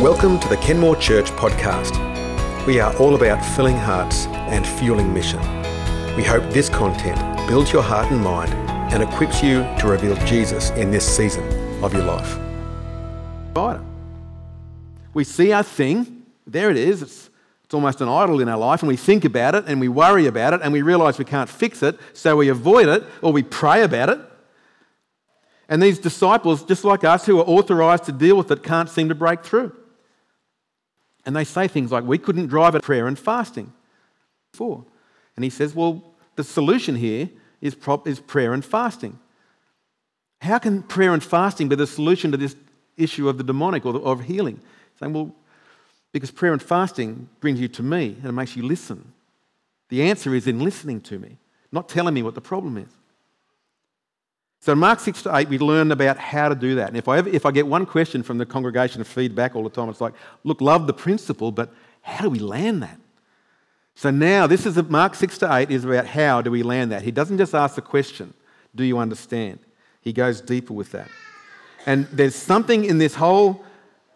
Welcome 0.00 0.40
to 0.40 0.48
the 0.48 0.56
Kenmore 0.56 0.96
Church 0.96 1.30
podcast. 1.32 1.94
We 2.66 2.80
are 2.80 2.96
all 2.96 3.16
about 3.16 3.44
filling 3.54 3.76
hearts 3.76 4.24
and 4.28 4.66
fueling 4.66 5.12
mission. 5.12 5.40
We 6.16 6.24
hope 6.24 6.42
this 6.54 6.70
content 6.70 7.20
builds 7.46 7.70
your 7.70 7.82
heart 7.82 8.10
and 8.10 8.18
mind 8.18 8.50
and 8.94 9.02
equips 9.02 9.42
you 9.42 9.56
to 9.78 9.88
reveal 9.88 10.16
Jesus 10.24 10.70
in 10.70 10.90
this 10.90 11.04
season 11.04 11.44
of 11.84 11.92
your 11.92 12.04
life. 12.04 12.38
We 15.12 15.22
see 15.22 15.52
our 15.52 15.62
thing, 15.62 16.22
there 16.46 16.70
it 16.70 16.78
is, 16.78 17.02
it's, 17.02 17.28
it's 17.64 17.74
almost 17.74 18.00
an 18.00 18.08
idol 18.08 18.40
in 18.40 18.48
our 18.48 18.56
life, 18.56 18.80
and 18.80 18.88
we 18.88 18.96
think 18.96 19.26
about 19.26 19.54
it 19.54 19.66
and 19.66 19.82
we 19.82 19.88
worry 19.88 20.24
about 20.24 20.54
it 20.54 20.62
and 20.62 20.72
we 20.72 20.80
realize 20.80 21.18
we 21.18 21.26
can't 21.26 21.50
fix 21.50 21.82
it, 21.82 22.00
so 22.14 22.38
we 22.38 22.48
avoid 22.48 22.88
it 22.88 23.04
or 23.20 23.34
we 23.34 23.42
pray 23.42 23.82
about 23.82 24.08
it. 24.08 24.18
And 25.68 25.82
these 25.82 25.98
disciples, 25.98 26.64
just 26.64 26.84
like 26.84 27.04
us 27.04 27.26
who 27.26 27.38
are 27.38 27.44
authorized 27.44 28.04
to 28.04 28.12
deal 28.12 28.38
with 28.38 28.50
it, 28.50 28.62
can't 28.62 28.88
seem 28.88 29.10
to 29.10 29.14
break 29.14 29.44
through. 29.44 29.76
And 31.26 31.36
they 31.36 31.44
say 31.44 31.68
things 31.68 31.92
like, 31.92 32.04
We 32.04 32.18
couldn't 32.18 32.46
drive 32.46 32.74
at 32.74 32.82
prayer 32.82 33.06
and 33.06 33.18
fasting 33.18 33.72
before. 34.52 34.84
And 35.36 35.44
he 35.44 35.50
says, 35.50 35.74
Well, 35.74 36.02
the 36.36 36.44
solution 36.44 36.96
here 36.96 37.28
is, 37.60 37.74
prop- 37.74 38.06
is 38.06 38.20
prayer 38.20 38.52
and 38.52 38.64
fasting. 38.64 39.18
How 40.40 40.58
can 40.58 40.82
prayer 40.82 41.12
and 41.12 41.22
fasting 41.22 41.68
be 41.68 41.76
the 41.76 41.86
solution 41.86 42.30
to 42.30 42.36
this 42.36 42.56
issue 42.96 43.28
of 43.28 43.38
the 43.38 43.44
demonic 43.44 43.84
or 43.84 43.92
the, 43.92 44.00
of 44.00 44.22
healing? 44.22 44.60
Saying, 44.98 45.12
Well, 45.12 45.34
because 46.12 46.30
prayer 46.30 46.52
and 46.52 46.62
fasting 46.62 47.28
brings 47.40 47.60
you 47.60 47.68
to 47.68 47.82
me 47.82 48.16
and 48.18 48.26
it 48.26 48.32
makes 48.32 48.56
you 48.56 48.62
listen. 48.62 49.12
The 49.88 50.02
answer 50.02 50.34
is 50.34 50.46
in 50.46 50.60
listening 50.60 51.00
to 51.02 51.18
me, 51.18 51.36
not 51.72 51.88
telling 51.88 52.14
me 52.14 52.22
what 52.22 52.34
the 52.34 52.40
problem 52.40 52.76
is. 52.76 52.88
So 54.60 54.72
in 54.72 54.78
Mark 54.78 55.00
6 55.00 55.22
to 55.22 55.34
8, 55.34 55.48
we 55.48 55.58
learn 55.58 55.90
about 55.90 56.18
how 56.18 56.50
to 56.50 56.54
do 56.54 56.74
that. 56.74 56.88
And 56.88 56.96
if 56.96 57.08
I, 57.08 57.18
ever, 57.18 57.28
if 57.30 57.46
I 57.46 57.50
get 57.50 57.66
one 57.66 57.86
question 57.86 58.22
from 58.22 58.36
the 58.36 58.44
congregation 58.44 59.00
of 59.00 59.08
feedback 59.08 59.56
all 59.56 59.64
the 59.64 59.70
time, 59.70 59.88
it's 59.88 60.02
like, 60.02 60.12
look, 60.44 60.60
love 60.60 60.86
the 60.86 60.92
principle, 60.92 61.50
but 61.50 61.72
how 62.02 62.24
do 62.24 62.30
we 62.30 62.38
land 62.38 62.82
that? 62.82 62.98
So 63.94 64.10
now 64.10 64.46
this 64.46 64.66
is 64.66 64.76
Mark 64.84 65.14
6 65.14 65.38
to 65.38 65.54
8 65.54 65.70
is 65.70 65.84
about 65.84 66.06
how 66.06 66.42
do 66.42 66.50
we 66.50 66.62
land 66.62 66.92
that. 66.92 67.02
He 67.02 67.10
doesn't 67.10 67.38
just 67.38 67.54
ask 67.54 67.74
the 67.74 67.82
question, 67.82 68.34
do 68.74 68.84
you 68.84 68.98
understand? 68.98 69.60
He 70.02 70.12
goes 70.12 70.40
deeper 70.40 70.74
with 70.74 70.92
that. 70.92 71.08
And 71.86 72.06
there's 72.06 72.34
something 72.34 72.84
in 72.84 72.98
this 72.98 73.14
whole 73.14 73.64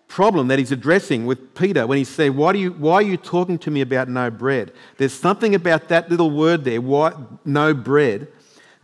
problem 0.09 0.49
that 0.49 0.59
he's 0.59 0.73
addressing 0.73 1.25
with 1.25 1.55
Peter 1.55 1.87
when 1.87 1.99
he 1.99 2.05
says, 2.05 2.31
why, 2.31 2.53
do 2.53 2.59
you, 2.59 2.73
why 2.73 2.95
are 2.95 3.03
you 3.03 3.17
talking 3.17 3.59
to 3.59 3.71
me 3.71 3.81
about 3.81 4.09
no 4.09 4.31
bread? 4.31 4.73
There's 4.99 5.15
something 5.15 5.55
about 5.55 5.89
that 5.89 6.11
little 6.11 6.31
word 6.31 6.65
there, 6.65 6.81
why, 6.81 7.15
no 7.45 7.73
bread, 7.73 8.29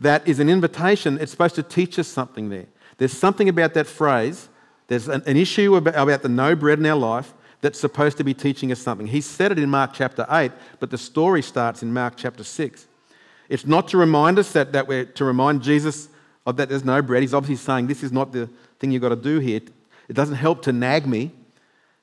that 0.00 0.26
is 0.26 0.40
an 0.40 0.48
invitation. 0.48 1.18
It's 1.20 1.30
supposed 1.30 1.54
to 1.56 1.62
teach 1.62 1.98
us 1.98 2.08
something 2.08 2.48
there. 2.48 2.66
There's 2.98 3.12
something 3.12 3.48
about 3.48 3.74
that 3.74 3.86
phrase. 3.86 4.48
There's 4.88 5.08
an, 5.08 5.22
an 5.26 5.36
issue 5.36 5.76
about, 5.76 5.94
about 5.94 6.22
the 6.22 6.28
no 6.28 6.56
bread 6.56 6.78
in 6.78 6.86
our 6.86 6.96
life 6.96 7.32
that's 7.60 7.78
supposed 7.78 8.16
to 8.16 8.24
be 8.24 8.34
teaching 8.34 8.72
us 8.72 8.78
something. 8.78 9.06
He 9.06 9.20
said 9.20 9.52
it 9.52 9.58
in 9.58 9.68
Mark 9.68 9.92
chapter 9.92 10.26
8, 10.30 10.50
but 10.78 10.90
the 10.90 10.98
story 10.98 11.42
starts 11.42 11.82
in 11.82 11.92
Mark 11.92 12.14
chapter 12.16 12.42
6. 12.42 12.86
It's 13.48 13.66
not 13.66 13.88
to 13.88 13.98
remind 13.98 14.38
us 14.38 14.52
that, 14.52 14.72
that 14.72 14.88
we're 14.88 15.04
to 15.04 15.24
remind 15.24 15.62
Jesus 15.62 16.08
of 16.46 16.56
that 16.56 16.68
there's 16.68 16.84
no 16.84 17.02
bread. 17.02 17.22
He's 17.22 17.34
obviously 17.34 17.62
saying 17.62 17.86
this 17.86 18.02
is 18.02 18.12
not 18.12 18.32
the 18.32 18.48
thing 18.78 18.90
you've 18.90 19.02
got 19.02 19.10
to 19.10 19.16
do 19.16 19.38
here. 19.38 19.60
It 20.08 20.14
doesn't 20.14 20.36
help 20.36 20.62
to 20.62 20.72
nag 20.72 21.06
me. 21.06 21.30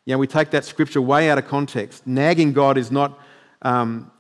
You 0.05 0.13
know, 0.13 0.19
we 0.19 0.27
take 0.27 0.51
that 0.51 0.63
scripture 0.63 1.01
way 1.01 1.29
out 1.29 1.37
of 1.37 1.47
context. 1.47 2.05
Nagging 2.05 2.53
God 2.53 2.77
is 2.77 2.91
not 2.91 3.19
um, 3.61 4.11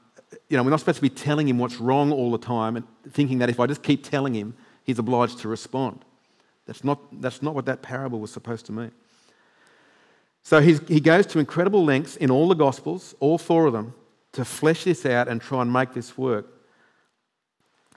you 0.49 0.57
know, 0.57 0.63
we're 0.63 0.69
not 0.69 0.79
supposed 0.79 0.97
to 0.97 1.01
be 1.01 1.09
telling 1.09 1.47
him 1.47 1.59
what's 1.59 1.77
wrong 1.77 2.11
all 2.11 2.31
the 2.31 2.37
time 2.37 2.77
and 2.77 2.85
thinking 3.09 3.39
that 3.39 3.49
if 3.49 3.59
I 3.59 3.67
just 3.67 3.83
keep 3.83 4.03
telling 4.03 4.33
him, 4.33 4.55
he's 4.83 4.99
obliged 4.99 5.39
to 5.39 5.47
respond. 5.47 6.05
That's 6.65 6.83
not, 6.83 6.99
that's 7.21 7.41
not 7.41 7.53
what 7.53 7.65
that 7.65 7.81
parable 7.81 8.19
was 8.19 8.31
supposed 8.31 8.65
to 8.67 8.71
mean. 8.71 8.91
So 10.43 10.61
he 10.61 11.01
goes 11.01 11.25
to 11.27 11.39
incredible 11.39 11.83
lengths 11.83 12.15
in 12.15 12.31
all 12.31 12.47
the 12.47 12.55
Gospels, 12.55 13.15
all 13.19 13.37
four 13.37 13.65
of 13.65 13.73
them, 13.73 13.93
to 14.31 14.45
flesh 14.45 14.85
this 14.85 15.05
out 15.05 15.27
and 15.27 15.41
try 15.41 15.61
and 15.61 15.71
make 15.71 15.93
this 15.93 16.17
work. 16.17 16.45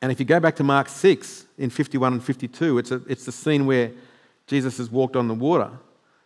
And 0.03 0.11
if 0.11 0.19
you 0.19 0.27
go 0.27 0.41
back 0.41 0.57
to 0.57 0.65
Mark 0.65 0.89
6 0.89 1.47
in 1.59 1.71
51 1.71 2.15
and 2.15 2.25
52, 2.25 2.79
it's, 2.79 2.91
a, 2.91 3.03
it's 3.07 3.25
the 3.25 3.33
scene 3.33 3.67
where 3.67 3.93
Jesus 4.47 4.79
has 4.79 4.91
walked 4.91 5.15
on 5.15 5.29
the 5.29 5.35
water. 5.35 5.71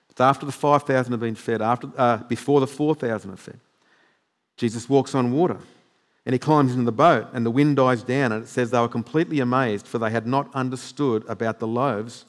It's 0.08 0.20
after 0.20 0.46
the 0.46 0.52
5,000 0.52 1.12
have 1.12 1.20
been 1.20 1.34
fed, 1.34 1.60
after, 1.60 1.90
uh, 1.96 2.18
before 2.18 2.60
the 2.60 2.66
4,000 2.66 3.30
are 3.30 3.36
fed. 3.36 3.60
Jesus 4.56 4.88
walks 4.88 5.14
on 5.14 5.32
water. 5.32 5.58
And 6.26 6.32
he 6.32 6.38
climbs 6.38 6.72
into 6.72 6.84
the 6.84 6.92
boat, 6.92 7.28
and 7.34 7.44
the 7.44 7.50
wind 7.50 7.76
dies 7.76 8.02
down, 8.02 8.32
and 8.32 8.44
it 8.44 8.48
says 8.48 8.70
they 8.70 8.80
were 8.80 8.88
completely 8.88 9.40
amazed, 9.40 9.86
for 9.86 9.98
they 9.98 10.10
had 10.10 10.26
not 10.26 10.54
understood 10.54 11.24
about 11.28 11.58
the 11.58 11.66
loaves. 11.66 12.24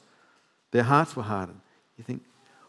Their 0.70 0.82
hearts 0.82 1.16
were 1.16 1.22
hardened. 1.22 1.60
You 1.96 2.04
think, 2.04 2.22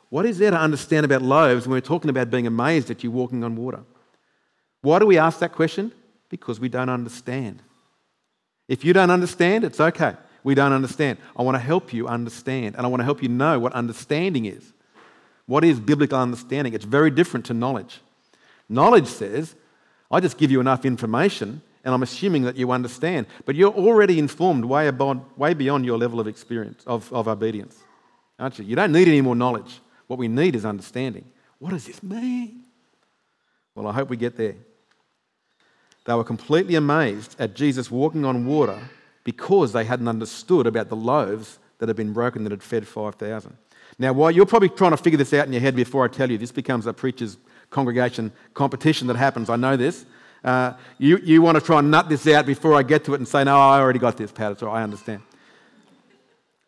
what 0.10 0.26
is 0.26 0.38
there 0.38 0.52
to 0.52 0.58
understand 0.58 1.06
about 1.06 1.22
loaves 1.22 1.68
when 1.68 1.74
we're 1.74 1.82
talking 1.82 2.10
about 2.10 2.30
being 2.30 2.48
amazed 2.48 2.90
at 2.90 3.04
you 3.04 3.12
walking 3.12 3.44
on 3.44 3.58
water? 3.58 3.82
Why 4.82 5.00
do 5.00 5.06
we 5.06 5.18
ask 5.18 5.40
that 5.40 5.52
question? 5.52 5.92
Because 6.30 6.62
we 6.62 6.70
don't 6.70 6.90
understand. 6.90 7.62
If 8.70 8.86
you 8.86 8.94
don't 8.94 9.12
understand, 9.12 9.66
it's 9.66 9.82
okay. 9.82 10.16
We 10.44 10.56
don't 10.56 10.72
understand. 10.72 11.18
I 11.36 11.44
want 11.44 11.56
to 11.56 11.60
help 11.60 11.92
you 11.92 12.08
understand, 12.08 12.76
and 12.76 12.86
I 12.86 12.90
want 12.90 13.02
to 13.02 13.06
help 13.06 13.22
you 13.22 13.28
know 13.28 13.60
what 13.60 13.74
understanding 13.74 14.46
is. 14.46 14.72
What 15.46 15.66
is 15.66 15.80
biblical 15.80 16.20
understanding? 16.20 16.74
It's 16.74 16.86
very 16.86 17.12
different 17.12 17.46
to 17.48 17.54
knowledge. 17.54 18.00
Knowledge 18.70 19.08
says, 19.08 19.56
I 20.10 20.20
just 20.20 20.38
give 20.38 20.52
you 20.52 20.60
enough 20.60 20.86
information 20.86 21.62
and 21.84 21.94
I'm 21.94 22.04
assuming 22.04 22.44
that 22.44 22.58
you 22.58 22.72
understand. 22.72 23.28
But 23.46 23.56
you're 23.56 23.72
already 23.72 24.20
informed 24.20 24.66
way, 24.66 24.88
above, 24.88 25.22
way 25.38 25.54
beyond 25.54 25.86
your 25.86 25.98
level 25.98 26.20
of 26.20 26.28
experience, 26.28 26.84
of, 26.86 27.12
of 27.14 27.30
obedience, 27.30 27.78
aren't 28.38 28.60
you? 28.60 28.66
You 28.66 28.76
don't 28.76 28.92
need 28.92 29.08
any 29.08 29.22
more 29.22 29.36
knowledge. 29.36 29.80
What 30.08 30.20
we 30.20 30.28
need 30.28 30.56
is 30.56 30.66
understanding. 30.66 31.26
What 31.60 31.72
does 31.72 31.86
this 31.86 32.04
mean? 32.04 32.64
Well, 33.74 33.88
I 33.88 33.94
hope 33.94 34.10
we 34.10 34.18
get 34.18 34.36
there. 34.36 34.56
They 36.06 36.14
were 36.14 36.24
completely 36.24 36.76
amazed 36.76 37.36
at 37.40 37.54
Jesus 37.54 37.92
walking 37.92 38.26
on 38.26 38.46
water 38.46 38.80
because 39.24 39.74
they 39.74 39.84
hadn't 39.84 40.08
understood 40.08 40.68
about 40.68 40.90
the 40.90 40.96
loaves 40.96 41.60
that 41.80 41.88
had 41.90 41.96
been 41.96 42.14
broken 42.14 42.44
that 42.44 42.52
had 42.52 42.64
fed 42.64 42.88
5,000. 42.88 43.56
Now, 44.00 44.14
while 44.14 44.32
you're 44.32 44.46
probably 44.46 44.70
trying 44.70 44.92
to 44.92 44.98
figure 44.98 45.18
this 45.18 45.34
out 45.34 45.48
in 45.48 45.54
your 45.54 45.62
head 45.62 45.76
before 45.76 46.06
I 46.06 46.08
tell 46.08 46.30
you, 46.30 46.38
this 46.38 46.52
becomes 46.52 46.86
a 46.86 46.94
preacher's 46.94 47.38
congregation 47.70 48.32
competition 48.54 49.08
that 49.08 49.18
happens. 49.18 49.50
I 49.50 49.56
know 49.56 49.78
this. 49.78 50.06
Uh, 50.44 50.74
you, 50.98 51.18
you 51.18 51.42
want 51.42 51.58
to 51.58 51.62
try 51.62 51.80
and 51.80 51.92
nut 51.92 52.10
this 52.10 52.28
out 52.28 52.46
before 52.46 52.74
I 52.76 52.84
get 52.84 53.04
to 53.06 53.14
it 53.14 53.18
and 53.18 53.28
say, 53.28 53.44
no, 53.44 53.58
I 53.58 53.80
already 53.80 54.00
got 54.00 54.18
this, 54.18 54.32
Pat. 54.32 54.62
I 54.64 54.84
understand. 54.84 55.22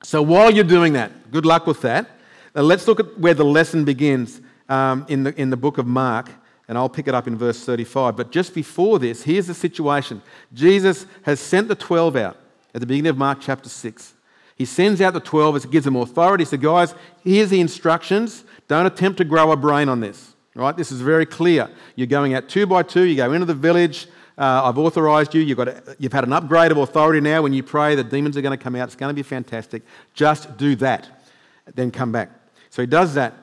So 0.03 0.21
while 0.21 0.51
you're 0.51 0.63
doing 0.63 0.93
that, 0.93 1.31
good 1.31 1.45
luck 1.45 1.67
with 1.67 1.81
that. 1.81 2.09
Now 2.55 2.61
let's 2.61 2.87
look 2.87 2.99
at 2.99 3.19
where 3.19 3.33
the 3.33 3.45
lesson 3.45 3.85
begins 3.85 4.41
um, 4.67 5.05
in, 5.07 5.23
the, 5.23 5.39
in 5.39 5.49
the 5.49 5.57
book 5.57 5.77
of 5.77 5.85
Mark, 5.85 6.29
and 6.67 6.77
I'll 6.77 6.89
pick 6.89 7.07
it 7.07 7.15
up 7.15 7.27
in 7.27 7.37
verse 7.37 7.63
35. 7.63 8.15
But 8.15 8.31
just 8.31 8.53
before 8.53 8.99
this, 8.99 9.23
here's 9.23 9.47
the 9.47 9.53
situation 9.53 10.21
Jesus 10.53 11.05
has 11.23 11.39
sent 11.39 11.67
the 11.67 11.75
12 11.75 12.15
out 12.15 12.37
at 12.73 12.81
the 12.81 12.87
beginning 12.87 13.09
of 13.09 13.17
Mark 13.17 13.39
chapter 13.41 13.69
6. 13.69 14.13
He 14.55 14.65
sends 14.65 14.99
out 14.99 15.13
the 15.13 15.21
12 15.21 15.55
as 15.55 15.65
gives 15.65 15.85
them 15.85 15.95
authority. 15.95 16.43
So, 16.43 16.57
guys, 16.57 16.93
here's 17.23 17.49
the 17.49 17.61
instructions. 17.61 18.43
Don't 18.67 18.85
attempt 18.85 19.17
to 19.19 19.23
grow 19.23 19.51
a 19.51 19.55
brain 19.55 19.87
on 19.87 20.01
this. 20.01 20.35
Right? 20.55 20.75
This 20.75 20.91
is 20.91 21.01
very 21.01 21.25
clear. 21.25 21.69
You're 21.95 22.07
going 22.07 22.33
out 22.33 22.49
two 22.49 22.65
by 22.65 22.83
two, 22.83 23.03
you 23.03 23.15
go 23.15 23.31
into 23.33 23.45
the 23.45 23.53
village. 23.53 24.07
Uh, 24.37 24.61
I've 24.63 24.77
authorized 24.77 25.35
you. 25.35 25.41
You've, 25.41 25.57
got 25.57 25.67
a, 25.67 25.95
you've 25.99 26.13
had 26.13 26.23
an 26.23 26.31
upgrade 26.31 26.71
of 26.71 26.77
authority 26.77 27.19
now. 27.19 27.41
When 27.41 27.51
you 27.51 27.61
pray, 27.61 27.95
the 27.95 28.05
demons 28.05 28.37
are 28.37 28.41
going 28.41 28.57
to 28.57 28.63
come 28.63 28.73
out. 28.75 28.87
It's 28.87 28.95
going 28.95 29.09
to 29.09 29.13
be 29.13 29.23
fantastic. 29.23 29.83
Just 30.13 30.57
do 30.57 30.75
that, 30.77 31.27
then 31.75 31.91
come 31.91 32.13
back. 32.13 32.29
So 32.69 32.81
he 32.81 32.85
does 32.85 33.15
that. 33.15 33.33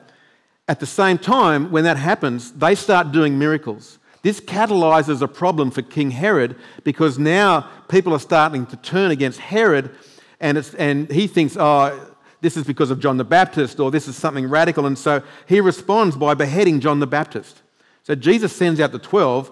At 0.67 0.79
the 0.79 0.85
same 0.85 1.17
time, 1.17 1.71
when 1.71 1.83
that 1.83 1.97
happens, 1.97 2.51
they 2.51 2.75
start 2.75 3.11
doing 3.11 3.37
miracles. 3.37 3.99
This 4.23 4.41
catalyzes 4.41 5.21
a 5.21 5.27
problem 5.27 5.71
for 5.71 5.81
King 5.81 6.11
Herod 6.11 6.55
because 6.83 7.17
now 7.17 7.69
people 7.87 8.11
are 8.13 8.19
starting 8.19 8.65
to 8.65 8.75
turn 8.77 9.11
against 9.11 9.39
Herod, 9.39 9.91
and, 10.39 10.57
and 10.77 11.09
he 11.11 11.27
thinks, 11.27 11.55
oh, 11.57 12.15
this 12.41 12.57
is 12.57 12.65
because 12.65 12.91
of 12.91 12.99
John 12.99 13.17
the 13.17 13.23
Baptist 13.23 13.79
or 13.79 13.91
this 13.91 14.07
is 14.07 14.15
something 14.15 14.47
radical. 14.47 14.85
And 14.85 14.97
so 14.97 15.23
he 15.47 15.59
responds 15.59 16.15
by 16.15 16.33
beheading 16.33 16.79
John 16.79 16.99
the 16.99 17.07
Baptist. 17.07 17.61
So 18.03 18.15
Jesus 18.15 18.55
sends 18.55 18.79
out 18.79 18.91
the 18.91 18.99
12. 18.99 19.51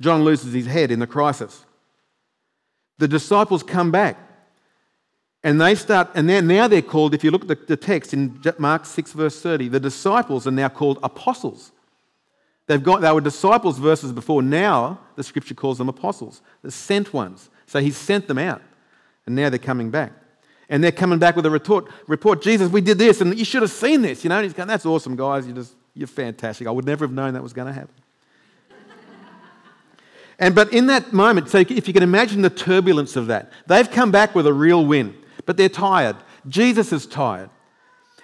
John 0.00 0.24
loses 0.24 0.52
his 0.52 0.66
head 0.66 0.90
in 0.90 0.98
the 0.98 1.06
crisis. 1.06 1.64
The 2.98 3.08
disciples 3.08 3.62
come 3.62 3.90
back 3.90 4.16
and 5.44 5.60
they 5.60 5.74
start, 5.74 6.10
and 6.14 6.28
they're, 6.28 6.42
now 6.42 6.68
they're 6.68 6.82
called, 6.82 7.14
if 7.14 7.24
you 7.24 7.30
look 7.30 7.42
at 7.42 7.48
the, 7.48 7.58
the 7.66 7.76
text 7.76 8.14
in 8.14 8.40
Mark 8.58 8.86
6, 8.86 9.12
verse 9.12 9.40
30, 9.40 9.68
the 9.68 9.80
disciples 9.80 10.46
are 10.46 10.52
now 10.52 10.68
called 10.68 11.00
apostles. 11.02 11.72
They've 12.66 12.82
got, 12.82 13.00
they 13.00 13.10
were 13.10 13.20
disciples 13.20 13.78
verses 13.78 14.12
before. 14.12 14.40
Now 14.40 15.00
the 15.16 15.24
scripture 15.24 15.54
calls 15.54 15.78
them 15.78 15.88
apostles, 15.88 16.42
the 16.62 16.70
sent 16.70 17.12
ones. 17.12 17.50
So 17.66 17.80
he 17.80 17.90
sent 17.90 18.28
them 18.28 18.38
out, 18.38 18.62
and 19.26 19.34
now 19.34 19.50
they're 19.50 19.58
coming 19.58 19.90
back. 19.90 20.12
And 20.68 20.82
they're 20.82 20.92
coming 20.92 21.18
back 21.18 21.36
with 21.36 21.44
a 21.44 21.50
retort, 21.50 21.88
report, 22.06 22.42
Jesus, 22.42 22.70
we 22.70 22.80
did 22.80 22.98
this, 22.98 23.20
and 23.20 23.36
you 23.38 23.44
should 23.44 23.62
have 23.62 23.70
seen 23.70 24.02
this. 24.02 24.24
You 24.24 24.30
know, 24.30 24.36
and 24.36 24.44
he's 24.44 24.54
going, 24.54 24.68
that's 24.68 24.86
awesome, 24.86 25.16
guys. 25.16 25.46
You're 25.46 25.56
just, 25.56 25.74
you're 25.94 26.06
fantastic. 26.06 26.66
I 26.66 26.70
would 26.70 26.86
never 26.86 27.04
have 27.04 27.12
known 27.12 27.34
that 27.34 27.42
was 27.42 27.52
going 27.52 27.66
to 27.66 27.72
happen. 27.72 27.94
and 30.38 30.54
but 30.54 30.72
in 30.72 30.86
that 30.86 31.12
moment, 31.12 31.50
so 31.50 31.58
if 31.58 31.86
you 31.86 31.92
can 31.92 32.02
imagine 32.02 32.42
the 32.42 32.50
turbulence 32.50 33.16
of 33.16 33.26
that, 33.26 33.52
they've 33.66 33.90
come 33.90 34.10
back 34.10 34.34
with 34.34 34.46
a 34.46 34.52
real 34.52 34.86
win, 34.86 35.14
but 35.44 35.56
they're 35.56 35.68
tired. 35.68 36.16
Jesus 36.48 36.92
is 36.92 37.06
tired. 37.06 37.50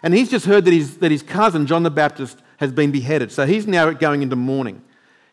And 0.02 0.14
he's 0.14 0.30
just 0.30 0.46
heard 0.46 0.64
that 0.64 0.72
his, 0.72 0.98
that 0.98 1.10
his 1.10 1.22
cousin, 1.22 1.66
John 1.66 1.82
the 1.82 1.90
Baptist, 1.90 2.38
has 2.58 2.72
been 2.72 2.90
beheaded. 2.90 3.32
So 3.32 3.46
he's 3.46 3.66
now 3.66 3.90
going 3.90 4.22
into 4.22 4.36
mourning. 4.36 4.82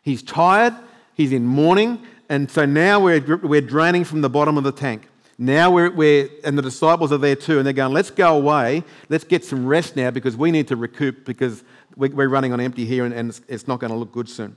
He's 0.01 0.21
tired, 0.21 0.73
he's 1.13 1.31
in 1.31 1.45
mourning, 1.45 2.05
and 2.29 2.49
so 2.49 2.65
now 2.65 2.99
we're, 2.99 3.37
we're 3.37 3.61
draining 3.61 4.03
from 4.03 4.21
the 4.21 4.29
bottom 4.29 4.57
of 4.57 4.63
the 4.63 4.71
tank. 4.71 5.07
Now 5.37 5.69
we're, 5.69 5.91
we're, 5.91 6.29
and 6.45 6.57
the 6.57 6.61
disciples 6.61 7.11
are 7.11 7.17
there 7.17 7.35
too, 7.35 7.57
and 7.57 7.65
they're 7.65 7.73
going, 7.73 7.93
let's 7.93 8.09
go 8.09 8.37
away, 8.37 8.83
let's 9.09 9.25
get 9.25 9.43
some 9.43 9.65
rest 9.65 9.95
now 9.95 10.09
because 10.11 10.37
we 10.37 10.49
need 10.49 10.69
to 10.69 10.77
recoup 10.77 11.25
because 11.25 11.63
we're 11.97 12.29
running 12.29 12.53
on 12.53 12.61
empty 12.61 12.85
here 12.85 13.05
and, 13.05 13.41
it's 13.47 13.67
not 13.67 13.79
going 13.79 13.91
to 13.91 13.97
look 13.97 14.11
good 14.11 14.29
soon. 14.29 14.55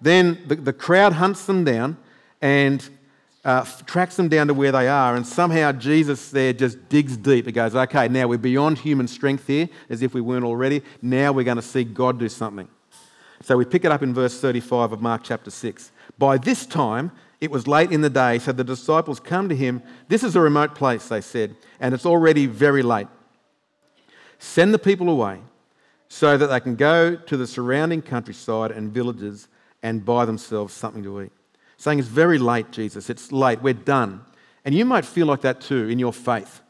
Then 0.00 0.42
the, 0.46 0.56
the 0.56 0.72
crowd 0.72 1.14
hunts 1.14 1.46
them 1.46 1.64
down 1.64 1.96
and 2.40 2.88
uh, 3.44 3.64
tracks 3.86 4.16
them 4.16 4.28
down 4.28 4.46
to 4.46 4.54
where 4.54 4.72
they 4.72 4.88
are, 4.88 5.16
and 5.16 5.26
somehow 5.26 5.72
Jesus 5.72 6.30
there 6.30 6.52
just 6.52 6.88
digs 6.88 7.16
deep. 7.16 7.46
It 7.46 7.52
goes, 7.52 7.74
okay, 7.74 8.08
now 8.08 8.26
we're 8.26 8.38
beyond 8.38 8.78
human 8.78 9.06
strength 9.06 9.46
here, 9.46 9.68
as 9.90 10.00
if 10.00 10.14
we 10.14 10.20
weren't 10.20 10.44
already. 10.44 10.82
Now 11.02 11.32
we're 11.32 11.44
going 11.44 11.56
to 11.56 11.62
see 11.62 11.84
God 11.84 12.18
do 12.18 12.28
something. 12.28 12.68
So 13.42 13.58
we 13.58 13.66
pick 13.66 13.84
it 13.84 13.92
up 13.92 14.02
in 14.02 14.14
verse 14.14 14.40
35 14.40 14.92
of 14.92 15.02
Mark 15.02 15.22
chapter 15.24 15.50
6. 15.50 15.92
By 16.18 16.38
this 16.38 16.64
time, 16.64 17.12
it 17.44 17.50
was 17.50 17.66
late 17.66 17.92
in 17.92 18.00
the 18.00 18.10
day, 18.10 18.38
so 18.38 18.52
the 18.52 18.64
disciples 18.64 19.20
come 19.20 19.48
to 19.48 19.56
him. 19.56 19.82
This 20.08 20.24
is 20.24 20.34
a 20.34 20.40
remote 20.40 20.74
place, 20.74 21.08
they 21.08 21.20
said, 21.20 21.56
and 21.78 21.94
it's 21.94 22.06
already 22.06 22.46
very 22.46 22.82
late. 22.82 23.06
Send 24.38 24.74
the 24.74 24.78
people 24.78 25.08
away 25.08 25.40
so 26.08 26.36
that 26.36 26.48
they 26.48 26.60
can 26.60 26.74
go 26.74 27.14
to 27.16 27.36
the 27.36 27.46
surrounding 27.46 28.02
countryside 28.02 28.70
and 28.70 28.92
villages 28.92 29.48
and 29.82 30.04
buy 30.04 30.24
themselves 30.24 30.74
something 30.74 31.02
to 31.02 31.22
eat 31.22 31.32
saying, 31.76 31.98
It's 31.98 32.08
very 32.08 32.38
late, 32.38 32.70
Jesus. 32.70 33.10
It's 33.10 33.30
late. 33.30 33.62
We're 33.62 33.74
done. 33.74 34.24
And 34.64 34.74
you 34.74 34.84
might 34.84 35.04
feel 35.04 35.26
like 35.26 35.42
that 35.42 35.60
too 35.60 35.88
in 35.88 35.98
your 35.98 36.12
faith. 36.12 36.62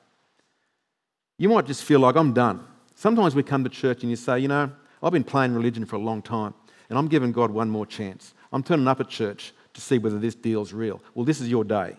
You 1.38 1.48
might 1.48 1.66
just 1.66 1.84
feel 1.84 2.00
like, 2.00 2.16
I'm 2.16 2.32
done. 2.32 2.64
Sometimes 2.94 3.34
we 3.34 3.42
come 3.42 3.64
to 3.64 3.70
church 3.70 4.02
and 4.02 4.10
you 4.10 4.16
say, 4.16 4.40
You 4.40 4.48
know, 4.48 4.72
I've 5.02 5.12
been 5.12 5.24
playing 5.24 5.54
religion 5.54 5.84
for 5.86 5.96
a 5.96 6.00
long 6.00 6.22
time 6.22 6.54
and 6.88 6.98
I'm 6.98 7.08
giving 7.08 7.32
God 7.32 7.50
one 7.50 7.70
more 7.70 7.86
chance. 7.86 8.34
I'm 8.52 8.62
turning 8.62 8.88
up 8.88 9.00
at 9.00 9.08
church 9.08 9.52
to 9.74 9.80
see 9.80 9.98
whether 9.98 10.18
this 10.18 10.34
deal's 10.34 10.72
real. 10.72 11.00
Well, 11.14 11.24
this 11.24 11.40
is 11.40 11.48
your 11.48 11.64
day. 11.64 11.96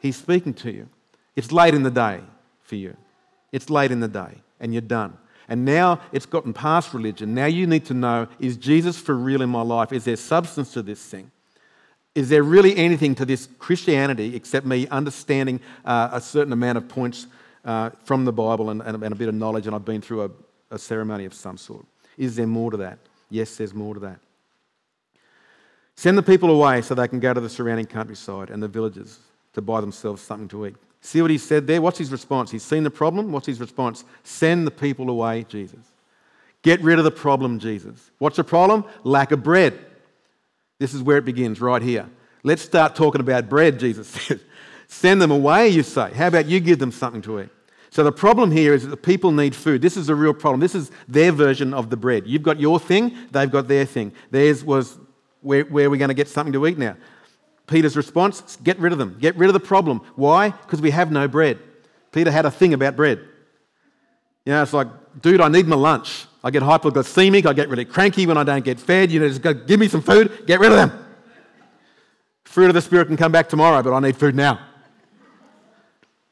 He's 0.00 0.16
speaking 0.16 0.54
to 0.54 0.72
you. 0.72 0.88
It's 1.36 1.52
late 1.52 1.74
in 1.74 1.82
the 1.82 1.90
day 1.90 2.20
for 2.62 2.76
you. 2.76 2.96
It's 3.52 3.70
late 3.70 3.90
in 3.90 4.00
the 4.00 4.08
day 4.08 4.42
and 4.60 4.72
you're 4.72 4.80
done. 4.80 5.16
And 5.48 5.64
now 5.64 6.00
it's 6.12 6.26
gotten 6.26 6.52
past 6.52 6.92
religion. 6.92 7.34
Now 7.34 7.46
you 7.46 7.66
need 7.66 7.86
to 7.86 7.94
know 7.94 8.28
is 8.38 8.56
Jesus 8.56 8.98
for 8.98 9.14
real 9.14 9.40
in 9.40 9.48
my 9.48 9.62
life? 9.62 9.92
Is 9.92 10.04
there 10.04 10.16
substance 10.16 10.72
to 10.72 10.82
this 10.82 11.02
thing? 11.02 11.30
is 12.18 12.28
there 12.28 12.42
really 12.42 12.76
anything 12.76 13.14
to 13.14 13.24
this 13.24 13.48
Christianity 13.60 14.34
except 14.34 14.66
me 14.66 14.88
understanding 14.88 15.60
uh, 15.84 16.08
a 16.12 16.20
certain 16.20 16.52
amount 16.52 16.76
of 16.76 16.88
points 16.88 17.28
uh, 17.64 17.90
from 18.02 18.24
the 18.24 18.32
Bible 18.32 18.70
and, 18.70 18.82
and, 18.82 19.04
a 19.04 19.14
bit 19.14 19.28
of 19.28 19.36
knowledge, 19.36 19.66
and 19.66 19.76
I've 19.76 19.84
been 19.84 20.00
through 20.00 20.24
a, 20.24 20.30
a 20.72 20.78
ceremony 20.80 21.26
of 21.26 21.34
some 21.34 21.56
sort? 21.56 21.86
Is 22.16 22.34
there 22.34 22.46
more 22.46 22.72
to 22.72 22.76
that? 22.78 22.98
Yes, 23.30 23.56
there's 23.56 23.72
more 23.72 23.94
to 23.94 24.00
that. 24.00 24.18
Send 25.98 26.16
the 26.16 26.22
people 26.22 26.52
away 26.52 26.80
so 26.80 26.94
they 26.94 27.08
can 27.08 27.18
go 27.18 27.34
to 27.34 27.40
the 27.40 27.48
surrounding 27.48 27.84
countryside 27.84 28.50
and 28.50 28.62
the 28.62 28.68
villages 28.68 29.18
to 29.52 29.60
buy 29.60 29.80
themselves 29.80 30.22
something 30.22 30.46
to 30.46 30.66
eat. 30.66 30.76
See 31.00 31.20
what 31.20 31.28
he 31.28 31.38
said 31.38 31.66
there? 31.66 31.82
What's 31.82 31.98
his 31.98 32.12
response? 32.12 32.52
He's 32.52 32.62
seen 32.62 32.84
the 32.84 32.90
problem. 32.90 33.32
What's 33.32 33.48
his 33.48 33.58
response? 33.58 34.04
Send 34.22 34.64
the 34.64 34.70
people 34.70 35.10
away, 35.10 35.44
Jesus. 35.48 35.80
Get 36.62 36.80
rid 36.82 36.98
of 36.98 37.04
the 37.04 37.10
problem, 37.10 37.58
Jesus. 37.58 38.12
What's 38.18 38.36
the 38.36 38.44
problem? 38.44 38.84
Lack 39.02 39.32
of 39.32 39.42
bread. 39.42 39.76
This 40.78 40.94
is 40.94 41.02
where 41.02 41.16
it 41.16 41.24
begins, 41.24 41.60
right 41.60 41.82
here. 41.82 42.08
Let's 42.44 42.62
start 42.62 42.94
talking 42.94 43.20
about 43.20 43.48
bread, 43.48 43.80
Jesus 43.80 44.06
said. 44.06 44.38
Send 44.86 45.20
them 45.20 45.32
away, 45.32 45.68
you 45.70 45.82
say. 45.82 46.12
How 46.12 46.28
about 46.28 46.46
you 46.46 46.60
give 46.60 46.78
them 46.78 46.92
something 46.92 47.22
to 47.22 47.40
eat? 47.40 47.48
So 47.90 48.04
the 48.04 48.12
problem 48.12 48.52
here 48.52 48.72
is 48.72 48.84
that 48.84 48.90
the 48.90 48.96
people 48.96 49.32
need 49.32 49.52
food. 49.52 49.82
This 49.82 49.96
is 49.96 50.08
a 50.08 50.14
real 50.14 50.32
problem. 50.32 50.60
This 50.60 50.76
is 50.76 50.92
their 51.08 51.32
version 51.32 51.74
of 51.74 51.90
the 51.90 51.96
bread. 51.96 52.24
You've 52.24 52.44
got 52.44 52.60
your 52.60 52.78
thing, 52.78 53.16
they've 53.32 53.50
got 53.50 53.66
their 53.66 53.84
thing. 53.84 54.12
Theirs 54.30 54.62
was 54.62 54.96
where, 55.40 55.64
where 55.64 55.86
are 55.86 55.90
we 55.90 55.98
going 55.98 56.08
to 56.08 56.14
get 56.14 56.28
something 56.28 56.52
to 56.52 56.66
eat 56.66 56.78
now? 56.78 56.96
Peter's 57.66 57.96
response 57.96 58.56
get 58.62 58.78
rid 58.78 58.92
of 58.92 58.98
them. 58.98 59.16
Get 59.20 59.36
rid 59.36 59.48
of 59.48 59.54
the 59.54 59.60
problem. 59.60 60.00
Why? 60.16 60.50
Because 60.50 60.80
we 60.80 60.90
have 60.90 61.12
no 61.12 61.28
bread. 61.28 61.58
Peter 62.12 62.30
had 62.30 62.46
a 62.46 62.50
thing 62.50 62.74
about 62.74 62.96
bread. 62.96 63.18
You 64.44 64.54
know, 64.54 64.62
it's 64.62 64.72
like, 64.72 64.88
dude, 65.20 65.40
I 65.40 65.48
need 65.48 65.66
my 65.66 65.76
lunch. 65.76 66.26
I 66.42 66.50
get 66.50 66.62
hypoglycemic. 66.62 67.44
I 67.44 67.52
get 67.52 67.68
really 67.68 67.84
cranky 67.84 68.26
when 68.26 68.38
I 68.38 68.44
don't 68.44 68.64
get 68.64 68.80
fed. 68.80 69.12
You 69.12 69.20
know, 69.20 69.28
just 69.28 69.42
go, 69.42 69.52
give 69.52 69.78
me 69.78 69.88
some 69.88 70.00
food. 70.00 70.46
Get 70.46 70.60
rid 70.60 70.72
of 70.72 70.78
them. 70.78 71.04
Fruit 72.44 72.68
of 72.68 72.74
the 72.74 72.80
Spirit 72.80 73.08
can 73.08 73.18
come 73.18 73.30
back 73.30 73.50
tomorrow, 73.50 73.82
but 73.82 73.92
I 73.92 74.00
need 74.00 74.16
food 74.16 74.34
now. 74.34 74.58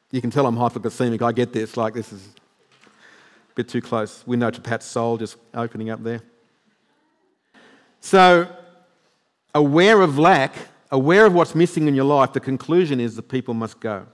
You 0.09 0.21
can 0.21 0.31
tell 0.31 0.47
I'm 0.47 0.55
hypoglycemic. 0.55 1.21
I 1.21 1.31
get 1.31 1.53
this. 1.53 1.77
Like, 1.77 1.93
this 1.93 2.11
is 2.11 2.25
a 2.85 3.53
bit 3.53 3.69
too 3.69 3.81
close. 3.81 4.25
Window 4.25 4.49
to 4.49 4.61
Pat's 4.61 4.87
soul 4.87 5.17
just 5.17 5.37
opening 5.53 5.91
up 5.91 6.01
there. 6.01 6.21
So, 7.99 8.47
aware 9.57 10.01
of 10.01 10.19
lack, 10.19 10.53
aware 10.91 11.25
of 11.25 11.33
what's 11.33 11.55
missing 11.55 11.87
in 11.87 11.95
your 11.95 12.05
life, 12.05 12.31
the 12.33 12.39
conclusion 12.39 12.99
is 12.99 13.15
the 13.15 13.23
people 13.23 13.53
must 13.53 13.79
go. 13.79 14.05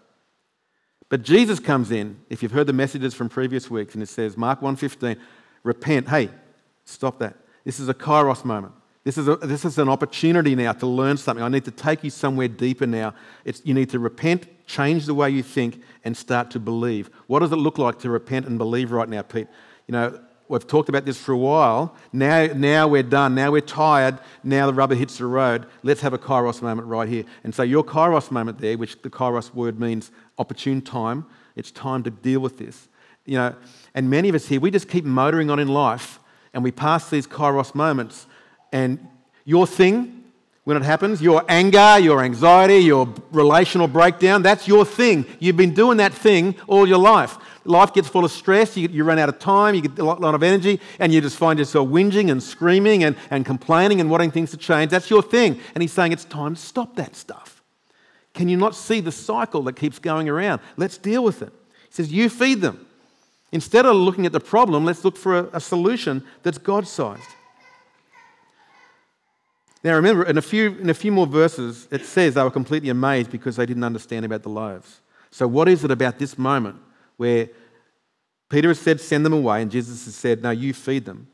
But 1.10 1.22
Jesus 1.22 1.60
comes 1.60 1.92
in, 1.92 2.18
if 2.30 2.42
you've 2.42 2.54
heard 2.54 2.68
the 2.68 2.74
messages 2.74 3.14
from 3.14 3.30
previous 3.30 3.70
weeks, 3.70 3.94
and 3.94 4.02
it 4.02 4.10
says, 4.10 4.38
Mark 4.38 4.62
1.15, 4.62 5.18
repent. 5.64 6.08
Hey, 6.08 6.30
stop 6.86 7.20
that. 7.20 7.36
This 7.66 7.80
is 7.80 7.90
a 7.90 7.94
kairos 7.94 8.44
moment. 8.46 8.74
This 9.04 9.18
is, 9.18 9.28
a, 9.28 9.36
this 9.36 9.66
is 9.66 9.78
an 9.78 9.90
opportunity 9.90 10.56
now 10.56 10.72
to 10.72 10.88
learn 10.88 11.18
something. 11.18 11.44
I 11.44 11.50
need 11.50 11.66
to 11.66 11.72
take 11.72 12.06
you 12.06 12.10
somewhere 12.10 12.48
deeper 12.48 12.88
now. 12.88 13.14
It's, 13.44 13.62
you 13.66 13.74
need 13.74 13.90
to 13.90 14.00
repent, 14.00 14.48
change 14.66 15.06
the 15.06 15.14
way 15.14 15.30
you 15.30 15.44
think, 15.44 15.84
and 16.06 16.16
start 16.16 16.50
to 16.52 16.60
believe. 16.60 17.10
What 17.28 17.40
does 17.40 17.52
it 17.52 17.58
look 17.58 17.78
like 17.78 18.00
to 18.00 18.10
repent 18.10 18.48
and 18.48 18.58
believe 18.58 18.94
right 18.94 19.10
now, 19.10 19.22
Pete? 19.22 19.48
You 19.88 19.92
know, 19.92 20.20
we've 20.48 20.68
talked 20.68 20.90
about 20.90 21.06
this 21.06 21.18
for 21.18 21.32
a 21.32 21.38
while. 21.38 21.96
Now, 22.12 22.48
now 22.48 22.88
we're 22.88 23.04
done. 23.04 23.36
Now 23.36 23.52
we're 23.52 23.62
tired. 23.62 24.20
Now 24.44 24.68
the 24.68 24.74
rubber 24.74 24.96
hits 24.96 25.18
the 25.18 25.26
road. 25.26 25.66
Let's 25.84 26.02
have 26.02 26.14
a 26.14 26.18
kairos 26.18 26.62
moment 26.62 26.88
right 26.88 27.08
here. 27.08 27.24
And 27.44 27.54
so 27.54 27.64
your 27.64 27.84
kairos 27.84 28.32
moment 28.32 28.60
there, 28.60 28.78
which 28.78 29.02
the 29.02 29.10
kairos 29.10 29.54
word 29.54 29.80
means 29.80 30.12
opportune 30.38 30.82
time, 30.82 31.26
it's 31.56 31.72
time 31.72 32.04
to 32.04 32.10
deal 32.10 32.40
with 32.40 32.58
this. 32.58 32.88
You 33.26 33.38
know, 33.38 33.56
and 33.94 34.10
many 34.10 34.30
of 34.30 34.36
us 34.36 34.48
here, 34.48 34.60
we 34.60 34.72
just 34.72 34.90
keep 34.90 35.06
motoring 35.06 35.50
on 35.50 35.60
in 35.60 35.68
life 35.68 36.20
and 36.54 36.64
we 36.64 36.72
pass 36.72 37.10
these 37.10 37.26
kairos 37.26 37.74
moments. 37.74 38.28
And 38.72 39.08
your 39.46 39.66
thing, 39.66 40.24
when 40.66 40.78
it 40.78 40.84
happens, 40.84 41.22
your 41.22 41.44
anger, 41.50 42.00
your 42.00 42.24
anxiety, 42.24 42.78
your 42.78 43.14
relational 43.32 43.88
breakdown, 43.88 44.42
that's 44.42 44.68
your 44.68 44.86
thing. 44.86 45.26
You've 45.40 45.58
been 45.58 45.74
doing 45.74 45.98
that 45.98 46.14
thing 46.14 46.56
all 46.68 46.88
your 46.88 47.00
life. 47.00 47.38
Life 47.66 47.94
gets 47.94 48.10
full 48.10 48.26
of 48.26 48.32
stress, 48.32 48.76
you, 48.76 48.90
you 48.90 49.04
run 49.04 49.18
out 49.18 49.30
of 49.30 49.40
time, 49.40 49.74
you 49.74 49.82
get 49.82 49.98
a 49.98 50.04
lot, 50.04 50.20
lot, 50.20 50.36
of 50.36 50.44
energy, 50.44 50.82
and 51.00 51.14
you 51.14 51.22
just 51.22 51.38
find 51.38 51.58
yourself 51.58 51.88
whinging 51.88 52.30
and 52.30 52.44
screaming 52.44 53.04
and, 53.04 53.16
and 53.30 53.46
complaining 53.46 54.02
and 54.02 54.10
wanting 54.10 54.32
things 54.32 54.52
to 54.52 54.58
change. 54.58 54.92
That's 54.92 55.10
your 55.10 55.22
thing. 55.22 55.60
And 55.74 55.82
he's 55.82 55.94
saying 55.94 56.12
it's 56.12 56.26
time 56.26 56.56
to 56.56 56.62
stop 56.62 56.96
that 56.98 57.16
stuff. 57.16 57.62
Can 58.34 58.50
you 58.50 58.58
not 58.58 58.76
see 58.76 59.00
the 59.00 59.12
cycle 59.12 59.62
that 59.64 59.74
keeps 59.74 60.00
going 60.00 60.28
around? 60.28 60.62
Let's 60.76 60.98
deal 60.98 61.24
with 61.24 61.42
it. 61.42 61.54
He 61.88 61.94
says, 61.94 62.12
You 62.12 62.30
feed 62.30 62.62
them. 62.62 62.86
Instead 63.52 63.86
of 63.86 63.96
looking 63.96 64.26
at 64.26 64.32
the 64.32 64.40
problem, 64.40 64.84
let's 64.84 65.06
look 65.06 65.16
for 65.16 65.38
a, 65.38 65.50
a 65.54 65.60
solution 65.60 66.24
that's 66.42 66.58
God 66.58 66.88
sized. 66.88 67.22
Now, 69.84 69.96
remember, 69.96 70.24
in 70.24 70.38
a, 70.38 70.42
few, 70.42 70.78
in 70.80 70.90
a 70.90 70.94
few 70.94 71.12
more 71.12 71.28
verses, 71.28 71.88
it 71.92 72.06
says 72.06 72.34
they 72.34 72.44
were 72.44 72.50
completely 72.50 72.90
amazed 72.90 73.30
because 73.30 73.58
they 73.58 73.66
didn't 73.66 73.84
understand 73.84 74.26
about 74.26 74.42
the 74.42 74.50
loaves. 74.50 75.02
So, 75.30 75.48
what 75.48 75.68
is 75.68 75.84
it 75.84 75.92
about 75.92 76.20
this 76.20 76.38
moment 76.38 76.78
where 77.18 77.50
Peter 78.50 78.68
has 78.68 78.80
said, 78.80 79.02
send 79.02 79.26
them 79.26 79.34
away, 79.34 79.62
and 79.62 79.72
Jesus 79.72 80.06
has 80.06 80.16
said, 80.16 80.44
no, 80.44 80.52
you 80.52 80.74
feed 80.74 81.06
them, 81.06 81.28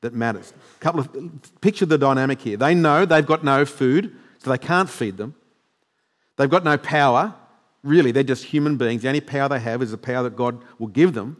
that 0.00 0.14
matters? 0.14 0.52
A 0.76 0.80
couple 0.80 1.00
of, 1.00 1.60
picture 1.60 1.86
the 1.86 1.98
dynamic 1.98 2.40
here. 2.40 2.56
They 2.56 2.74
know 2.74 3.04
they've 3.04 3.26
got 3.26 3.44
no 3.44 3.64
food, 3.64 4.14
so 4.38 4.50
they 4.50 4.58
can't 4.58 4.88
feed 4.88 5.16
them. 5.16 5.34
They've 6.36 6.50
got 6.50 6.64
no 6.64 6.76
power. 6.76 7.34
Really, 7.82 8.12
they're 8.12 8.22
just 8.22 8.44
human 8.44 8.76
beings. 8.76 9.02
The 9.02 9.08
only 9.08 9.20
power 9.20 9.48
they 9.48 9.60
have 9.60 9.82
is 9.82 9.90
the 9.90 9.98
power 9.98 10.22
that 10.22 10.36
God 10.36 10.62
will 10.78 10.88
give 10.88 11.14
them 11.14 11.36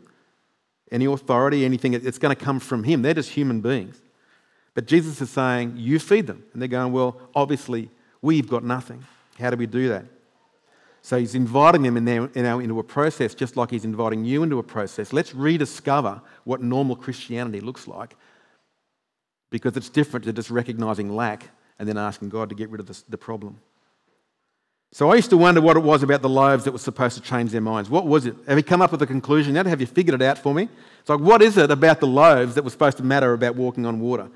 any 0.93 1.07
authority, 1.07 1.65
anything, 1.65 1.95
it's 1.95 2.19
going 2.19 2.37
to 2.37 2.45
come 2.45 2.61
from 2.61 2.85
Him. 2.85 3.03
They're 3.03 3.15
just 3.15 3.31
human 3.31 3.62
beings. 3.62 4.01
But 4.75 4.87
Jesus 4.87 5.21
is 5.21 5.31
saying, 5.31 5.75
You 5.77 5.99
feed 5.99 6.27
them. 6.27 6.45
And 6.53 6.61
they're 6.61 6.69
going, 6.69 6.93
Well, 6.93 7.19
obviously, 7.35 7.91
we've 8.21 8.49
got 8.49 8.62
nothing. 8.62 9.03
How 9.39 9.51
do 9.51 9.57
we 9.57 9.67
do 9.67 9.89
that? 9.89 10.05
So 11.04 11.18
he's 11.18 11.35
inviting 11.35 11.82
them 11.82 11.97
in 11.97 12.04
there, 12.04 12.30
in 12.35 12.47
our, 12.47 12.62
into 12.62 12.78
a 12.78 12.85
process, 12.85 13.35
just 13.35 13.56
like 13.56 13.71
he's 13.71 13.85
inviting 13.85 14.25
you 14.25 14.44
into 14.44 14.61
a 14.61 14.62
process. 14.62 15.12
Let's 15.12 15.35
rediscover 15.35 16.23
what 16.44 16.62
normal 16.62 16.94
Christianity 16.94 17.61
looks 17.61 17.88
like 17.88 18.14
because 19.50 19.76
it's 19.76 19.90
different 19.90 20.25
to 20.25 20.32
just 20.32 20.49
recognizing 20.49 21.14
lack 21.14 21.50
and 21.80 21.88
then 21.88 21.99
asking 21.99 22.28
God 22.28 22.49
to 22.50 22.54
get 22.54 22.71
rid 22.71 22.80
of 22.80 22.87
the, 22.87 23.02
the 23.09 23.18
problem. 23.18 23.59
So 24.92 25.11
I 25.11 25.16
used 25.16 25.30
to 25.30 25.37
wonder 25.37 25.61
what 25.61 25.76
it 25.76 25.82
was 25.82 26.04
about 26.04 26.23
the 26.23 26.28
loaves 26.28 26.64
that 26.64 26.73
was 26.73 26.82
supposed 26.82 27.16
to 27.16 27.23
change 27.23 27.50
their 27.50 27.61
minds. 27.61 27.90
What 27.90 28.06
was 28.06 28.26
it? 28.26 28.37
Have 28.47 28.59
you 28.59 28.62
come 28.62 28.80
up 28.80 28.92
with 28.92 29.02
a 29.02 29.06
conclusion 29.06 29.56
yet? 29.56 29.66
Have 29.66 29.80
you 29.80 29.87
figured 29.87 30.21
it 30.21 30.25
out 30.25 30.38
for 30.38 30.54
me? 30.54 30.68
It's 31.00 31.09
like, 31.09 31.18
what 31.18 31.42
is 31.42 31.56
it 31.56 31.71
about 31.71 31.99
the 31.99 32.06
loaves 32.06 32.54
that 32.54 32.62
was 32.62 32.75
supposed 32.75 32.99
to 32.99 33.02
matter 33.02 33.32
about 33.32 33.56
walking 33.56 33.87
on 33.87 34.00
water? 34.00 34.28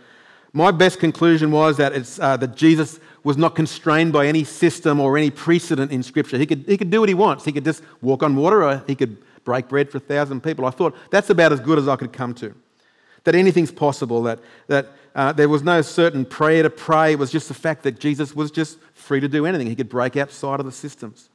My 0.52 0.70
best 0.70 0.98
conclusion 0.98 1.50
was 1.50 1.76
that, 1.76 1.92
it's, 1.92 2.18
uh, 2.18 2.36
that 2.38 2.56
Jesus 2.56 2.98
was 3.24 3.36
not 3.36 3.54
constrained 3.54 4.12
by 4.12 4.26
any 4.26 4.44
system 4.44 5.00
or 5.00 5.18
any 5.18 5.30
precedent 5.30 5.92
in 5.92 6.02
Scripture. 6.02 6.38
He 6.38 6.46
could, 6.46 6.64
he 6.66 6.78
could 6.78 6.90
do 6.90 7.00
what 7.00 7.08
he 7.08 7.14
wants. 7.14 7.44
He 7.44 7.52
could 7.52 7.64
just 7.64 7.82
walk 8.00 8.22
on 8.22 8.36
water 8.36 8.64
or 8.64 8.82
he 8.86 8.94
could 8.94 9.18
break 9.44 9.68
bread 9.68 9.90
for 9.90 9.98
a 9.98 10.00
thousand 10.00 10.42
people. 10.42 10.64
I 10.64 10.70
thought 10.70 10.94
that's 11.10 11.30
about 11.30 11.52
as 11.52 11.60
good 11.60 11.78
as 11.78 11.88
I 11.88 11.96
could 11.96 12.12
come 12.12 12.34
to. 12.34 12.54
that 13.24 13.34
anything's 13.34 13.72
possible, 13.72 14.22
that, 14.22 14.38
that 14.68 14.92
uh, 15.14 15.32
there 15.32 15.48
was 15.48 15.62
no 15.62 15.82
certain 15.82 16.24
prayer 16.24 16.62
to 16.62 16.70
pray. 16.70 17.12
It 17.12 17.18
was 17.18 17.32
just 17.32 17.48
the 17.48 17.54
fact 17.54 17.82
that 17.82 17.98
Jesus 17.98 18.36
was 18.36 18.50
just 18.50 18.78
free 18.92 19.20
to 19.20 19.28
do 19.28 19.46
anything. 19.46 19.66
He 19.66 19.74
could 19.74 19.88
break 19.88 20.16
outside 20.16 20.60
of 20.60 20.66
the 20.66 20.72
systems. 20.72 21.28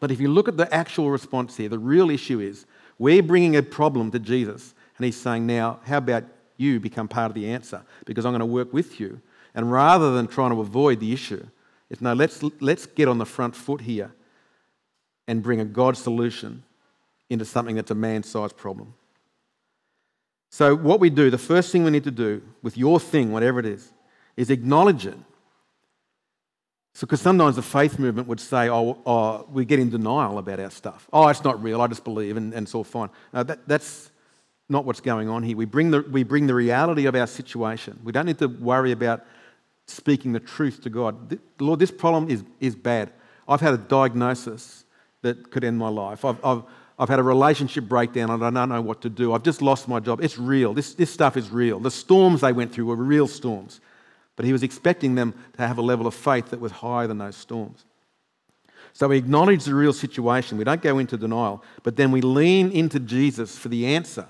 But 0.00 0.10
if 0.10 0.20
you 0.20 0.28
look 0.28 0.48
at 0.48 0.56
the 0.56 0.72
actual 0.74 1.10
response 1.10 1.56
here, 1.56 1.68
the 1.68 1.78
real 1.78 2.10
issue 2.10 2.40
is 2.40 2.66
we're 2.98 3.22
bringing 3.22 3.56
a 3.56 3.62
problem 3.62 4.10
to 4.10 4.18
Jesus, 4.18 4.74
and 4.98 5.04
he's 5.04 5.16
saying, 5.16 5.46
Now, 5.46 5.80
how 5.84 5.98
about 5.98 6.24
you 6.60 6.80
become 6.80 7.08
part 7.08 7.30
of 7.30 7.34
the 7.34 7.48
answer? 7.48 7.82
Because 8.04 8.24
I'm 8.24 8.32
going 8.32 8.40
to 8.40 8.46
work 8.46 8.72
with 8.72 9.00
you. 9.00 9.20
And 9.54 9.72
rather 9.72 10.12
than 10.12 10.26
trying 10.26 10.50
to 10.50 10.60
avoid 10.60 11.00
the 11.00 11.12
issue, 11.12 11.44
it's 11.88 12.00
no, 12.00 12.12
let's, 12.12 12.42
let's 12.60 12.86
get 12.86 13.08
on 13.08 13.18
the 13.18 13.26
front 13.26 13.56
foot 13.56 13.80
here 13.80 14.12
and 15.26 15.42
bring 15.42 15.60
a 15.60 15.64
God 15.64 15.96
solution 15.96 16.62
into 17.28 17.44
something 17.44 17.76
that's 17.76 17.90
a 17.90 17.94
man 17.94 18.22
sized 18.22 18.56
problem. 18.56 18.94
So, 20.50 20.74
what 20.74 20.98
we 20.98 21.10
do, 21.10 21.30
the 21.30 21.38
first 21.38 21.70
thing 21.70 21.84
we 21.84 21.92
need 21.92 22.04
to 22.04 22.10
do 22.10 22.42
with 22.62 22.76
your 22.76 22.98
thing, 22.98 23.30
whatever 23.30 23.60
it 23.60 23.66
is, 23.66 23.92
is 24.36 24.50
acknowledge 24.50 25.06
it. 25.06 25.16
So, 26.94 27.06
because 27.06 27.20
sometimes 27.20 27.54
the 27.54 27.62
faith 27.62 28.00
movement 28.00 28.26
would 28.26 28.40
say, 28.40 28.68
oh, 28.68 28.98
oh, 29.06 29.46
we 29.52 29.64
get 29.64 29.78
in 29.78 29.90
denial 29.90 30.38
about 30.38 30.58
our 30.58 30.70
stuff. 30.70 31.08
Oh, 31.12 31.28
it's 31.28 31.44
not 31.44 31.62
real, 31.62 31.80
I 31.80 31.86
just 31.86 32.02
believe, 32.02 32.36
and, 32.36 32.52
and 32.52 32.66
it's 32.66 32.74
all 32.74 32.82
fine. 32.82 33.10
That, 33.32 33.66
that's 33.68 34.09
not 34.70 34.84
what's 34.84 35.00
going 35.00 35.28
on 35.28 35.42
here. 35.42 35.56
We 35.56 35.64
bring, 35.64 35.90
the, 35.90 36.02
we 36.02 36.22
bring 36.22 36.46
the 36.46 36.54
reality 36.54 37.06
of 37.06 37.14
our 37.14 37.26
situation. 37.26 37.98
We 38.04 38.12
don't 38.12 38.26
need 38.26 38.38
to 38.38 38.46
worry 38.46 38.92
about 38.92 39.24
speaking 39.86 40.32
the 40.32 40.40
truth 40.40 40.82
to 40.82 40.90
God. 40.90 41.38
Lord, 41.58 41.80
this 41.80 41.90
problem 41.90 42.30
is, 42.30 42.44
is 42.60 42.76
bad. 42.76 43.10
I've 43.48 43.60
had 43.60 43.74
a 43.74 43.78
diagnosis 43.78 44.84
that 45.22 45.50
could 45.50 45.64
end 45.64 45.76
my 45.76 45.88
life. 45.88 46.24
I've, 46.24 46.42
I've, 46.44 46.62
I've 46.98 47.08
had 47.08 47.18
a 47.18 47.22
relationship 47.22 47.84
breakdown 47.84 48.30
and 48.30 48.44
I 48.44 48.50
don't 48.50 48.68
know 48.68 48.80
what 48.80 49.02
to 49.02 49.10
do. 49.10 49.32
I've 49.32 49.42
just 49.42 49.60
lost 49.60 49.88
my 49.88 50.00
job. 50.00 50.22
It's 50.22 50.38
real. 50.38 50.72
This, 50.72 50.94
this 50.94 51.10
stuff 51.10 51.36
is 51.36 51.50
real. 51.50 51.80
The 51.80 51.90
storms 51.90 52.42
they 52.42 52.52
went 52.52 52.72
through 52.72 52.86
were 52.86 52.96
real 52.96 53.26
storms. 53.26 53.80
But 54.36 54.46
he 54.46 54.52
was 54.52 54.62
expecting 54.62 55.16
them 55.16 55.34
to 55.56 55.66
have 55.66 55.78
a 55.78 55.82
level 55.82 56.06
of 56.06 56.14
faith 56.14 56.50
that 56.50 56.60
was 56.60 56.72
higher 56.72 57.06
than 57.06 57.18
those 57.18 57.36
storms. 57.36 57.84
So 58.92 59.08
we 59.08 59.18
acknowledge 59.18 59.64
the 59.64 59.74
real 59.74 59.92
situation. 59.92 60.58
We 60.58 60.64
don't 60.64 60.82
go 60.82 60.98
into 60.98 61.16
denial, 61.16 61.62
but 61.82 61.96
then 61.96 62.10
we 62.10 62.20
lean 62.20 62.70
into 62.70 62.98
Jesus 63.00 63.56
for 63.56 63.68
the 63.68 63.86
answer 63.86 64.28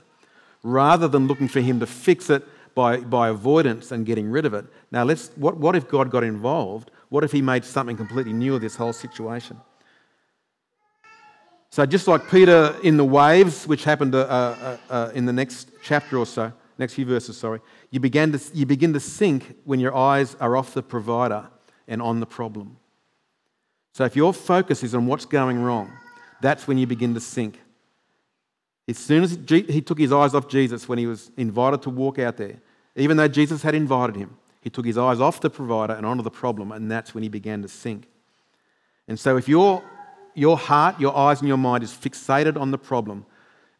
rather 0.62 1.08
than 1.08 1.26
looking 1.26 1.48
for 1.48 1.60
him 1.60 1.80
to 1.80 1.86
fix 1.86 2.30
it 2.30 2.46
by, 2.74 2.98
by 2.98 3.28
avoidance 3.28 3.92
and 3.92 4.06
getting 4.06 4.30
rid 4.30 4.46
of 4.46 4.54
it. 4.54 4.64
Now, 4.90 5.04
let's, 5.04 5.30
what, 5.36 5.56
what 5.56 5.76
if 5.76 5.88
God 5.88 6.10
got 6.10 6.24
involved? 6.24 6.90
What 7.08 7.24
if 7.24 7.32
he 7.32 7.42
made 7.42 7.64
something 7.64 7.96
completely 7.96 8.32
new 8.32 8.54
of 8.54 8.60
this 8.60 8.76
whole 8.76 8.92
situation? 8.92 9.60
So, 11.70 11.86
just 11.86 12.08
like 12.08 12.28
Peter 12.28 12.76
in 12.82 12.96
the 12.96 13.04
waves, 13.04 13.66
which 13.66 13.84
happened 13.84 14.14
uh, 14.14 14.18
uh, 14.20 14.76
uh, 14.90 15.10
in 15.14 15.24
the 15.24 15.32
next 15.32 15.70
chapter 15.82 16.18
or 16.18 16.26
so, 16.26 16.52
next 16.78 16.94
few 16.94 17.04
verses, 17.04 17.36
sorry, 17.36 17.60
you, 17.90 18.00
began 18.00 18.32
to, 18.32 18.40
you 18.52 18.66
begin 18.66 18.92
to 18.92 19.00
sink 19.00 19.56
when 19.64 19.78
your 19.78 19.94
eyes 19.94 20.34
are 20.40 20.56
off 20.56 20.74
the 20.74 20.82
provider 20.82 21.48
and 21.86 22.02
on 22.02 22.18
the 22.18 22.26
problem. 22.26 22.76
So, 23.94 24.04
if 24.04 24.16
your 24.16 24.32
focus 24.32 24.82
is 24.82 24.96
on 24.96 25.06
what's 25.06 25.26
going 25.26 25.62
wrong, 25.62 25.92
that's 26.40 26.66
when 26.66 26.76
you 26.76 26.88
begin 26.88 27.14
to 27.14 27.20
sink. 27.20 27.60
As 28.88 28.98
soon 28.98 29.22
as 29.22 29.38
he 29.48 29.80
took 29.80 29.98
his 29.98 30.12
eyes 30.12 30.34
off 30.34 30.48
Jesus 30.48 30.88
when 30.88 30.98
he 30.98 31.06
was 31.06 31.30
invited 31.36 31.82
to 31.82 31.90
walk 31.90 32.18
out 32.18 32.36
there, 32.36 32.56
even 32.96 33.16
though 33.16 33.28
Jesus 33.28 33.62
had 33.62 33.74
invited 33.74 34.16
him, 34.16 34.36
he 34.60 34.70
took 34.70 34.84
his 34.84 34.98
eyes 34.98 35.20
off 35.20 35.40
the 35.40 35.50
provider 35.50 35.94
and 35.94 36.04
onto 36.04 36.22
the 36.22 36.30
problem, 36.30 36.72
and 36.72 36.90
that's 36.90 37.14
when 37.14 37.22
he 37.22 37.28
began 37.28 37.62
to 37.62 37.68
sink. 37.68 38.08
And 39.08 39.18
so, 39.18 39.36
if 39.36 39.48
you're 39.48 39.82
your 40.34 40.56
heart, 40.56 41.00
your 41.00 41.16
eyes, 41.16 41.40
and 41.40 41.48
your 41.48 41.56
mind 41.56 41.82
is 41.82 41.92
fixated 41.92 42.60
on 42.60 42.70
the 42.70 42.78
problem, 42.78 43.26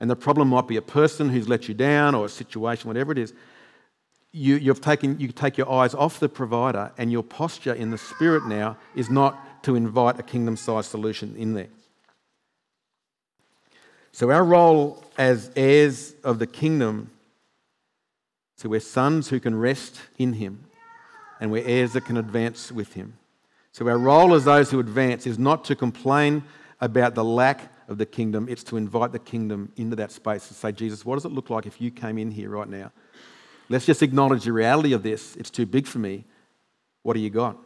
and 0.00 0.08
the 0.08 0.16
problem 0.16 0.48
might 0.48 0.66
be 0.66 0.76
a 0.76 0.82
person 0.82 1.28
who's 1.28 1.48
let 1.48 1.68
you 1.68 1.74
down 1.74 2.14
or 2.14 2.26
a 2.26 2.28
situation, 2.28 2.88
whatever 2.88 3.12
it 3.12 3.18
is, 3.18 3.34
you, 4.32 4.56
you've 4.56 4.80
taken, 4.80 5.18
you 5.20 5.28
take 5.28 5.58
your 5.58 5.70
eyes 5.70 5.94
off 5.94 6.20
the 6.20 6.28
provider, 6.28 6.92
and 6.96 7.12
your 7.12 7.22
posture 7.22 7.74
in 7.74 7.90
the 7.90 7.98
spirit 7.98 8.46
now 8.46 8.76
is 8.94 9.10
not 9.10 9.62
to 9.64 9.74
invite 9.74 10.18
a 10.18 10.22
kingdom 10.22 10.56
sized 10.56 10.90
solution 10.90 11.36
in 11.36 11.54
there. 11.54 11.68
So, 14.12 14.30
our 14.30 14.44
role 14.44 15.02
as 15.16 15.50
heirs 15.54 16.14
of 16.24 16.38
the 16.38 16.46
kingdom, 16.46 17.10
so 18.56 18.68
we're 18.68 18.80
sons 18.80 19.28
who 19.28 19.40
can 19.40 19.54
rest 19.54 20.00
in 20.18 20.34
Him, 20.34 20.64
and 21.40 21.50
we're 21.50 21.66
heirs 21.66 21.92
that 21.92 22.04
can 22.04 22.16
advance 22.16 22.72
with 22.72 22.94
Him. 22.94 23.14
So, 23.72 23.88
our 23.88 23.98
role 23.98 24.34
as 24.34 24.44
those 24.44 24.70
who 24.70 24.80
advance 24.80 25.26
is 25.26 25.38
not 25.38 25.64
to 25.66 25.76
complain 25.76 26.42
about 26.80 27.14
the 27.14 27.24
lack 27.24 27.72
of 27.88 27.98
the 27.98 28.06
kingdom, 28.06 28.48
it's 28.48 28.64
to 28.64 28.76
invite 28.76 29.12
the 29.12 29.18
kingdom 29.18 29.72
into 29.76 29.96
that 29.96 30.12
space 30.12 30.48
and 30.48 30.56
say, 30.56 30.72
Jesus, 30.72 31.04
what 31.04 31.16
does 31.16 31.24
it 31.24 31.32
look 31.32 31.50
like 31.50 31.66
if 31.66 31.80
you 31.80 31.90
came 31.90 32.18
in 32.18 32.30
here 32.30 32.50
right 32.50 32.68
now? 32.68 32.92
Let's 33.68 33.86
just 33.86 34.02
acknowledge 34.02 34.44
the 34.44 34.52
reality 34.52 34.92
of 34.92 35.02
this. 35.02 35.36
It's 35.36 35.50
too 35.50 35.66
big 35.66 35.86
for 35.86 35.98
me. 35.98 36.24
What 37.02 37.14
do 37.14 37.20
you 37.20 37.30
got? 37.30 37.56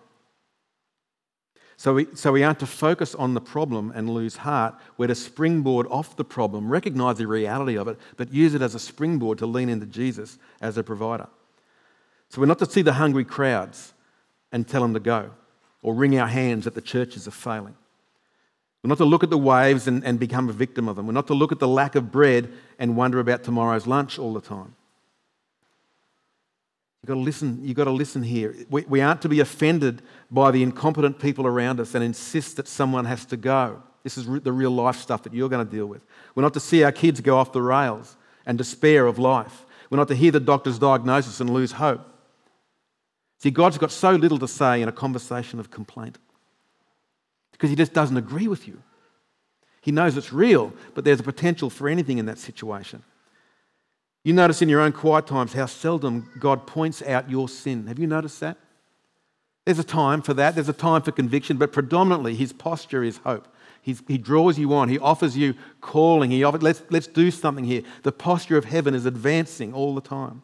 So 1.77 1.95
we, 1.95 2.07
so 2.15 2.33
we 2.33 2.43
aren't 2.45 2.61
to 2.61 2.67
focus 2.67 3.15
on 3.15 3.35
the 3.35 3.41
problem 3.41 3.93
and 3.95 4.09
lose 4.09 4.37
heart. 4.37 4.75
We're 4.97 5.09
to 5.09 5.15
springboard 5.15 5.87
off 5.89 6.17
the 6.17 6.25
problem, 6.25 6.71
recognize 6.71 7.19
the 7.19 7.27
reality 7.27 7.77
of 7.77 7.89
it, 7.89 7.99
but 8.17 8.33
use 8.33 8.55
it 8.55 8.63
as 8.63 8.75
a 8.75 8.79
springboard 8.79 9.39
to 9.39 9.47
lean 9.47 9.69
into 9.69 9.87
Jesus 9.87 10.39
as 10.61 10.79
a 10.79 10.83
provider. 10.83 11.27
So 12.29 12.41
we're 12.41 12.47
not 12.47 12.59
to 12.61 12.71
see 12.71 12.83
the 12.83 12.95
hungry 12.95 13.25
crowds 13.25 13.93
and 14.53 14.67
tell 14.67 14.83
them 14.83 14.95
to 14.95 15.01
go 15.01 15.31
or 15.83 15.95
wring 15.95 16.19
our 16.19 16.29
hands 16.29 16.65
that 16.65 16.75
the 16.75 16.81
churches 16.81 17.29
are 17.29 17.33
failing. 17.33 17.75
We're 18.83 18.89
not 18.89 18.99
to 18.99 19.05
look 19.05 19.25
at 19.25 19.31
the 19.31 19.39
waves 19.39 19.89
and, 19.89 20.05
and 20.05 20.21
become 20.21 20.49
a 20.49 20.53
victim 20.53 20.89
of 20.89 20.97
them. 20.97 21.07
We're 21.07 21.13
not 21.13 21.27
to 21.29 21.35
look 21.35 21.53
at 21.53 21.59
the 21.59 21.69
lack 21.69 21.95
of 21.95 22.13
bread 22.13 22.53
and 22.79 22.97
wonder 22.97 23.19
about 23.19 23.43
tomorrow's 23.43 23.87
lunch 23.87 24.19
all 24.19 24.35
the 24.35 24.41
time. 24.41 24.75
You've 27.05 27.09
got 27.09 27.15
to 27.17 27.21
listen, 27.21 27.61
you've 27.63 27.77
got 27.77 27.85
to 27.85 27.91
listen 27.91 28.23
here. 28.23 28.57
We, 28.71 28.81
we 28.89 29.03
aren't 29.03 29.21
to 29.21 29.29
be 29.29 29.41
offended 29.41 30.01
by 30.31 30.51
the 30.51 30.63
incompetent 30.63 31.19
people 31.19 31.47
around 31.47 31.79
us 31.79 31.95
and 31.95 32.03
insist 32.03 32.57
that 32.57 32.67
someone 32.67 33.05
has 33.05 33.27
to 33.27 33.37
go. 33.37 33.83
This 34.05 34.17
is 34.17 34.25
the 34.25 34.53
real 34.53 34.71
life 34.71 34.97
stuff 34.97 35.23
that 35.25 35.35
you're 35.35 35.51
going 35.51 35.67
to 35.67 35.71
deal 35.71 35.85
with. 35.85 36.01
We're 36.35 36.45
not 36.45 36.55
to 36.55 36.61
see 36.61 36.83
our 36.83 36.93
kids 36.93 37.21
go 37.21 37.37
off 37.37 37.53
the 37.53 37.61
rails 37.61 38.17
and 38.47 38.57
despair 38.57 39.05
of 39.05 39.19
life. 39.19 39.67
We're 39.91 39.99
not 39.99 40.09
to 40.09 40.15
hear 40.15 40.31
the 40.31 40.41
doctor's 40.41 40.79
diagnosis 40.79 41.41
and 41.41 41.51
lose 41.51 41.73
hope. 41.73 42.01
See, 43.37 43.51
God's 43.51 43.77
got 43.77 43.93
so 43.93 44.13
little 44.13 44.39
to 44.39 44.49
say 44.49 44.81
in 44.81 44.89
a 44.89 44.93
conversation 44.93 45.61
of 45.61 45.71
complaint 45.71 46.17
because 47.53 47.69
He 47.69 47.77
just 47.77 47.93
doesn't 47.93 48.17
agree 48.17 48.49
with 48.49 48.67
you. 48.67 48.83
He 49.83 49.93
knows 49.93 50.17
it's 50.17 50.33
real, 50.33 50.73
but 50.95 51.05
there's 51.05 51.21
a 51.21 51.25
potential 51.25 51.69
for 51.69 51.87
anything 51.87 52.17
in 52.17 52.25
that 52.25 52.39
situation. 52.39 53.03
You 54.25 54.33
notice 54.33 54.63
in 54.63 54.71
your 54.71 54.81
own 54.81 54.93
quiet 54.93 55.27
times 55.27 55.53
how 55.53 55.67
seldom 55.67 56.31
God 56.39 56.67
points 56.67 57.03
out 57.03 57.31
your 57.31 57.49
sin. 57.49 57.87
Have 57.87 57.99
you 57.99 58.07
noticed 58.07 58.41
that? 58.41 58.57
There's 59.67 59.79
a 59.79 59.85
time 59.85 60.23
for 60.23 60.35
that, 60.35 60.55
there's 60.55 60.69
a 60.69 60.75
time 60.75 61.03
for 61.03 61.13
conviction, 61.13 61.57
but 61.57 61.73
predominantly 61.73 62.35
his 62.35 62.53
posture 62.53 63.03
is 63.03 63.19
hope. 63.19 63.49
He's, 63.81 64.03
he 64.09 64.19
draws 64.19 64.59
you 64.59 64.73
on, 64.75 64.89
he 64.89 64.99
offers 64.99 65.37
you 65.37 65.55
calling, 65.81 66.31
he 66.31 66.43
offers, 66.43 66.63
let's, 66.63 66.83
let's 66.91 67.07
do 67.07 67.31
something 67.31 67.65
here. 67.65 67.83
The 68.03 68.13
posture 68.13 68.57
of 68.57 68.65
heaven 68.65 68.95
is 68.95 69.07
advancing 69.07 69.73
all 69.75 69.95
the 69.95 70.01
time. 70.01 70.43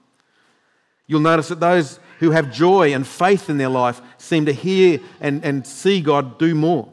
You'll 1.06 1.20
notice 1.20 1.48
that 1.48 1.60
those 1.60 1.98
who 2.18 2.30
have 2.30 2.52
joy 2.52 2.94
and 2.94 3.06
faith 3.06 3.50
in 3.50 3.58
their 3.58 3.68
life 3.68 4.00
seem 4.16 4.46
to 4.46 4.52
hear 4.52 5.00
and, 5.20 5.44
and 5.44 5.66
see 5.66 6.00
God 6.00 6.38
do 6.38 6.54
more. 6.54 6.90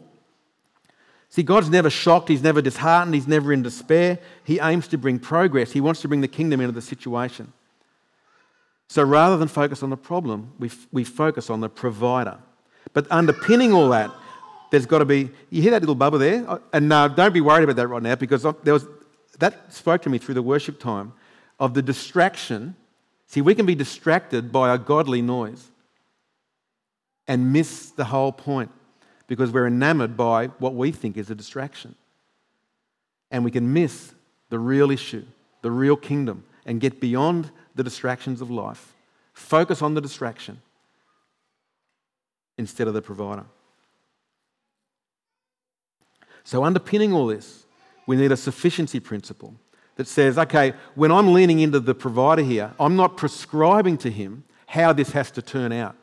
See, 1.38 1.44
God's 1.44 1.70
never 1.70 1.92
shocked, 1.92 2.30
He's 2.30 2.42
never 2.42 2.64
disheartened, 2.64 3.14
He's 3.14 3.28
never 3.28 3.54
in 3.54 3.62
despair. 3.62 4.18
He 4.44 4.60
aims 4.60 4.88
to 4.88 4.98
bring 4.98 5.20
progress, 5.20 5.72
He 5.72 5.80
wants 5.80 6.02
to 6.02 6.08
bring 6.08 6.22
the 6.22 6.28
kingdom 6.28 6.62
into 6.62 6.72
the 6.72 6.82
situation. 6.82 7.54
So 8.88 9.04
rather 9.04 9.38
than 9.38 9.48
focus 9.48 9.84
on 9.84 9.92
the 9.92 9.98
problem, 9.98 10.54
we, 10.58 10.72
we 10.92 11.04
focus 11.04 11.52
on 11.52 11.62
the 11.62 11.70
provider. 11.70 12.40
But 12.94 13.06
underpinning 13.12 13.72
all 13.72 13.90
that, 13.90 14.10
there's 14.72 14.88
got 14.88 14.98
to 14.98 15.06
be, 15.06 15.30
you 15.52 15.62
hear 15.62 15.70
that 15.70 15.84
little 15.84 15.94
bubble 15.94 16.18
there? 16.18 16.44
Oh, 16.48 16.60
and 16.74 16.90
no, 16.90 17.08
don't 17.08 17.36
be 17.36 17.42
worried 17.42 17.66
about 17.66 17.76
that 17.76 17.88
right 17.88 18.02
now 18.02 18.16
because 18.16 18.44
oh, 18.44 18.58
there 18.64 18.74
was, 18.74 18.88
that 19.38 19.72
spoke 19.72 20.02
to 20.02 20.10
me 20.10 20.18
through 20.18 20.34
the 20.34 20.42
worship 20.42 20.80
time 20.80 21.14
of 21.60 21.76
the 21.76 21.84
distraction 21.84 22.76
See, 23.28 23.42
we 23.42 23.56
can 23.56 23.66
be 23.66 23.76
distracted 23.76 24.52
by 24.52 24.74
a 24.74 24.78
godly 24.78 25.22
noise 25.22 25.70
and 27.28 27.52
miss 27.52 27.92
the 27.92 28.06
whole 28.06 28.32
point 28.32 28.72
because 29.28 29.52
we're 29.52 29.68
enamored 29.68 30.16
by 30.16 30.48
what 30.60 30.74
we 30.74 30.92
think 30.92 31.18
is 31.18 31.30
a 31.30 31.36
distraction. 31.36 31.96
And 33.30 33.44
we 33.44 33.52
can 33.52 33.74
miss 33.74 34.14
the 34.50 34.58
real 34.58 34.90
issue, 34.90 35.26
the 35.62 35.72
real 35.72 35.98
kingdom, 35.98 36.46
and 36.66 36.80
get 36.80 37.00
beyond 37.00 37.52
the 37.76 37.84
distractions 37.84 38.42
of 38.42 38.50
life. 38.50 38.94
Focus 39.34 39.82
on 39.82 39.94
the 39.94 40.02
distraction 40.02 40.62
instead 42.58 42.88
of 42.88 42.94
the 42.94 43.02
provider. 43.02 43.46
So, 46.44 46.64
underpinning 46.64 47.14
all 47.14 47.28
this, 47.28 47.66
we 48.06 48.16
need 48.16 48.32
a 48.32 48.38
sufficiency 48.38 49.02
principle 49.02 49.54
that 49.98 50.08
says, 50.08 50.38
okay, 50.38 50.74
when 50.96 51.12
I'm 51.12 51.34
leaning 51.34 51.60
into 51.60 51.80
the 51.80 51.94
provider 51.94 52.42
here, 52.42 52.72
I'm 52.80 52.96
not 52.96 53.18
prescribing 53.18 53.98
to 54.00 54.10
him 54.10 54.46
how 54.68 54.94
this 54.94 55.12
has 55.12 55.30
to 55.32 55.42
turn 55.42 55.72
out. 55.72 55.96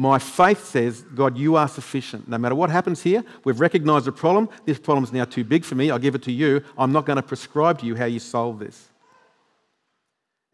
My 0.00 0.18
faith 0.18 0.64
says, 0.64 1.02
God, 1.14 1.36
you 1.36 1.56
are 1.56 1.68
sufficient. 1.68 2.26
No 2.26 2.38
matter 2.38 2.54
what 2.54 2.70
happens 2.70 3.02
here, 3.02 3.22
we've 3.44 3.60
recognized 3.60 4.06
the 4.06 4.12
problem. 4.12 4.48
This 4.64 4.78
problem 4.78 5.04
is 5.04 5.12
now 5.12 5.26
too 5.26 5.44
big 5.44 5.62
for 5.62 5.74
me. 5.74 5.90
I'll 5.90 5.98
give 5.98 6.14
it 6.14 6.22
to 6.22 6.32
you. 6.32 6.64
I'm 6.78 6.90
not 6.90 7.04
going 7.04 7.16
to 7.16 7.22
prescribe 7.22 7.80
to 7.80 7.86
you 7.86 7.94
how 7.94 8.06
you 8.06 8.18
solve 8.18 8.60
this. 8.60 8.88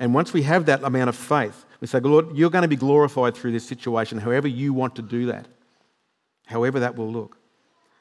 And 0.00 0.12
once 0.12 0.32
we 0.32 0.42
have 0.42 0.66
that 0.66 0.82
amount 0.82 1.10
of 1.10 1.14
faith, 1.14 1.64
we 1.80 1.86
say, 1.86 2.00
Lord, 2.00 2.36
you're 2.36 2.50
going 2.50 2.62
to 2.62 2.68
be 2.68 2.74
glorified 2.74 3.36
through 3.36 3.52
this 3.52 3.64
situation, 3.64 4.18
however 4.18 4.48
you 4.48 4.74
want 4.74 4.96
to 4.96 5.02
do 5.02 5.26
that, 5.26 5.46
however 6.46 6.80
that 6.80 6.96
will 6.96 7.12
look. 7.12 7.38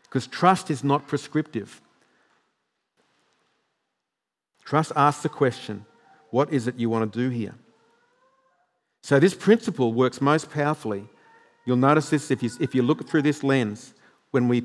Because 0.06 0.26
trust 0.26 0.72
is 0.72 0.84
not 0.84 1.08
prescriptive. 1.08 1.80
Trust 4.64 4.94
asks 4.96 5.22
the 5.22 5.30
question, 5.30 5.86
what 6.32 6.52
is 6.52 6.66
it 6.68 6.80
you 6.80 6.90
want 6.90 7.14
to 7.14 7.20
do 7.20 7.30
here? 7.30 7.54
So, 9.04 9.20
this 9.20 9.36
principle 9.36 9.94
works 9.94 10.20
most 10.22 10.50
powerfully. 10.50 11.08
You'll 11.66 11.78
notice 11.78 12.10
this 12.10 12.32
if 12.32 12.44
you, 12.44 12.50
if 12.60 12.76
you 12.76 12.84
look 12.84 13.08
through 13.08 13.24
this 13.24 13.44
lens 13.44 13.94
when 14.32 14.48
we 14.48 14.64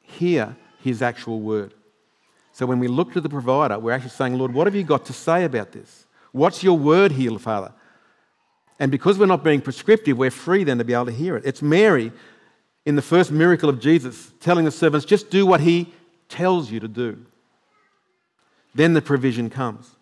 hear 0.00 0.56
his 0.82 1.02
actual 1.02 1.40
word. 1.40 1.74
So, 2.52 2.66
when 2.66 2.78
we 2.78 2.88
look 2.88 3.12
to 3.14 3.20
the 3.20 3.30
provider, 3.30 3.78
we're 3.78 3.92
actually 3.92 4.10
saying, 4.10 4.36
Lord, 4.36 4.52
what 4.52 4.66
have 4.66 4.74
you 4.74 4.82
got 4.82 5.06
to 5.06 5.12
say 5.12 5.44
about 5.44 5.72
this? 5.72 6.06
What's 6.32 6.62
your 6.62 6.78
word 6.78 7.12
here, 7.12 7.38
Father? 7.38 7.72
And 8.78 8.90
because 8.90 9.18
we're 9.18 9.26
not 9.26 9.44
being 9.44 9.60
prescriptive, 9.60 10.18
we're 10.18 10.30
free 10.30 10.64
then 10.64 10.78
to 10.78 10.84
be 10.84 10.92
able 10.92 11.06
to 11.06 11.12
hear 11.12 11.36
it. 11.36 11.44
It's 11.46 11.62
Mary 11.62 12.12
in 12.84 12.96
the 12.96 13.02
first 13.02 13.30
miracle 13.30 13.68
of 13.68 13.80
Jesus 13.80 14.32
telling 14.40 14.64
the 14.64 14.70
servants, 14.70 15.06
just 15.06 15.30
do 15.30 15.46
what 15.46 15.60
he 15.60 15.92
tells 16.28 16.70
you 16.70 16.80
to 16.80 16.88
do. 16.88 17.24
Then 18.74 18.92
the 18.94 19.02
provision 19.02 19.50
comes. 19.50 19.94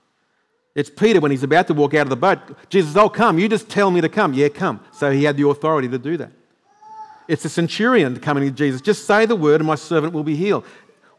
It's 0.75 0.89
Peter 0.89 1.21
when 1.21 1.31
he's 1.31 1.43
about 1.43 1.67
to 1.67 1.75
walk 1.75 1.95
out 1.95 2.03
of 2.03 2.11
the 2.11 2.17
boat. 2.17 2.39
Jesus, 2.71 2.97
oh, 2.97 3.09
come. 3.09 3.39
You 3.39 3.49
just 3.49 3.69
tell 3.69 3.91
me 3.91 4.01
to 4.01 4.09
come. 4.09 4.33
Yeah, 4.33 4.49
come. 4.49 4.81
So 4.93 5.11
he 5.11 5.25
had 5.25 5.37
the 5.37 5.49
authority 5.49 5.89
to 5.89 5.99
do 5.99 6.17
that. 6.17 6.33
It's 7.31 7.45
a 7.45 7.49
centurion 7.49 8.19
coming 8.19 8.43
to 8.43 8.51
Jesus. 8.51 8.81
Just 8.81 9.07
say 9.07 9.25
the 9.25 9.37
word 9.37 9.61
and 9.61 9.67
my 9.69 9.77
servant 9.77 10.13
will 10.13 10.25
be 10.25 10.35
healed. 10.35 10.65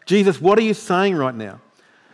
Jesus, 0.06 0.42
what 0.42 0.60
are 0.60 0.62
you 0.62 0.74
saying 0.74 1.16
right 1.16 1.34
now? 1.34 1.62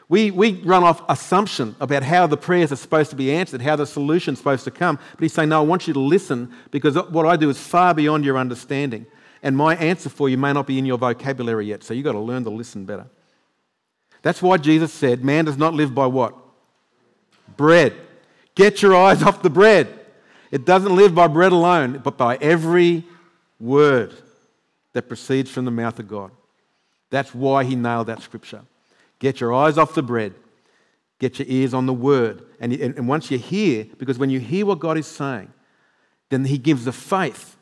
We, 0.08 0.30
we 0.30 0.62
run 0.62 0.84
off 0.84 1.02
assumption 1.10 1.76
about 1.80 2.04
how 2.04 2.28
the 2.28 2.38
prayers 2.38 2.72
are 2.72 2.76
supposed 2.76 3.10
to 3.10 3.16
be 3.16 3.32
answered, 3.32 3.60
how 3.60 3.76
the 3.76 3.88
solution's 3.88 4.38
supposed 4.38 4.66
to 4.66 4.72
come. 4.72 5.00
But 5.14 5.22
he's 5.22 5.34
saying, 5.34 5.50
No, 5.50 5.58
I 5.58 5.66
want 5.66 5.88
you 5.88 5.94
to 5.96 6.00
listen 6.00 6.54
because 6.70 6.96
what 7.10 7.26
I 7.26 7.38
do 7.38 7.50
is 7.50 7.58
far 7.58 7.96
beyond 7.96 8.24
your 8.24 8.38
understanding. 8.38 9.08
And 9.42 9.58
my 9.58 9.76
answer 9.76 10.10
for 10.10 10.30
you 10.30 10.38
may 10.38 10.54
not 10.54 10.68
be 10.68 10.78
in 10.78 10.86
your 10.86 11.00
vocabulary 11.00 11.66
yet. 11.66 11.84
So 11.84 11.96
you've 11.96 12.06
got 12.06 12.12
to 12.12 12.20
learn 12.20 12.44
to 12.44 12.52
listen 12.52 12.86
better. 12.86 13.08
That's 14.22 14.44
why 14.44 14.58
Jesus 14.58 14.94
said, 14.94 15.26
Man 15.26 15.46
does 15.46 15.58
not 15.58 15.74
live 15.74 15.96
by 15.96 16.06
what? 16.06 16.36
Bread. 17.58 17.96
Get 18.54 18.84
your 18.84 18.96
eyes 18.96 19.24
off 19.24 19.42
the 19.42 19.50
bread. 19.50 19.88
It 20.52 20.66
doesn't 20.66 20.96
live 20.96 21.16
by 21.16 21.26
bread 21.26 21.52
alone, 21.52 22.00
but 22.04 22.16
by 22.16 22.36
every 22.38 23.04
word 23.60 24.14
that 24.94 25.08
proceeds 25.08 25.50
from 25.50 25.66
the 25.66 25.72
mouth 25.72 26.00
of 26.00 26.08
God. 26.08 26.32
That's 27.10 27.34
why 27.34 27.64
he 27.64 27.76
nailed 27.76 28.08
that 28.08 28.22
scripture. 28.22 28.62
Get 29.20 29.40
your 29.40 29.54
eyes 29.54 29.78
off 29.78 29.96
the 29.96 30.04
bread, 30.04 30.34
get 31.20 31.40
your 31.40 31.48
ears 31.50 31.74
on 31.74 31.86
the 31.86 31.94
word. 31.94 32.44
And, 32.60 32.74
and, 32.74 33.08
once 33.08 33.32
you 33.32 33.38
hear, 33.38 33.86
because 33.98 34.18
when 34.20 34.30
you 34.30 34.40
hear 34.40 34.66
what 34.66 34.80
God 34.80 34.98
is 34.98 35.08
saying, 35.08 35.52
then 36.30 36.46
he 36.46 36.58
gives 36.58 36.86
the 36.86 36.92
faith 36.92 37.56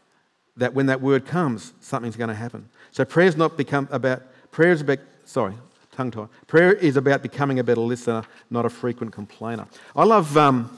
that 0.57 0.73
when 0.73 0.85
that 0.87 1.01
word 1.01 1.25
comes, 1.25 1.73
something's 1.81 2.15
going 2.15 2.29
to 2.29 2.35
happen. 2.35 2.69
So 2.91 3.05
prayer's 3.05 3.37
not 3.37 3.57
become 3.57 3.87
about, 3.91 4.23
prayer 4.51 4.71
is 4.71 4.81
about, 4.81 4.99
sorry, 5.25 5.53
tongue 5.91 6.11
tie. 6.11 6.27
Prayer 6.47 6.73
is 6.73 6.97
about 6.97 7.21
becoming 7.21 7.59
a 7.59 7.63
better 7.63 7.81
listener, 7.81 8.23
not 8.49 8.65
a 8.65 8.69
frequent 8.69 9.11
complainer. 9.11 9.67
I 9.95 10.03
love 10.05 10.35
um, 10.37 10.69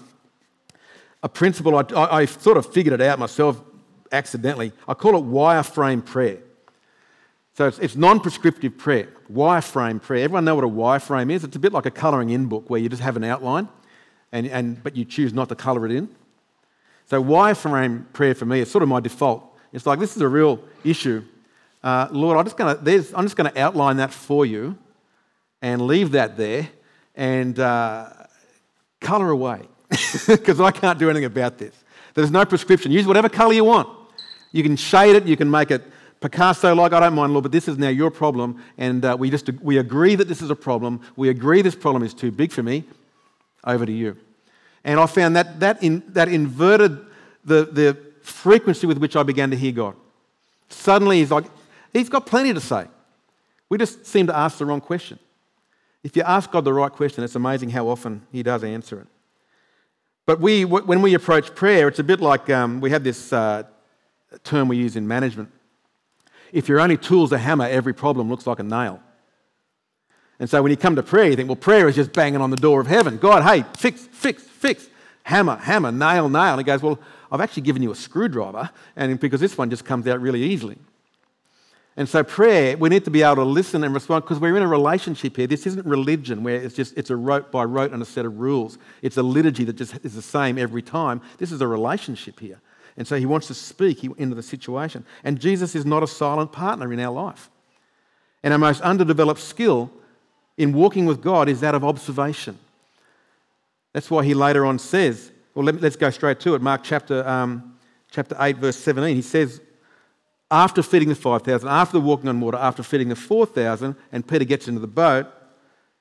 a 1.24 1.30
principle, 1.30 1.76
I, 1.76 1.84
I, 1.96 2.18
I, 2.22 2.26
sort 2.26 2.58
of 2.58 2.72
figured 2.72 2.94
it 2.94 3.02
out 3.02 3.20
myself 3.20 3.62
accidentally. 4.12 4.72
I 4.88 4.94
call 4.94 5.18
it 5.18 5.26
wireframe 5.26 6.04
prayer. 6.06 6.40
So 7.58 7.68
it's, 7.68 7.80
it's 7.80 7.96
non 7.96 8.20
prescriptive 8.20 8.78
prayer, 8.78 9.10
wireframe 9.32 10.02
prayer. 10.02 10.24
Everyone 10.24 10.46
know 10.46 10.56
what 10.56 10.64
a 10.64 10.68
wireframe 10.68 11.32
is? 11.32 11.44
It's 11.44 11.56
a 11.56 11.60
bit 11.60 11.74
like 11.74 11.88
a 11.88 11.92
colouring 11.92 12.30
in 12.30 12.46
book 12.46 12.70
where 12.70 12.80
you 12.80 12.88
just 12.88 13.02
have 13.02 13.18
an 13.18 13.24
outline, 13.24 13.68
and, 14.32 14.46
and, 14.48 14.84
but 14.84 14.96
you 14.96 15.06
choose 15.06 15.34
not 15.34 15.50
to 15.50 15.56
colour 15.56 15.86
it 15.86 15.92
in. 15.92 16.08
So 17.06 17.24
wireframe 17.24 18.06
prayer 18.14 18.36
for 18.36 18.46
me 18.46 18.60
is 18.60 18.70
sort 18.70 18.84
of 18.84 18.90
my 18.90 19.00
default. 19.00 19.44
It's 19.74 19.86
like, 19.86 20.00
this 20.00 20.16
is 20.16 20.22
a 20.22 20.28
real 20.28 20.60
issue. 20.84 21.24
Uh, 21.84 22.08
Lord, 22.12 22.38
I'm 22.38 22.46
just 22.46 22.58
going 22.58 22.76
to 23.52 23.60
outline 23.60 23.98
that 23.98 24.12
for 24.12 24.46
you 24.46 24.78
and 25.62 25.82
leave 25.82 26.12
that 26.12 26.38
there 26.38 26.70
and 27.16 27.60
uh, 27.60 28.10
colour 29.02 29.32
away 29.32 29.62
because 30.28 30.60
I 30.60 30.72
can't 30.72 31.00
do 31.00 31.10
anything 31.10 31.26
about 31.26 31.58
this. 31.58 31.74
There's 32.14 32.32
no 32.32 32.46
prescription. 32.46 32.92
Use 32.92 33.08
whatever 33.08 33.30
colour 33.30 33.54
you 33.54 33.64
want. 33.64 33.90
You 34.58 34.64
can 34.64 34.76
shade 34.76 35.16
it, 35.16 35.26
you 35.26 35.38
can 35.38 35.50
make 35.50 35.72
it 35.72 35.84
Picasso 36.20 36.74
like, 36.74 36.94
I 36.94 37.00
don't 37.00 37.14
mind, 37.14 37.32
Lord, 37.34 37.44
but 37.44 37.52
this 37.52 37.68
is 37.68 37.78
now 37.78 37.90
your 37.90 38.10
problem, 38.10 38.64
and 38.78 39.06
uh, 39.06 39.16
we 39.20 39.30
just 39.30 39.50
we 39.62 39.78
agree 39.78 40.16
that 40.16 40.28
this 40.28 40.42
is 40.42 40.50
a 40.50 40.56
problem. 40.56 41.02
We 41.16 41.30
agree 41.30 41.62
this 41.62 41.76
problem 41.76 42.02
is 42.02 42.14
too 42.14 42.32
big 42.32 42.52
for 42.52 42.64
me. 42.64 42.86
Over 43.64 43.86
to 43.86 43.92
you. 43.92 44.18
And 44.84 45.00
I 45.00 45.06
found 45.06 45.36
that 45.36 45.60
that, 45.60 45.84
in, 45.84 46.02
that 46.10 46.28
inverted 46.28 47.06
the, 47.44 47.66
the 47.66 47.98
frequency 48.22 48.88
with 48.88 48.98
which 48.98 49.16
I 49.16 49.24
began 49.24 49.52
to 49.52 49.58
hear 49.58 49.72
God. 49.72 49.96
Suddenly, 50.70 51.20
he's 51.20 51.32
like, 51.32 51.46
he's 51.94 52.10
got 52.10 52.26
plenty 52.26 52.54
to 52.54 52.62
say. 52.62 52.88
We 53.70 53.78
just 53.78 54.06
seem 54.06 54.28
to 54.28 54.36
ask 54.36 54.58
the 54.58 54.66
wrong 54.66 54.82
question. 54.82 55.20
If 56.04 56.16
you 56.16 56.24
ask 56.24 56.50
God 56.52 56.64
the 56.64 56.74
right 56.74 56.92
question, 56.92 57.24
it's 57.24 57.36
amazing 57.36 57.70
how 57.70 57.90
often 57.90 58.26
He 58.32 58.42
does 58.42 58.64
answer 58.64 59.02
it. 59.02 59.08
But 60.26 60.40
we, 60.40 60.66
when 60.66 61.02
we 61.02 61.14
approach 61.14 61.54
prayer, 61.54 61.88
it's 61.88 62.00
a 62.00 62.04
bit 62.04 62.22
like 62.22 62.50
um, 62.50 62.82
we 62.82 62.90
have 62.92 63.04
this 63.04 63.32
uh, 63.32 63.64
term 64.44 64.68
we 64.68 64.78
use 64.78 64.96
in 64.96 65.08
management. 65.08 65.50
If 66.52 66.70
your 66.70 66.80
only 66.80 66.98
tool's 66.98 67.32
a 67.32 67.38
hammer, 67.38 67.66
every 67.66 67.94
problem 67.94 68.30
looks 68.30 68.48
like 68.48 68.60
a 68.60 68.64
nail. 68.64 69.02
And 70.40 70.50
so 70.50 70.62
when 70.62 70.70
you 70.70 70.78
come 70.78 70.96
to 70.96 71.04
prayer, 71.04 71.30
you 71.30 71.36
think, 71.36 71.50
well, 71.50 71.56
prayer 71.56 71.88
is 71.88 71.96
just 71.96 72.14
banging 72.14 72.42
on 72.42 72.52
the 72.52 72.58
door 72.58 72.80
of 72.80 72.88
heaven. 72.88 73.18
God, 73.18 73.44
hey, 73.44 73.66
fix, 73.78 74.08
fix, 74.12 74.44
fix. 74.44 74.88
Hammer, 75.24 75.58
hammer, 75.58 75.92
nail, 75.92 76.30
nail. 76.30 76.54
And 76.54 76.60
he 76.60 76.64
goes, 76.64 76.82
well, 76.82 77.00
I've 77.32 77.42
actually 77.42 77.64
given 77.64 77.84
you 77.84 77.92
a 77.92 77.96
screwdriver, 77.96 78.70
and 78.96 79.20
because 79.20 79.42
this 79.42 79.58
one 79.58 79.70
just 79.70 79.84
comes 79.84 80.08
out 80.08 80.22
really 80.22 80.44
easily. 80.44 80.78
And 81.98 82.08
so 82.08 82.24
prayer, 82.24 82.78
we 82.78 82.90
need 82.90 83.06
to 83.06 83.12
be 83.12 83.24
able 83.24 83.38
to 83.38 83.44
listen 83.44 83.84
and 83.84 83.92
respond 83.94 84.24
because 84.24 84.40
we're 84.40 84.56
in 84.56 84.62
a 84.62 84.68
relationship 84.68 85.36
here. 85.36 85.48
This 85.48 85.66
isn't 85.66 85.86
religion 85.86 86.44
where 86.44 86.58
it's 86.58 86.76
just 86.76 86.96
it's 86.96 87.10
a 87.10 87.16
rote 87.16 87.52
by 87.52 87.64
rote 87.64 87.92
and 87.92 88.02
a 88.04 88.06
set 88.06 88.24
of 88.24 88.38
rules. 88.38 88.78
It's 89.02 89.18
a 89.18 89.24
liturgy 89.24 89.64
that 89.64 89.76
just 89.76 89.98
is 90.06 90.14
the 90.14 90.22
same 90.22 90.60
every 90.60 90.84
time. 90.84 91.22
This 91.40 91.52
is 91.52 91.60
a 91.60 91.68
relationship 91.68 92.40
here. 92.40 92.62
And 92.98 93.08
so 93.08 93.16
he 93.16 93.28
wants 93.28 93.48
to 93.48 93.54
speak 93.54 94.04
into 94.04 94.36
the 94.36 94.44
situation. 94.44 95.06
And 95.24 95.40
Jesus 95.40 95.76
is 95.76 95.86
not 95.86 96.02
a 96.02 96.08
silent 96.08 96.52
partner 96.52 96.92
in 96.92 97.00
our 97.00 97.14
life. 97.14 97.50
And 98.44 98.54
our 98.54 98.60
most 98.60 98.82
underdeveloped 98.82 99.40
skill 99.40 99.92
in 100.58 100.74
walking 100.74 101.06
with 101.06 101.22
God 101.22 101.48
is 101.48 101.60
that 101.62 101.76
of 101.76 101.84
observation. 101.84 102.58
That's 103.94 104.10
why 104.10 104.26
he 104.26 104.34
later 104.34 104.66
on 104.66 104.80
says, 104.80 105.32
well, 105.54 105.66
let, 105.66 105.84
us 105.84 105.96
go 105.96 106.10
straight 106.10 106.40
to 106.42 106.56
it. 106.56 106.62
Mark 106.62 106.82
chapter, 106.84 107.28
um, 107.28 107.78
chapter 108.12 108.36
8, 108.40 108.58
verse 108.58 108.78
17. 108.78 109.16
He 109.16 109.22
says, 109.22 109.62
after 110.50 110.82
feeding 110.82 111.10
the 111.10 111.16
5,000, 111.16 111.68
after 111.68 111.94
the 111.94 112.02
walking 112.02 112.30
on 112.30 112.40
water, 112.40 112.58
after 112.58 112.82
feeding 112.82 113.10
the 113.10 113.16
4,000, 113.16 113.96
and 114.12 114.28
Peter 114.28 114.46
gets 114.46 114.68
into 114.68 114.80
the 114.80 114.88
boat, 114.88 115.28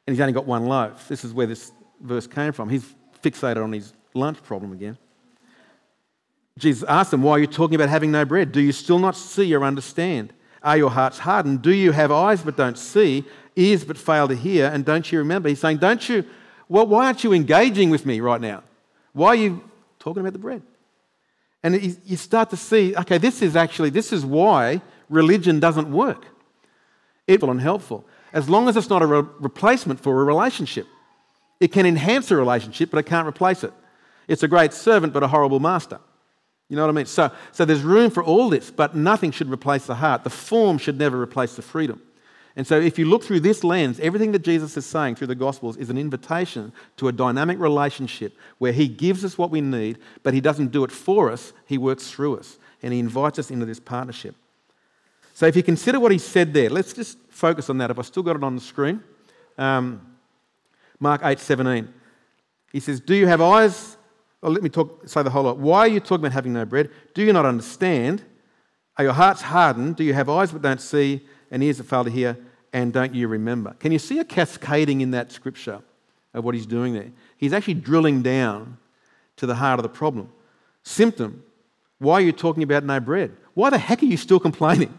and 0.07 0.15
he's 0.15 0.21
only 0.21 0.33
got 0.33 0.47
one 0.47 0.67
loaf. 0.67 1.09
This 1.09 1.25
is 1.25 1.35
where 1.35 1.47
this 1.47 1.73
verse 2.01 2.27
came 2.27 2.53
from. 2.53 2.69
He's 2.69 2.95
fixated 3.23 3.63
on 3.63 3.73
his 3.73 3.93
lunch 4.15 4.43
problem 4.43 4.73
again. 4.73 4.97
Jesus 6.59 6.89
asked 6.89 7.11
them, 7.11 7.23
Why 7.23 7.33
are 7.33 7.39
you 7.39 7.47
talking 7.47 7.75
about 7.75 7.89
having 7.89 8.11
no 8.11 8.25
bread? 8.25 8.53
Do 8.53 8.61
you 8.61 8.73
still 8.73 8.99
not 8.99 9.17
see 9.17 9.55
or 9.55 9.65
understand? 9.65 10.33
Are 10.63 10.77
your 10.77 10.91
hearts 10.91 11.19
hardened? 11.19 11.63
Do 11.63 11.73
you 11.73 11.93
have 11.93 12.11
eyes 12.11 12.43
but 12.43 12.57
don't 12.57 12.79
see, 12.79 13.25
ears 13.57 13.85
but 13.85 13.99
fail 13.99 14.27
to 14.29 14.35
hear, 14.35 14.67
and 14.67 14.85
don't 14.85 15.11
you 15.13 15.19
remember? 15.19 15.49
He's 15.49 15.61
saying, 15.61 15.79
Don't 15.79 16.09
you, 16.09 16.25
well, 16.69 16.87
why 16.87 17.07
aren't 17.07 17.25
you 17.25 17.33
engaging 17.33 17.91
with 17.91 18.07
me 18.07 18.21
right 18.21 18.41
now? 18.41 18.63
Why 19.13 19.29
are 19.29 19.37
you 19.37 19.63
talking 19.99 20.21
about 20.21 20.33
the 20.33 20.39
bread? 20.39 20.63
And 21.63 21.99
you 22.05 22.17
start 22.17 22.51
to 22.51 22.57
see, 22.57 22.95
okay, 22.97 23.19
this 23.19 23.43
is 23.43 23.57
actually, 23.57 23.91
this 23.91 24.13
is 24.13 24.25
why 24.25 24.83
religion 25.09 25.59
doesn't 25.59 25.91
work. 25.91 26.27
It's 27.27 27.43
and 27.43 27.61
helpful. 27.61 28.07
As 28.33 28.49
long 28.49 28.69
as 28.69 28.77
it's 28.77 28.89
not 28.89 29.03
a 29.03 29.07
re- 29.07 29.29
replacement 29.41 30.01
for 30.01 30.21
a 30.21 30.25
relationship. 30.25 30.87
It 31.59 31.73
can 31.73 31.87
enhance 31.87 32.31
a 32.31 32.37
relationship, 32.37 32.91
but 32.91 32.99
it 32.99 33.07
can't 33.07 33.27
replace 33.27 33.65
it. 33.65 33.73
It's 34.29 34.43
a 34.43 34.49
great 34.49 34.73
servant, 34.73 35.13
but 35.13 35.23
a 35.23 35.29
horrible 35.29 35.59
master. 35.59 35.99
You 36.69 36.77
know 36.77 36.83
what 36.83 36.89
I 36.89 36.93
mean? 36.93 37.07
So, 37.07 37.31
so 37.53 37.65
there's 37.65 37.83
room 37.83 38.11
for 38.11 38.25
all 38.25 38.49
this, 38.49 38.71
but 38.71 38.97
nothing 38.97 39.31
should 39.31 39.51
replace 39.51 39.87
the 39.87 39.95
heart. 39.95 40.25
The 40.25 40.31
form 40.31 40.79
should 40.79 40.99
never 40.99 41.21
replace 41.21 41.55
the 41.55 41.63
freedom. 41.63 42.03
And 42.57 42.67
so, 42.67 42.81
if 42.81 42.99
you 42.99 43.05
look 43.05 43.23
through 43.23 43.41
this 43.41 43.63
lens, 43.63 44.01
everything 44.01 44.33
that 44.33 44.43
Jesus 44.43 44.77
is 44.77 44.87
saying 44.87 45.17
through 45.17 45.27
the 45.27 45.35
Gospels 45.35 45.77
is 45.77 45.91
an 45.91 45.99
invitation 45.99 46.73
to 46.97 47.09
a 47.09 47.13
dynamic 47.13 47.59
relationship 47.59 48.35
where 48.59 48.73
He 48.73 48.89
gives 48.89 49.25
us 49.25 49.37
what 49.37 49.51
we 49.51 49.61
need, 49.61 49.99
but 50.23 50.33
He 50.33 50.41
doesn't 50.41 50.73
do 50.73 50.83
it 50.83 50.91
for 50.91 51.31
us, 51.31 51.53
He 51.67 51.77
works 51.77 52.11
through 52.11 52.39
us. 52.39 52.59
And 52.83 52.93
He 52.93 52.99
invites 52.99 53.39
us 53.39 53.51
into 53.51 53.67
this 53.67 53.79
partnership. 53.79 54.35
So, 55.35 55.47
if 55.47 55.55
you 55.55 55.63
consider 55.63 56.01
what 56.01 56.13
He 56.13 56.19
said 56.19 56.55
there, 56.55 56.71
let's 56.71 56.95
just 56.95 57.19
focus 57.29 57.69
on 57.69 57.77
that. 57.79 57.91
If 57.91 57.99
I 57.99 58.03
still 58.03 58.23
got 58.23 58.37
it 58.37 58.43
on 58.43 58.55
the 58.55 58.63
screen, 58.63 59.05
um, 59.59 60.17
Mark 60.99 61.21
eight 61.25 61.41
seventeen, 61.41 61.93
He 62.73 62.81
says, 62.81 63.01
Do 63.01 63.15
you 63.15 63.27
have 63.27 63.43
eyes? 63.43 63.99
Oh, 64.43 64.51
let 64.51 64.63
me 64.63 64.69
talk, 64.69 65.09
say 65.09 65.23
the 65.23 65.31
whole 65.31 65.45
lot. 65.45 65.59
Why 65.59 65.81
are 65.81 65.89
you 65.89 66.01
talking 66.01 66.25
about 66.25 66.33
having 66.33 66.53
no 66.53 66.65
bread? 66.65 66.91
Do 67.15 67.23
you 67.23 67.33
not 67.33 67.47
understand? 67.47 68.23
Are 68.99 69.05
your 69.05 69.13
hearts 69.13 69.43
hardened? 69.43 69.97
Do 69.97 70.05
you 70.05 70.15
have 70.15 70.29
eyes 70.29 70.53
but 70.53 70.63
don't 70.63 70.81
see? 70.81 71.27
and 71.51 71.63
ears 71.63 71.79
that 71.79 71.85
fail 71.85 72.05
to 72.05 72.11
hear, 72.11 72.37
and 72.73 72.93
don't 72.93 73.15
you 73.15 73.29
remember? 73.29 73.75
Can 73.79 73.93
you 73.93 73.99
see 73.99 74.19
a 74.19 74.25
cascading 74.25 75.01
in 75.01 75.13
that 75.13 75.33
scripture 75.33 75.81
of 76.35 76.45
what 76.45 76.55
he's 76.55 76.67
doing 76.67 76.95
there? 76.95 77.11
He's 77.37 77.53
actually 77.53 77.75
drilling 77.75 78.23
down 78.23 78.79
to 79.37 79.47
the 79.47 79.55
heart 79.55 79.79
of 79.79 79.83
the 79.83 79.89
problem. 79.89 80.31
Symptom 80.83 81.43
why 81.99 82.15
are 82.15 82.21
you 82.21 82.33
talking 82.33 82.63
about 82.63 82.85
no 82.85 83.01
bread? 83.01 83.35
Why 83.55 83.71
the 83.71 83.79
heck 83.79 84.03
are 84.03 84.07
you 84.07 84.19
still 84.19 84.39
complaining? 84.49 84.93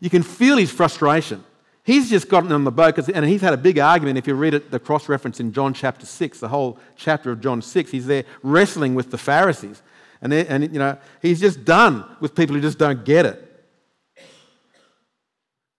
You 0.00 0.10
can 0.10 0.24
feel 0.24 0.56
his 0.56 0.72
frustration. 0.72 1.44
He's 1.84 2.08
just 2.08 2.30
gotten 2.30 2.50
on 2.50 2.64
the 2.64 2.72
boat, 2.72 2.96
and 3.08 3.26
he's 3.26 3.42
had 3.42 3.52
a 3.52 3.58
big 3.58 3.78
argument. 3.78 4.16
If 4.16 4.26
you 4.26 4.34
read 4.34 4.54
it, 4.54 4.70
the 4.70 4.78
cross 4.78 5.06
reference 5.06 5.38
in 5.38 5.52
John 5.52 5.74
chapter 5.74 6.06
6, 6.06 6.40
the 6.40 6.48
whole 6.48 6.78
chapter 6.96 7.30
of 7.30 7.42
John 7.42 7.60
6, 7.60 7.90
he's 7.90 8.06
there 8.06 8.24
wrestling 8.42 8.94
with 8.94 9.10
the 9.10 9.18
Pharisees. 9.18 9.82
And, 10.22 10.32
and 10.32 10.72
you 10.72 10.78
know, 10.78 10.96
he's 11.20 11.40
just 11.40 11.62
done 11.66 12.04
with 12.20 12.34
people 12.34 12.56
who 12.56 12.62
just 12.62 12.78
don't 12.78 13.04
get 13.04 13.26
it. 13.26 13.66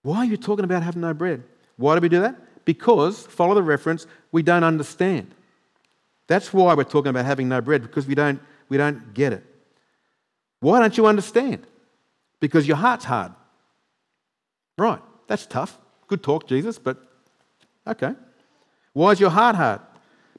Why 0.02 0.18
are 0.18 0.24
you 0.24 0.36
talking 0.36 0.64
about 0.64 0.84
having 0.84 1.00
no 1.00 1.12
bread? 1.12 1.42
Why 1.76 1.96
do 1.96 2.00
we 2.00 2.08
do 2.08 2.20
that? 2.20 2.64
Because, 2.64 3.26
follow 3.26 3.56
the 3.56 3.62
reference, 3.64 4.06
we 4.30 4.44
don't 4.44 4.62
understand. 4.62 5.34
That's 6.28 6.52
why 6.52 6.74
we're 6.74 6.84
talking 6.84 7.10
about 7.10 7.24
having 7.24 7.48
no 7.48 7.60
bread, 7.60 7.82
because 7.82 8.06
we 8.06 8.14
don't, 8.14 8.40
we 8.68 8.76
don't 8.76 9.12
get 9.12 9.32
it. 9.32 9.44
Why 10.60 10.78
don't 10.78 10.96
you 10.96 11.06
understand? 11.06 11.66
Because 12.38 12.68
your 12.68 12.76
heart's 12.76 13.04
hard. 13.04 13.32
Right, 14.78 15.02
that's 15.26 15.46
tough. 15.46 15.76
Good 16.06 16.22
talk, 16.22 16.46
Jesus, 16.46 16.78
but 16.78 16.98
okay. 17.86 18.14
Why 18.92 19.12
is 19.12 19.20
your 19.20 19.30
heart 19.30 19.56
hard? 19.56 19.80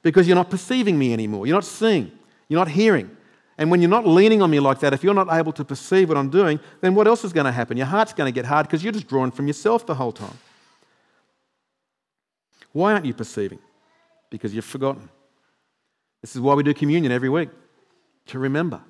Because 0.02 0.26
you're 0.26 0.36
not 0.36 0.50
perceiving 0.50 0.98
me 0.98 1.12
anymore. 1.12 1.46
You're 1.46 1.56
not 1.56 1.64
seeing. 1.64 2.10
You're 2.48 2.60
not 2.60 2.68
hearing. 2.68 3.10
And 3.58 3.70
when 3.70 3.80
you're 3.80 3.90
not 3.90 4.06
leaning 4.06 4.40
on 4.40 4.50
me 4.50 4.60
like 4.60 4.80
that, 4.80 4.92
if 4.92 5.02
you're 5.02 5.14
not 5.14 5.28
able 5.32 5.52
to 5.52 5.64
perceive 5.64 6.08
what 6.08 6.16
I'm 6.16 6.30
doing, 6.30 6.60
then 6.80 6.94
what 6.94 7.08
else 7.08 7.24
is 7.24 7.32
going 7.32 7.46
to 7.46 7.52
happen? 7.52 7.76
Your 7.76 7.86
heart's 7.86 8.12
going 8.12 8.32
to 8.32 8.34
get 8.34 8.46
hard 8.46 8.66
because 8.66 8.84
you're 8.84 8.92
just 8.92 9.08
drawing 9.08 9.32
from 9.32 9.48
yourself 9.48 9.84
the 9.84 9.96
whole 9.96 10.12
time. 10.12 10.38
Why 12.72 12.92
aren't 12.92 13.04
you 13.06 13.14
perceiving? 13.14 13.58
Because 14.30 14.54
you've 14.54 14.64
forgotten. 14.64 15.08
This 16.20 16.36
is 16.36 16.40
why 16.40 16.54
we 16.54 16.62
do 16.62 16.72
communion 16.72 17.10
every 17.10 17.28
week 17.28 17.50
to 18.26 18.38
remember. 18.38 18.80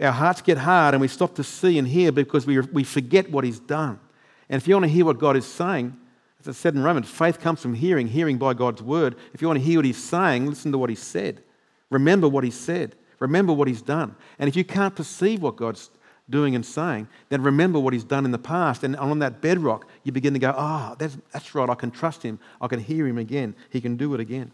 Our 0.00 0.12
hearts 0.12 0.40
get 0.40 0.58
hard 0.58 0.94
and 0.94 1.00
we 1.00 1.08
stop 1.08 1.34
to 1.36 1.44
see 1.44 1.78
and 1.78 1.86
hear 1.86 2.10
because 2.10 2.46
we, 2.46 2.60
we 2.60 2.84
forget 2.84 3.30
what 3.30 3.44
He's 3.44 3.60
done. 3.60 4.00
And 4.48 4.60
if 4.60 4.68
you 4.68 4.74
want 4.74 4.84
to 4.84 4.90
hear 4.90 5.04
what 5.04 5.18
God 5.18 5.36
is 5.36 5.46
saying, 5.46 5.96
as 6.40 6.48
I 6.48 6.52
said 6.52 6.74
in 6.74 6.82
Romans, 6.82 7.08
faith 7.08 7.40
comes 7.40 7.60
from 7.60 7.74
hearing, 7.74 8.06
hearing 8.06 8.36
by 8.36 8.54
God's 8.54 8.82
word. 8.82 9.16
If 9.32 9.40
you 9.40 9.48
want 9.48 9.60
to 9.60 9.64
hear 9.64 9.78
what 9.78 9.86
He's 9.86 10.02
saying, 10.02 10.46
listen 10.46 10.72
to 10.72 10.78
what 10.78 10.90
He 10.90 10.96
said. 10.96 11.42
Remember 11.90 12.28
what 12.28 12.44
He 12.44 12.50
said. 12.50 12.96
Remember 13.18 13.52
what 13.52 13.68
He's 13.68 13.82
done. 13.82 14.14
And 14.38 14.48
if 14.48 14.56
you 14.56 14.64
can't 14.64 14.94
perceive 14.94 15.40
what 15.40 15.56
God's 15.56 15.90
doing 16.28 16.54
and 16.54 16.64
saying, 16.64 17.08
then 17.30 17.42
remember 17.42 17.78
what 17.78 17.92
He's 17.94 18.04
done 18.04 18.24
in 18.24 18.30
the 18.30 18.38
past. 18.38 18.84
And 18.84 18.96
on 18.96 19.20
that 19.20 19.40
bedrock, 19.40 19.88
you 20.02 20.12
begin 20.12 20.34
to 20.34 20.38
go, 20.38 20.54
ah, 20.56 20.90
oh, 20.92 20.96
that's, 20.98 21.16
that's 21.32 21.54
right, 21.54 21.68
I 21.68 21.74
can 21.74 21.90
trust 21.90 22.22
Him. 22.22 22.38
I 22.60 22.66
can 22.66 22.80
hear 22.80 23.06
Him 23.06 23.18
again. 23.18 23.54
He 23.70 23.80
can 23.80 23.96
do 23.96 24.12
it 24.14 24.20
again. 24.20 24.50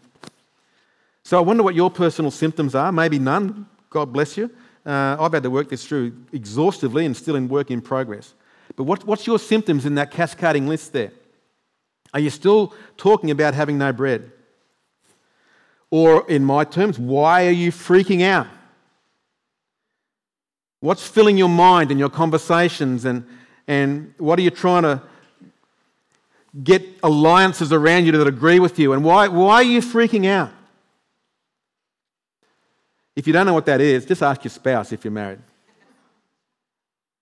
So 1.23 1.37
I 1.37 1.41
wonder 1.41 1.63
what 1.63 1.75
your 1.75 1.91
personal 1.91 2.31
symptoms 2.31 2.73
are. 2.73 2.91
Maybe 2.91 3.19
none. 3.19 3.67
God 3.89 4.13
bless 4.13 4.37
you. 4.37 4.49
Uh, 4.85 5.17
I've 5.19 5.33
had 5.33 5.43
to 5.43 5.49
work 5.49 5.69
this 5.69 5.85
through 5.85 6.15
exhaustively 6.31 7.05
and 7.05 7.15
still 7.15 7.35
in 7.35 7.47
work 7.47 7.69
in 7.69 7.81
progress. 7.81 8.33
But 8.75 8.83
what, 8.83 9.05
what's 9.05 9.27
your 9.27 9.39
symptoms 9.39 9.85
in 9.85 9.95
that 9.95 10.11
cascading 10.11 10.67
list 10.67 10.93
there? 10.93 11.11
Are 12.13 12.19
you 12.19 12.29
still 12.29 12.73
talking 12.97 13.31
about 13.31 13.53
having 13.53 13.77
no 13.77 13.93
bread? 13.93 14.31
Or, 15.89 16.29
in 16.29 16.45
my 16.45 16.63
terms, 16.63 16.97
why 16.97 17.47
are 17.47 17.51
you 17.51 17.71
freaking 17.71 18.23
out? 18.23 18.47
What's 20.79 21.05
filling 21.05 21.37
your 21.37 21.49
mind 21.49 21.91
and 21.91 21.99
your 21.99 22.09
conversations, 22.09 23.05
and, 23.05 23.27
and 23.67 24.13
what 24.17 24.39
are 24.39 24.41
you 24.41 24.49
trying 24.49 24.83
to 24.83 25.01
get 26.63 26.81
alliances 27.03 27.71
around 27.73 28.05
you 28.05 28.13
that 28.13 28.27
agree 28.27 28.59
with 28.59 28.79
you? 28.79 28.93
And 28.93 29.03
why, 29.03 29.27
why 29.27 29.55
are 29.55 29.63
you 29.63 29.81
freaking 29.81 30.25
out? 30.27 30.51
If 33.15 33.27
you 33.27 33.33
don't 33.33 33.45
know 33.45 33.53
what 33.53 33.65
that 33.65 33.81
is, 33.81 34.05
just 34.05 34.23
ask 34.23 34.43
your 34.43 34.51
spouse 34.51 34.91
if 34.93 35.03
you're 35.03 35.11
married. 35.11 35.39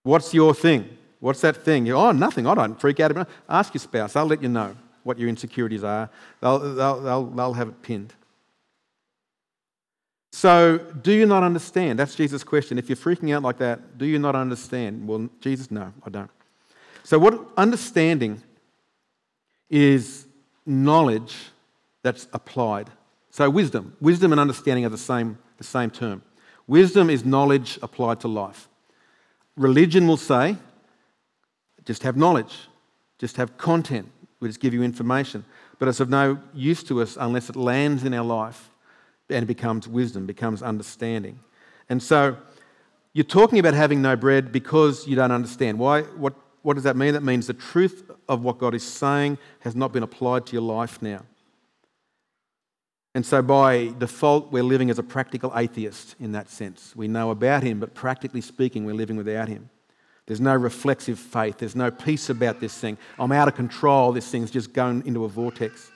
What's 0.03 0.33
your 0.33 0.53
thing? 0.53 0.97
What's 1.19 1.41
that 1.41 1.58
thing? 1.58 1.86
You, 1.86 1.95
oh, 1.95 2.12
nothing. 2.12 2.47
I 2.47 2.55
don't 2.55 2.79
freak 2.79 2.99
out. 2.99 3.27
Ask 3.47 3.73
your 3.73 3.79
spouse. 3.79 4.15
I'll 4.15 4.25
let 4.25 4.41
you 4.41 4.49
know 4.49 4.75
what 5.03 5.19
your 5.19 5.29
insecurities 5.29 5.84
are. 5.84 6.10
They'll, 6.41 6.60
they'll, 6.60 7.01
they'll, 7.01 7.25
they'll 7.25 7.53
have 7.53 7.69
it 7.69 7.82
pinned. 7.82 8.13
So, 10.32 10.77
do 10.77 11.12
you 11.12 11.25
not 11.25 11.43
understand? 11.43 11.97
That's 11.99 12.15
Jesus' 12.15 12.43
question. 12.43 12.77
If 12.77 12.88
you're 12.88 12.95
freaking 12.95 13.36
out 13.36 13.43
like 13.43 13.58
that, 13.58 13.97
do 13.97 14.05
you 14.05 14.19
not 14.19 14.36
understand? 14.36 15.08
Well, 15.08 15.27
Jesus, 15.41 15.71
no, 15.71 15.91
I 16.05 16.10
don't. 16.10 16.29
So, 17.03 17.17
what 17.17 17.47
understanding 17.58 18.41
is 19.69 20.27
knowledge 20.65 21.36
that's 22.03 22.27
applied. 22.32 22.89
So, 23.32 23.49
wisdom. 23.49 23.97
Wisdom 23.99 24.32
and 24.32 24.39
understanding 24.39 24.86
are 24.86 24.89
the 24.89 24.97
same 24.97 25.38
the 25.60 25.63
same 25.63 25.91
term. 25.91 26.23
Wisdom 26.65 27.10
is 27.10 27.23
knowledge 27.23 27.77
applied 27.84 28.19
to 28.21 28.27
life. 28.27 28.67
Religion 29.55 30.08
will 30.08 30.17
say, 30.17 30.55
just 31.89 32.04
have 32.04 32.15
knowledge, 32.15 32.67
just 33.17 33.38
have 33.38 33.58
content, 33.58 34.08
we 34.39 34.47
just 34.47 34.60
give 34.60 34.75
you 34.75 34.84
information. 34.84 35.43
But 35.80 35.88
it's 35.88 35.99
of 35.99 36.08
no 36.08 36.38
use 36.54 36.84
to 36.84 37.02
us 37.02 37.17
unless 37.19 37.49
it 37.49 37.56
lands 37.56 38.04
in 38.04 38.13
our 38.13 38.23
life 38.23 38.69
and 39.28 39.41
it 39.41 39.47
becomes 39.47 39.88
wisdom, 39.88 40.28
becomes 40.28 40.62
understanding. 40.62 41.39
And 41.89 42.04
so 42.04 42.38
you're 43.13 43.23
talking 43.23 43.58
about 43.58 43.73
having 43.73 44.04
no 44.04 44.15
bread 44.15 44.52
because 44.52 45.08
you 45.08 45.15
don't 45.15 45.32
understand. 45.32 45.80
Why? 45.80 46.04
What, 46.04 46.36
what 46.62 46.75
does 46.75 46.84
that 46.84 46.95
mean? 46.95 47.15
That 47.15 47.23
means 47.23 47.47
the 47.47 47.56
truth 47.56 48.12
of 48.28 48.43
what 48.43 48.60
God 48.60 48.75
is 48.75 48.84
saying 48.84 49.39
has 49.62 49.75
not 49.75 49.91
been 49.91 50.04
applied 50.04 50.45
to 50.45 50.54
your 50.54 50.62
life 50.62 51.02
now. 51.02 51.25
And 53.15 53.25
so, 53.25 53.41
by 53.41 53.95
default, 53.97 54.52
we're 54.52 54.62
living 54.62 54.91
as 54.91 54.99
a 54.99 55.04
practical 55.04 55.52
atheist 55.56 56.15
in 56.19 56.34
that 56.34 56.49
sense. 56.49 56.95
We 56.95 57.08
know 57.08 57.32
about 57.32 57.63
him, 57.63 57.80
but 57.80 57.95
practically 57.95 58.41
speaking, 58.41 58.86
we're 58.86 58.93
living 58.93 59.17
without 59.17 59.47
him. 59.47 59.71
There's 60.29 60.39
no 60.39 60.55
reflexive 60.55 61.17
faith. 61.17 61.57
There's 61.57 61.75
no 61.75 61.89
peace 61.89 62.29
about 62.29 62.59
this 62.59 62.77
thing. 62.77 62.97
I'm 63.17 63.31
out 63.31 63.47
of 63.47 63.55
control. 63.55 64.11
This 64.11 64.29
thing's 64.29 64.51
just 64.51 64.73
going 64.73 65.05
into 65.07 65.25
a 65.25 65.27
vortex. 65.27 65.91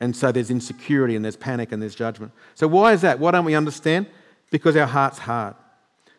And 0.00 0.14
so 0.14 0.32
there's 0.32 0.50
insecurity 0.50 1.14
and 1.14 1.24
there's 1.24 1.36
panic 1.36 1.70
and 1.70 1.80
there's 1.80 1.94
judgment. 1.94 2.32
So, 2.56 2.66
why 2.66 2.92
is 2.92 3.02
that? 3.02 3.20
Why 3.20 3.30
don't 3.30 3.44
we 3.44 3.54
understand? 3.54 4.08
Because 4.50 4.76
our 4.76 4.86
heart's 4.86 5.18
hard. 5.18 5.54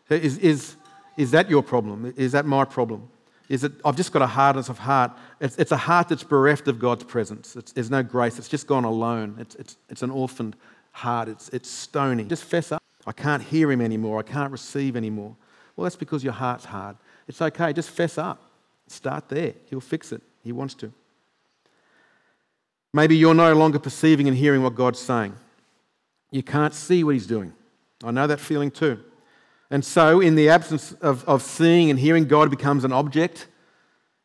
So 0.08 0.14
is, 0.14 0.38
is, 0.38 0.76
is 1.18 1.32
that 1.32 1.50
your 1.50 1.62
problem? 1.62 2.14
Is 2.16 2.32
that 2.32 2.46
my 2.46 2.64
problem? 2.64 3.10
is 3.48 3.64
it, 3.64 3.72
I've 3.84 3.96
just 3.96 4.12
got 4.12 4.22
a 4.22 4.26
hardness 4.26 4.68
of 4.68 4.78
heart. 4.78 5.12
It's, 5.40 5.56
it's 5.56 5.72
a 5.72 5.76
heart 5.76 6.08
that's 6.08 6.22
bereft 6.22 6.66
of 6.68 6.78
God's 6.78 7.04
presence. 7.04 7.56
It's, 7.56 7.72
there's 7.72 7.90
no 7.90 8.02
grace. 8.02 8.38
It's 8.38 8.48
just 8.48 8.66
gone 8.66 8.84
alone. 8.84 9.36
It's, 9.38 9.54
it's, 9.56 9.76
it's 9.90 10.02
an 10.02 10.10
orphaned 10.10 10.56
heart. 10.92 11.28
It's, 11.28 11.50
it's 11.50 11.68
stony. 11.68 12.24
Just 12.24 12.44
fess 12.44 12.72
up. 12.72 12.82
I 13.06 13.12
can't 13.12 13.42
hear 13.42 13.70
him 13.70 13.82
anymore. 13.82 14.18
I 14.18 14.22
can't 14.22 14.50
receive 14.50 14.96
anymore. 14.96 15.36
Well, 15.76 15.84
that's 15.84 15.96
because 15.96 16.24
your 16.24 16.32
heart's 16.32 16.64
hard. 16.64 16.96
It's 17.26 17.40
okay. 17.40 17.72
Just 17.72 17.90
fess 17.90 18.18
up. 18.18 18.42
Start 18.86 19.28
there. 19.28 19.54
He'll 19.70 19.80
fix 19.80 20.12
it. 20.12 20.22
He 20.42 20.52
wants 20.52 20.74
to. 20.74 20.92
Maybe 22.92 23.16
you're 23.16 23.34
no 23.34 23.54
longer 23.54 23.78
perceiving 23.78 24.28
and 24.28 24.36
hearing 24.36 24.62
what 24.62 24.74
God's 24.74 25.00
saying. 25.00 25.34
You 26.30 26.42
can't 26.42 26.74
see 26.74 27.02
what 27.02 27.14
He's 27.14 27.26
doing. 27.26 27.52
I 28.04 28.10
know 28.10 28.26
that 28.26 28.40
feeling 28.40 28.70
too. 28.70 29.00
And 29.70 29.84
so, 29.84 30.20
in 30.20 30.34
the 30.34 30.48
absence 30.50 30.92
of, 31.00 31.24
of 31.24 31.42
seeing 31.42 31.90
and 31.90 31.98
hearing, 31.98 32.26
God 32.26 32.50
becomes 32.50 32.84
an 32.84 32.92
object. 32.92 33.48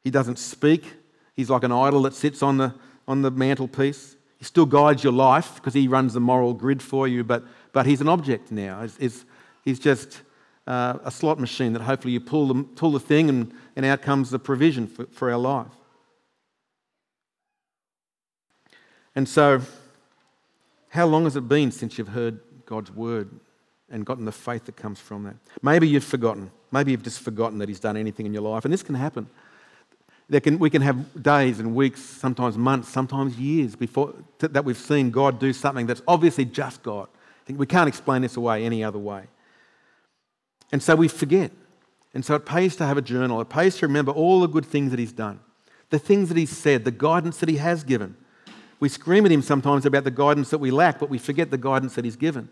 He 0.03 0.11
doesn't 0.11 0.37
speak. 0.37 0.93
He's 1.35 1.49
like 1.49 1.63
an 1.63 1.71
idol 1.71 2.03
that 2.03 2.13
sits 2.13 2.43
on 2.43 2.57
the, 2.57 2.75
on 3.07 3.21
the 3.21 3.31
mantelpiece. 3.31 4.15
He 4.37 4.45
still 4.45 4.65
guides 4.65 5.03
your 5.03 5.13
life 5.13 5.55
because 5.55 5.73
he 5.73 5.87
runs 5.87 6.13
the 6.13 6.19
moral 6.19 6.53
grid 6.53 6.81
for 6.81 7.07
you, 7.07 7.23
but, 7.23 7.43
but 7.73 7.85
he's 7.85 8.01
an 8.01 8.07
object 8.07 8.51
now. 8.51 8.81
He's, 8.81 8.97
he's, 8.97 9.25
he's 9.63 9.79
just 9.79 10.21
uh, 10.69 10.99
a 11.03 11.11
slot 11.11 11.39
machine 11.39 11.73
that 11.73 11.81
hopefully 11.81 12.13
you 12.13 12.21
pull 12.21 12.47
the, 12.47 12.63
pull 12.63 12.91
the 12.91 12.99
thing 12.99 13.27
and, 13.27 13.51
and 13.75 13.85
out 13.85 14.01
comes 14.01 14.29
the 14.29 14.39
provision 14.39 14.87
for, 14.87 15.05
for 15.07 15.29
our 15.29 15.37
life. 15.37 15.67
And 19.15 19.27
so, 19.27 19.61
how 20.89 21.05
long 21.07 21.25
has 21.25 21.35
it 21.35 21.49
been 21.49 21.71
since 21.71 21.97
you've 21.97 22.09
heard 22.09 22.39
God's 22.65 22.91
word? 22.91 23.29
and 23.91 24.05
gotten 24.05 24.25
the 24.25 24.31
faith 24.31 24.65
that 24.65 24.75
comes 24.75 24.99
from 24.99 25.23
that. 25.23 25.35
Maybe 25.61 25.87
you've 25.87 26.03
forgotten. 26.03 26.51
Maybe 26.71 26.91
you've 26.91 27.03
just 27.03 27.21
forgotten 27.21 27.57
that 27.59 27.69
He's 27.69 27.79
done 27.79 27.97
anything 27.97 28.25
in 28.25 28.33
your 28.33 28.43
life. 28.43 28.65
And 28.65 28.73
this 28.73 28.83
can 28.83 28.95
happen. 28.95 29.27
Can, 30.31 30.59
we 30.59 30.69
can 30.69 30.83
have 30.83 31.23
days 31.23 31.59
and 31.59 31.73
weeks, 31.73 32.01
sometimes 32.01 32.55
months, 32.55 32.87
sometimes 32.89 33.35
years 33.39 33.75
before 33.75 34.13
that 34.37 34.63
we've 34.63 34.77
seen 34.77 35.09
God 35.09 35.39
do 35.39 35.51
something 35.53 35.87
that's 35.87 36.03
obviously 36.07 36.45
just 36.45 36.83
God. 36.83 37.07
We 37.47 37.65
can't 37.65 37.87
explain 37.87 38.21
this 38.21 38.37
away 38.37 38.63
any 38.63 38.83
other 38.83 38.99
way. 38.99 39.23
And 40.71 40.81
so 40.83 40.95
we 40.95 41.07
forget. 41.07 41.51
And 42.13 42.25
so 42.25 42.35
it 42.35 42.45
pays 42.45 42.75
to 42.77 42.85
have 42.85 42.97
a 42.97 43.01
journal. 43.01 43.39
It 43.41 43.49
pays 43.49 43.77
to 43.77 43.87
remember 43.87 44.11
all 44.11 44.41
the 44.41 44.47
good 44.47 44.65
things 44.65 44.91
that 44.91 44.99
He's 44.99 45.11
done, 45.11 45.39
the 45.89 45.99
things 45.99 46.29
that 46.29 46.37
He's 46.37 46.55
said, 46.55 46.85
the 46.85 46.91
guidance 46.91 47.37
that 47.37 47.49
He 47.49 47.57
has 47.57 47.83
given. 47.83 48.15
We 48.79 48.89
scream 48.89 49.25
at 49.25 49.31
Him 49.31 49.41
sometimes 49.41 49.85
about 49.85 50.05
the 50.05 50.11
guidance 50.11 50.49
that 50.51 50.57
we 50.59 50.71
lack, 50.71 50.99
but 50.99 51.09
we 51.09 51.17
forget 51.17 51.51
the 51.51 51.57
guidance 51.57 51.95
that 51.95 52.05
He's 52.05 52.15
given. 52.15 52.49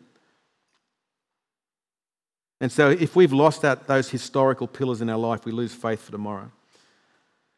And 2.59 2.71
so, 2.71 2.89
if 2.89 3.15
we've 3.15 3.33
lost 3.33 3.61
that, 3.61 3.87
those 3.87 4.09
historical 4.09 4.67
pillars 4.67 5.01
in 5.01 5.09
our 5.09 5.17
life, 5.17 5.45
we 5.45 5.51
lose 5.51 5.73
faith 5.73 6.01
for 6.01 6.11
tomorrow. 6.11 6.51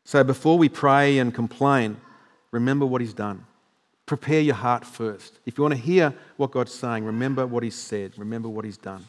So, 0.03 0.23
before 0.23 0.57
we 0.57 0.67
pray 0.67 1.19
and 1.19 1.33
complain, 1.33 1.97
remember 2.51 2.85
what 2.85 3.01
He's 3.01 3.13
done. 3.13 3.45
prepare 4.05 4.41
your 4.41 4.55
heart 4.55 4.83
first. 4.83 5.39
If 5.45 5.57
you 5.57 5.61
want 5.63 5.75
to 5.75 5.79
hear 5.79 6.13
what 6.35 6.51
God's 6.51 6.73
saying, 6.73 7.05
remember 7.05 7.45
what 7.45 7.63
He's 7.63 7.75
said, 7.75 8.17
remember 8.17 8.49
what 8.49 8.65
He's 8.65 8.77
done. 8.77 9.05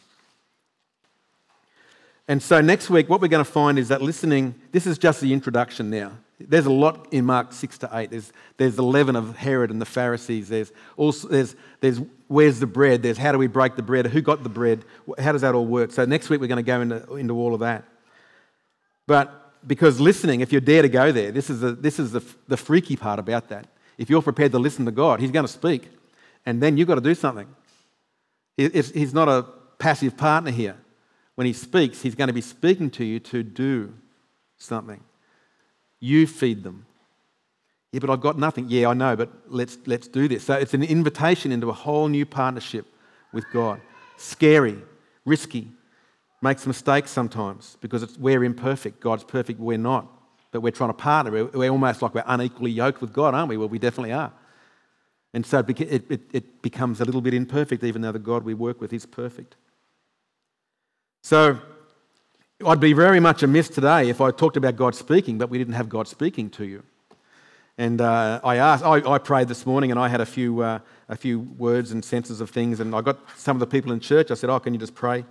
And 2.29 2.43
so 2.43 2.61
next 2.61 2.91
week, 2.91 3.09
what 3.09 3.21
we're 3.21 3.29
going 3.29 3.45
to 3.45 3.51
find 3.51 3.79
is 3.79 3.89
that 3.89 4.03
listening, 4.03 4.55
this 4.73 4.87
is 4.87 4.99
just 4.99 5.21
the 5.21 5.33
introduction 5.33 5.91
now. 5.91 6.13
There's 6.39 6.67
a 6.67 6.73
lot 6.73 7.09
in 7.13 7.27
Mark 7.27 7.53
6 7.53 7.79
to 7.79 7.91
8. 7.93 8.11
There's, 8.11 8.33
there's 8.57 8.77
the 8.77 8.83
leaven 8.83 9.15
of 9.15 9.37
Herod 9.37 9.71
and 9.71 9.81
the 9.81 9.87
Pharisees. 9.87 10.49
There's, 10.49 10.73
also, 10.97 11.29
there's, 11.29 11.55
there's 11.81 12.01
where's 12.29 12.61
the 12.61 12.67
bread? 12.67 13.03
There's 13.03 13.19
how 13.19 13.33
do 13.33 13.39
we 13.39 13.47
break 13.47 13.77
the 13.77 13.83
bread? 13.83 14.07
Who 14.07 14.23
got 14.23 14.43
the 14.43 14.49
bread? 14.49 14.85
How 15.19 15.33
does 15.33 15.43
that 15.43 15.55
all 15.55 15.67
work? 15.67 15.93
So 15.93 16.05
next 16.05 16.31
week, 16.31 16.41
we're 16.41 16.47
going 16.47 16.57
to 16.57 16.63
go 16.63 16.81
into, 16.81 17.15
into 17.17 17.35
all 17.35 17.53
of 17.53 17.61
that. 17.61 17.85
But 19.07 19.53
because 19.67 20.01
listening, 20.01 20.41
if 20.41 20.53
you 20.53 20.61
dare 20.61 20.83
to 20.83 20.89
go 20.89 21.13
there, 21.13 21.31
this 21.31 21.51
is, 21.51 21.61
the, 21.61 21.73
this 21.73 21.99
is 21.99 22.13
the, 22.13 22.23
the 22.49 22.57
freaky 22.57 22.97
part 22.97 23.19
about 23.19 23.49
that. 23.49 23.67
If 23.99 24.09
you're 24.09 24.23
prepared 24.23 24.53
to 24.53 24.59
listen 24.59 24.87
to 24.87 24.93
God, 24.93 25.21
He's 25.21 25.31
going 25.31 25.47
to 25.47 25.53
speak. 25.53 25.89
And 26.47 26.63
then 26.63 26.77
you've 26.77 26.89
got 26.89 26.95
to 26.95 27.01
do 27.03 27.15
something. 27.15 27.49
He's 28.57 29.13
not 29.13 29.29
a 29.29 29.47
passive 29.79 30.17
partner 30.17 30.51
here. 30.51 30.77
When 31.41 31.47
He 31.47 31.55
speaks, 31.55 32.03
He's 32.03 32.15
going 32.15 32.27
to 32.27 32.35
be 32.35 32.43
speaking 32.43 32.91
to 32.91 33.03
you 33.03 33.19
to 33.21 33.43
do 33.43 33.95
something. 34.59 35.03
You 35.99 36.27
feed 36.27 36.63
them. 36.63 36.85
Yeah, 37.93 38.01
but 38.01 38.11
I've 38.11 38.21
got 38.21 38.37
nothing. 38.37 38.67
Yeah, 38.69 38.89
I 38.89 38.93
know, 38.93 39.17
but 39.17 39.31
let's, 39.49 39.79
let's 39.87 40.07
do 40.07 40.29
this. 40.29 40.45
So 40.45 40.53
it's 40.53 40.75
an 40.75 40.83
invitation 40.83 41.51
into 41.51 41.71
a 41.71 41.73
whole 41.73 42.09
new 42.09 42.27
partnership 42.27 42.85
with 43.33 43.47
God. 43.55 43.81
Scary, 44.19 44.83
risky, 45.25 45.69
makes 46.43 46.67
mistakes 46.67 47.11
sometimes 47.11 47.79
because 47.81 48.19
we're 48.19 48.45
imperfect. 48.45 49.01
God's 49.01 49.25
perfect, 49.25 49.59
we're 49.61 49.79
not. 49.79 50.07
But 50.51 50.61
we're 50.61 50.73
trying 50.73 50.91
to 50.91 50.95
partner. 50.95 51.33
We're, 51.33 51.45
we're, 51.47 51.71
almost 51.71 52.03
like 52.03 52.15
we're 52.15 52.23
unequally 52.27 52.71
yoked 52.71 53.01
with 53.01 53.15
God, 53.15 53.33
aren't 53.35 53.49
we? 53.49 53.57
Well, 53.57 53.71
we 53.71 53.79
definitely 53.79 54.13
are. 54.13 54.31
And 55.33 55.47
so 55.47 55.61
it, 55.61 55.81
it, 55.81 56.21
it 56.35 56.61
becomes 56.61 57.01
a 57.01 57.07
little 57.07 57.23
bit 57.23 57.33
imperfect, 57.33 57.83
even 57.83 58.03
though 58.03 58.13
the 58.13 58.19
God 58.19 58.43
we 58.43 58.53
work 58.53 58.79
with 58.79 58.93
is 58.93 59.07
perfect. 59.07 59.57
So 61.23 61.59
I'd 62.65 62.81
be 62.81 62.93
very 62.93 63.21
much 63.21 63.43
amiss 63.43 63.69
today 63.69 64.09
if 64.09 64.21
I 64.21 64.31
talked 64.31 64.57
about 64.57 64.77
God 64.77 64.95
speaking, 64.95 65.39
but 65.39 65.51
we 65.51 65.59
didn't 65.59 65.75
have 65.75 65.89
God 65.89 66.09
speaking 66.09 66.49
to 66.51 66.65
you. 66.65 66.83
And 67.79 68.01
uh, 68.01 68.41
I 68.43 68.57
asked, 68.57 68.85
I, 68.85 68.97
I, 69.11 69.19
prayed 69.19 69.49
this 69.49 69.65
morning 69.65 69.91
and 69.91 69.99
I 69.99 70.09
had 70.09 70.21
a 70.21 70.27
few, 70.27 70.61
uh, 70.61 70.81
a 71.09 71.17
few 71.17 71.41
words 71.41 71.93
and 71.93 72.05
senses 72.05 72.41
of 72.41 72.51
things. 72.51 72.81
And 72.81 72.95
I 72.95 73.01
got 73.01 73.19
some 73.39 73.57
of 73.57 73.61
the 73.61 73.67
people 73.67 73.93
in 73.93 74.01
church, 74.01 74.31
I 74.31 74.35
said, 74.35 74.51
Oh, 74.51 74.59
can 74.61 74.75
you 74.75 74.81
just 74.81 74.95
pray? 74.95 75.25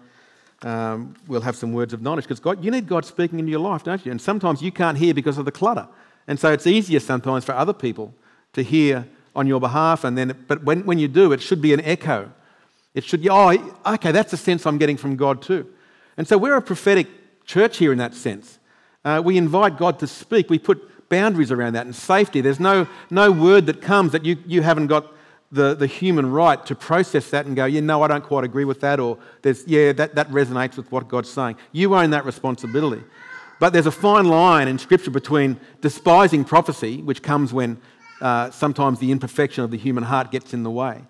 Um, 0.61 1.15
we'll 1.27 1.41
have 1.41 1.55
some 1.55 1.73
words 1.73 1.93
of 1.93 2.01
knowledge. 2.01 2.25
Because 2.25 2.39
God, 2.39 2.63
you 2.63 2.71
need 2.71 2.87
God 2.87 3.05
speaking 3.05 3.39
into 3.39 3.51
your 3.51 3.59
life, 3.59 3.83
don't 3.83 4.03
you? 4.03 4.11
And 4.11 4.21
sometimes 4.21 4.61
you 4.61 4.71
can't 4.71 4.97
hear 4.97 5.13
because 5.13 5.37
of 5.37 5.45
the 5.45 5.51
clutter. 5.51 5.87
And 6.27 6.39
so 6.39 6.51
it's 6.51 6.65
easier 6.65 6.99
sometimes 6.99 7.45
for 7.45 7.53
other 7.53 7.73
people 7.73 8.13
to 8.53 8.63
hear 8.63 9.07
on 9.35 9.45
your 9.47 9.59
behalf. 9.59 10.03
And 10.03 10.17
then, 10.17 10.45
but 10.47 10.63
when, 10.63 10.85
when 10.85 10.97
you 10.97 11.07
do, 11.07 11.31
it 11.31 11.41
should 11.41 11.61
be 11.61 11.73
an 11.73 11.81
echo. 11.81 12.31
It 12.95 13.03
should, 13.03 13.27
oh, 13.27 13.75
okay, 13.85 14.11
that's 14.11 14.33
a 14.33 14.37
sense 14.37 14.65
I'm 14.65 14.77
getting 14.77 14.97
from 14.97 15.15
God 15.15 15.41
too. 15.41 15.67
And 16.19 16.27
so 16.27 16.37
we're 16.37 16.57
a 16.57 16.61
prophetic 16.61 17.07
church 17.45 17.77
here 17.77 17.93
in 17.93 17.97
that 17.99 18.13
sense. 18.13 18.59
Uh, 19.05 19.21
we 19.23 19.37
invite 19.37 19.77
God 19.77 19.99
to 19.99 20.07
speak. 20.07 20.49
We 20.49 20.59
put 20.59 21.07
boundaries 21.07 21.49
around 21.49 21.75
that 21.75 21.85
and 21.85 21.95
safety. 21.95 22.41
There's 22.41 22.59
no, 22.59 22.89
no 23.09 23.31
word 23.31 23.67
that 23.67 23.81
comes 23.81 24.11
that 24.11 24.25
you, 24.25 24.35
you 24.45 24.61
haven't 24.61 24.87
got 24.87 25.13
the, 25.49 25.75
the 25.75 25.87
human 25.87 26.29
right 26.29 26.63
to 26.65 26.75
process 26.75 27.29
that 27.29 27.45
and 27.45 27.55
go, 27.55 27.63
yeah, 27.63 27.79
no, 27.79 28.03
I 28.03 28.09
don't 28.09 28.23
quite 28.23 28.43
agree 28.43 28.65
with 28.65 28.81
that, 28.81 28.99
or 28.99 29.17
there's, 29.43 29.65
yeah, 29.65 29.93
that, 29.93 30.15
that 30.15 30.29
resonates 30.29 30.75
with 30.75 30.91
what 30.91 31.07
God's 31.07 31.29
saying. 31.29 31.55
You 31.71 31.95
own 31.95 32.09
that 32.09 32.25
responsibility. 32.25 33.01
But 33.61 33.71
there's 33.71 33.85
a 33.85 33.91
fine 33.91 34.25
line 34.25 34.67
in 34.67 34.77
Scripture 34.77 35.11
between 35.11 35.57
despising 35.79 36.43
prophecy, 36.43 37.01
which 37.01 37.23
comes 37.23 37.53
when 37.53 37.79
uh, 38.19 38.51
sometimes 38.51 38.99
the 38.99 39.13
imperfection 39.13 39.63
of 39.63 39.71
the 39.71 39.77
human 39.77 40.03
heart 40.03 40.31
gets 40.31 40.53
in 40.53 40.63
the 40.63 40.69
way, 40.69 41.01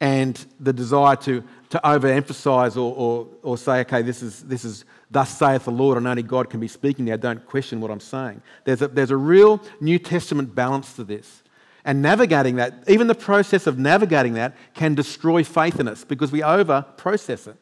and 0.00 0.46
the 0.60 0.72
desire 0.72 1.16
to, 1.16 1.42
to 1.70 1.80
overemphasize 1.84 2.76
or, 2.76 2.94
or, 2.94 3.26
or 3.42 3.58
say, 3.58 3.80
okay, 3.80 4.02
this 4.02 4.22
is, 4.22 4.42
this 4.44 4.64
is 4.64 4.84
thus 5.10 5.36
saith 5.36 5.64
the 5.64 5.70
Lord, 5.70 5.98
and 5.98 6.06
only 6.06 6.22
God 6.22 6.48
can 6.48 6.60
be 6.60 6.68
speaking 6.68 7.04
now. 7.04 7.16
Don't 7.16 7.44
question 7.46 7.80
what 7.80 7.90
I'm 7.90 8.00
saying. 8.00 8.42
There's 8.64 8.82
a, 8.82 8.88
there's 8.88 9.10
a 9.10 9.16
real 9.16 9.60
New 9.80 9.98
Testament 9.98 10.54
balance 10.54 10.94
to 10.94 11.04
this. 11.04 11.42
And 11.84 12.02
navigating 12.02 12.56
that, 12.56 12.84
even 12.86 13.06
the 13.06 13.14
process 13.14 13.66
of 13.66 13.78
navigating 13.78 14.34
that, 14.34 14.56
can 14.74 14.94
destroy 14.94 15.44
faith 15.44 15.78
in 15.80 15.88
us 15.88 16.04
because 16.04 16.32
we 16.32 16.42
over 16.42 16.82
process 16.96 17.46
it. 17.46 17.56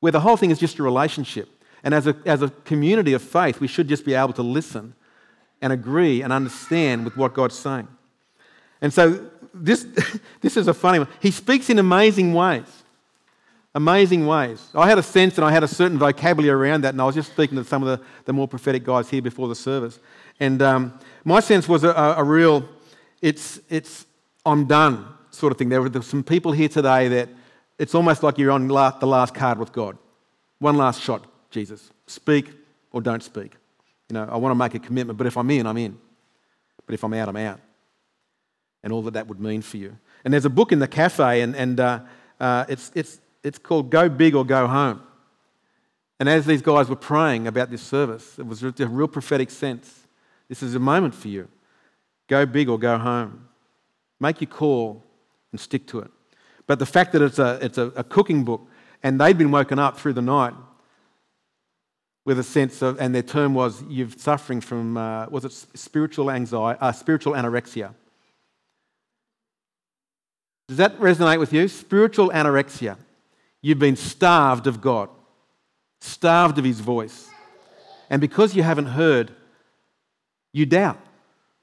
Where 0.00 0.12
the 0.12 0.20
whole 0.20 0.36
thing 0.36 0.50
is 0.50 0.58
just 0.58 0.78
a 0.78 0.82
relationship. 0.82 1.48
And 1.82 1.94
as 1.94 2.06
a, 2.06 2.16
as 2.24 2.42
a 2.42 2.48
community 2.64 3.12
of 3.12 3.22
faith, 3.22 3.60
we 3.60 3.68
should 3.68 3.88
just 3.88 4.04
be 4.04 4.14
able 4.14 4.32
to 4.34 4.42
listen 4.42 4.94
and 5.60 5.72
agree 5.72 6.22
and 6.22 6.32
understand 6.32 7.04
with 7.04 7.16
what 7.16 7.34
God's 7.34 7.58
saying. 7.58 7.88
And 8.80 8.92
so 8.92 9.28
this, 9.52 9.86
this 10.40 10.56
is 10.56 10.68
a 10.68 10.74
funny 10.74 11.00
one. 11.00 11.08
He 11.20 11.30
speaks 11.30 11.70
in 11.70 11.78
amazing 11.78 12.34
ways. 12.34 12.77
Amazing 13.74 14.26
ways. 14.26 14.66
I 14.74 14.88
had 14.88 14.98
a 14.98 15.02
sense 15.02 15.36
and 15.36 15.44
I 15.44 15.52
had 15.52 15.62
a 15.62 15.68
certain 15.68 15.98
vocabulary 15.98 16.68
around 16.68 16.84
that, 16.84 16.94
and 16.94 17.02
I 17.02 17.04
was 17.04 17.14
just 17.14 17.32
speaking 17.32 17.56
to 17.58 17.64
some 17.64 17.82
of 17.82 17.98
the, 17.98 18.04
the 18.24 18.32
more 18.32 18.48
prophetic 18.48 18.82
guys 18.84 19.10
here 19.10 19.22
before 19.22 19.46
the 19.46 19.54
service. 19.54 20.00
And 20.40 20.62
um, 20.62 20.98
my 21.24 21.40
sense 21.40 21.68
was 21.68 21.84
a, 21.84 21.90
a, 21.90 22.24
real, 22.24 22.66
it's, 23.20 23.60
it's, 23.68 24.06
I'm 24.46 24.64
done 24.64 25.06
sort 25.30 25.52
of 25.52 25.58
thing. 25.58 25.68
There 25.68 25.82
were 25.82 26.02
some 26.02 26.24
people 26.24 26.52
here 26.52 26.68
today 26.68 27.08
that 27.08 27.28
it's 27.78 27.94
almost 27.94 28.22
like 28.22 28.38
you're 28.38 28.50
on 28.50 28.66
the 28.66 29.06
last 29.06 29.34
card 29.34 29.58
with 29.58 29.72
God. 29.72 29.98
One 30.58 30.76
last 30.76 31.02
shot, 31.02 31.24
Jesus. 31.50 31.90
Speak 32.06 32.50
or 32.90 33.00
don't 33.00 33.22
speak. 33.22 33.54
You 34.08 34.14
know, 34.14 34.28
I 34.30 34.38
want 34.38 34.50
to 34.52 34.56
make 34.56 34.74
a 34.74 34.78
commitment, 34.78 35.18
but 35.18 35.26
if 35.26 35.36
I'm 35.36 35.50
in, 35.50 35.66
I'm 35.66 35.76
in. 35.76 35.98
But 36.86 36.94
if 36.94 37.04
I'm 37.04 37.12
out, 37.12 37.28
I'm 37.28 37.36
out. 37.36 37.60
And 38.82 38.92
all 38.92 39.02
that 39.02 39.14
that 39.14 39.26
would 39.26 39.40
mean 39.40 39.60
for 39.60 39.76
you. 39.76 39.98
And 40.24 40.32
there's 40.32 40.46
a 40.46 40.50
book 40.50 40.72
in 40.72 40.78
the 40.78 40.88
cafe, 40.88 41.42
and, 41.42 41.54
and 41.54 41.78
uh, 41.78 42.00
uh, 42.40 42.64
it's, 42.68 42.90
it's, 42.94 43.20
it's 43.42 43.58
called 43.58 43.90
Go 43.90 44.08
Big 44.08 44.34
or 44.34 44.44
Go 44.44 44.66
Home. 44.66 45.02
And 46.20 46.28
as 46.28 46.46
these 46.46 46.62
guys 46.62 46.88
were 46.88 46.96
praying 46.96 47.46
about 47.46 47.70
this 47.70 47.82
service, 47.82 48.38
it 48.38 48.46
was 48.46 48.62
a 48.62 48.70
real 48.70 49.08
prophetic 49.08 49.50
sense. 49.50 50.06
This 50.48 50.62
is 50.62 50.74
a 50.74 50.80
moment 50.80 51.14
for 51.14 51.28
you. 51.28 51.48
Go 52.26 52.44
big 52.44 52.68
or 52.68 52.78
go 52.78 52.98
home. 52.98 53.48
Make 54.20 54.40
your 54.40 54.50
call 54.50 55.02
and 55.52 55.60
stick 55.60 55.86
to 55.88 56.00
it. 56.00 56.10
But 56.66 56.78
the 56.78 56.86
fact 56.86 57.12
that 57.12 57.22
it's 57.22 57.38
a, 57.38 57.58
it's 57.62 57.78
a, 57.78 57.86
a 57.96 58.04
cooking 58.04 58.44
book 58.44 58.66
and 59.02 59.20
they'd 59.20 59.38
been 59.38 59.50
woken 59.50 59.78
up 59.78 59.98
through 59.98 60.14
the 60.14 60.22
night 60.22 60.54
with 62.24 62.38
a 62.38 62.42
sense 62.42 62.82
of, 62.82 63.00
and 63.00 63.14
their 63.14 63.22
term 63.22 63.54
was, 63.54 63.82
you're 63.88 64.10
suffering 64.10 64.60
from, 64.60 64.96
uh, 64.96 65.26
was 65.30 65.44
it 65.44 65.52
spiritual 65.52 66.30
anxiety, 66.30 66.78
uh, 66.82 66.92
spiritual 66.92 67.32
anorexia. 67.32 67.94
Does 70.66 70.76
that 70.76 70.98
resonate 70.98 71.38
with 71.38 71.52
you? 71.52 71.68
Spiritual 71.68 72.28
anorexia. 72.30 72.98
You've 73.68 73.78
been 73.78 73.96
starved 73.96 74.66
of 74.66 74.80
God, 74.80 75.10
starved 76.00 76.56
of 76.56 76.64
His 76.64 76.80
voice. 76.80 77.28
And 78.08 78.18
because 78.18 78.56
you 78.56 78.62
haven't 78.62 78.86
heard, 78.86 79.30
you 80.54 80.64
doubt 80.64 80.98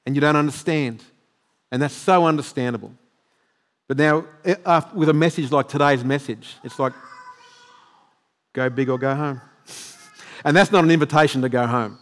and 0.06 0.14
you 0.14 0.22
don't 0.22 0.36
understand. 0.36 1.04
And 1.72 1.82
that's 1.82 1.96
so 1.96 2.28
understandable. 2.28 2.94
But 3.88 3.98
now, 3.98 4.26
eh, 4.44 4.82
with 4.94 5.10
a 5.10 5.14
message 5.14 5.52
like 5.52 5.68
today's 5.68 6.04
message, 6.04 6.58
it's 6.64 6.78
like, 6.78 6.94
go 8.54 8.70
big 8.70 8.88
or 8.88 9.00
go 9.00 9.16
home. 9.16 9.42
And 10.44 10.56
that's 10.56 10.72
not 10.72 10.84
an 10.84 10.92
invitation 10.92 11.42
to 11.42 11.50
go 11.50 11.66
home. 11.66 11.98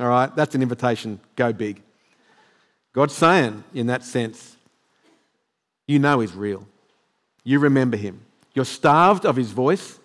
All 0.00 0.08
right? 0.08 0.34
That's 0.34 0.56
an 0.56 0.62
invitation, 0.62 1.20
go 1.36 1.52
big. 1.52 1.80
God's 2.92 3.14
saying, 3.14 3.62
in 3.72 3.86
that 3.86 4.02
sense, 4.02 4.56
you 5.86 6.00
know 6.00 6.18
He's 6.18 6.34
real. 6.34 6.66
You 7.46 7.60
remember 7.60 7.96
him. 7.96 8.22
You're 8.54 8.64
starved 8.64 9.24
of 9.24 9.36
his 9.36 9.52
voice. 9.52 10.00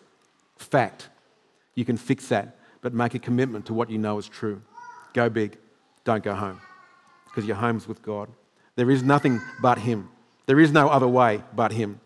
Fact. 0.58 1.10
You 1.74 1.84
can 1.84 1.98
fix 1.98 2.28
that, 2.28 2.56
but 2.82 2.94
make 2.94 3.16
a 3.16 3.20
commitment 3.20 3.66
to 3.66 3.74
what 3.74 3.90
you 3.90 3.98
know 3.98 4.20
is 4.20 4.28
true. 4.28 4.62
Go 5.16 5.28
big. 5.28 5.58
Don't 6.04 6.24
go 6.24 6.36
home 6.36 6.62
because 7.26 7.46
your 7.46 7.56
home's 7.56 7.88
with 7.88 8.04
God. 8.04 8.30
There 8.76 8.92
is 8.92 9.02
nothing 9.02 9.42
but 9.60 9.80
him. 9.80 10.10
There 10.46 10.60
is 10.60 10.72
no 10.72 10.88
other 10.88 11.08
way 11.08 11.42
but 11.56 11.72
him. 11.72 12.00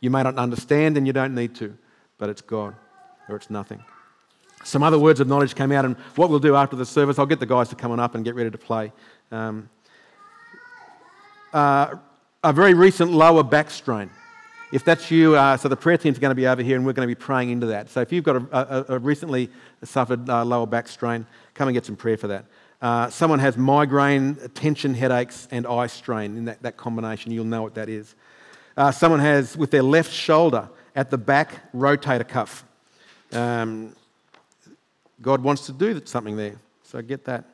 You 0.00 0.10
may 0.10 0.22
not 0.22 0.36
understand 0.36 0.98
and 0.98 1.06
you 1.06 1.14
don't 1.14 1.34
need 1.34 1.54
to, 1.56 1.74
but 2.18 2.28
it's 2.28 2.42
God 2.42 2.74
or 3.26 3.36
it's 3.36 3.48
nothing. 3.48 3.82
Some 4.64 4.82
other 4.82 4.98
words 4.98 5.18
of 5.18 5.28
knowledge 5.28 5.54
came 5.54 5.72
out, 5.72 5.86
and 5.86 5.96
what 6.16 6.28
we'll 6.28 6.40
do 6.40 6.56
after 6.56 6.76
the 6.76 6.84
service, 6.84 7.18
I'll 7.18 7.24
get 7.24 7.40
the 7.40 7.46
guys 7.46 7.70
to 7.70 7.74
come 7.74 7.90
on 7.90 8.00
up 8.00 8.14
and 8.14 8.22
get 8.22 8.34
ready 8.34 8.50
to 8.50 8.58
play. 8.58 8.92
Um, 9.32 9.70
uh, 11.54 11.94
a 12.44 12.52
very 12.52 12.74
recent 12.74 13.12
lower 13.12 13.42
back 13.42 13.70
strain. 13.70 14.10
If 14.70 14.84
that's 14.84 15.10
you, 15.10 15.34
uh, 15.34 15.56
so 15.56 15.68
the 15.68 15.76
prayer 15.76 15.96
team's 15.96 16.18
going 16.18 16.30
to 16.30 16.34
be 16.34 16.46
over 16.46 16.62
here 16.62 16.76
and 16.76 16.84
we're 16.84 16.92
going 16.92 17.08
to 17.08 17.14
be 17.14 17.18
praying 17.18 17.48
into 17.48 17.66
that. 17.68 17.88
So 17.88 18.02
if 18.02 18.12
you've 18.12 18.24
got 18.24 18.36
a, 18.36 18.90
a, 18.90 18.96
a 18.96 18.98
recently 18.98 19.48
suffered 19.82 20.28
uh, 20.28 20.44
lower 20.44 20.66
back 20.66 20.88
strain, 20.88 21.26
come 21.54 21.68
and 21.68 21.74
get 21.74 21.86
some 21.86 21.96
prayer 21.96 22.18
for 22.18 22.28
that. 22.28 22.44
Uh, 22.82 23.08
someone 23.08 23.38
has 23.38 23.56
migraine, 23.56 24.36
tension 24.52 24.92
headaches, 24.92 25.48
and 25.50 25.66
eye 25.66 25.86
strain 25.86 26.36
in 26.36 26.44
that, 26.44 26.62
that 26.62 26.76
combination. 26.76 27.32
You'll 27.32 27.46
know 27.46 27.62
what 27.62 27.74
that 27.76 27.88
is. 27.88 28.14
Uh, 28.76 28.90
someone 28.92 29.20
has, 29.20 29.56
with 29.56 29.70
their 29.70 29.82
left 29.82 30.12
shoulder 30.12 30.68
at 30.94 31.10
the 31.10 31.18
back, 31.18 31.72
rotator 31.72 32.28
cuff. 32.28 32.64
Um, 33.32 33.96
God 35.22 35.42
wants 35.42 35.64
to 35.66 35.72
do 35.72 36.00
something 36.04 36.36
there, 36.36 36.56
so 36.84 37.00
get 37.00 37.24
that. 37.24 37.44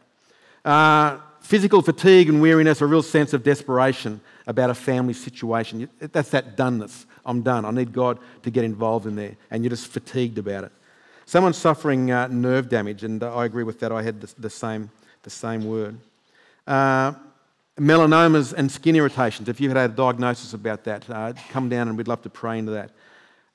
Uh, 0.64 1.18
physical 1.40 1.80
fatigue 1.80 2.28
and 2.28 2.42
weariness, 2.42 2.80
a 2.80 2.86
real 2.86 3.02
sense 3.02 3.32
of 3.32 3.44
desperation 3.44 4.20
about 4.46 4.70
a 4.70 4.74
family 4.74 5.14
situation. 5.14 5.88
That's 5.98 6.30
that 6.30 6.56
doneness. 6.56 7.06
I'm 7.24 7.42
done. 7.42 7.64
I 7.64 7.70
need 7.70 7.92
God 7.92 8.18
to 8.42 8.50
get 8.50 8.64
involved 8.64 9.06
in 9.06 9.16
there. 9.16 9.36
And 9.50 9.62
you're 9.64 9.70
just 9.70 9.88
fatigued 9.88 10.38
about 10.38 10.64
it. 10.64 10.72
Someone's 11.26 11.56
suffering 11.56 12.10
uh, 12.10 12.26
nerve 12.26 12.68
damage, 12.68 13.02
and 13.02 13.22
uh, 13.22 13.34
I 13.34 13.46
agree 13.46 13.64
with 13.64 13.80
that. 13.80 13.90
I 13.92 14.02
had 14.02 14.20
the, 14.20 14.34
the 14.38 14.50
same, 14.50 14.90
the 15.22 15.30
same 15.30 15.66
word. 15.66 15.98
Uh, 16.66 17.12
melanomas 17.78 18.52
and 18.52 18.70
skin 18.70 18.94
irritations. 18.94 19.48
If 19.48 19.60
you've 19.60 19.74
had 19.74 19.90
a 19.90 19.92
diagnosis 19.94 20.52
about 20.52 20.84
that, 20.84 21.08
uh, 21.08 21.32
come 21.48 21.68
down 21.68 21.88
and 21.88 21.96
we'd 21.96 22.08
love 22.08 22.22
to 22.22 22.30
pray 22.30 22.58
into 22.58 22.72
that. 22.72 22.90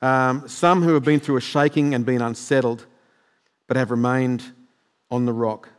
Um, 0.02 0.48
some 0.48 0.82
who 0.82 0.94
have 0.94 1.04
been 1.04 1.20
through 1.20 1.38
a 1.38 1.42
shaking 1.42 1.94
and 1.94 2.06
been 2.06 2.22
unsettled, 2.22 2.86
but 3.68 3.78
have 3.78 3.92
remained 3.92 4.44
on 5.12 5.26
the 5.26 5.34
rock. 5.34 5.70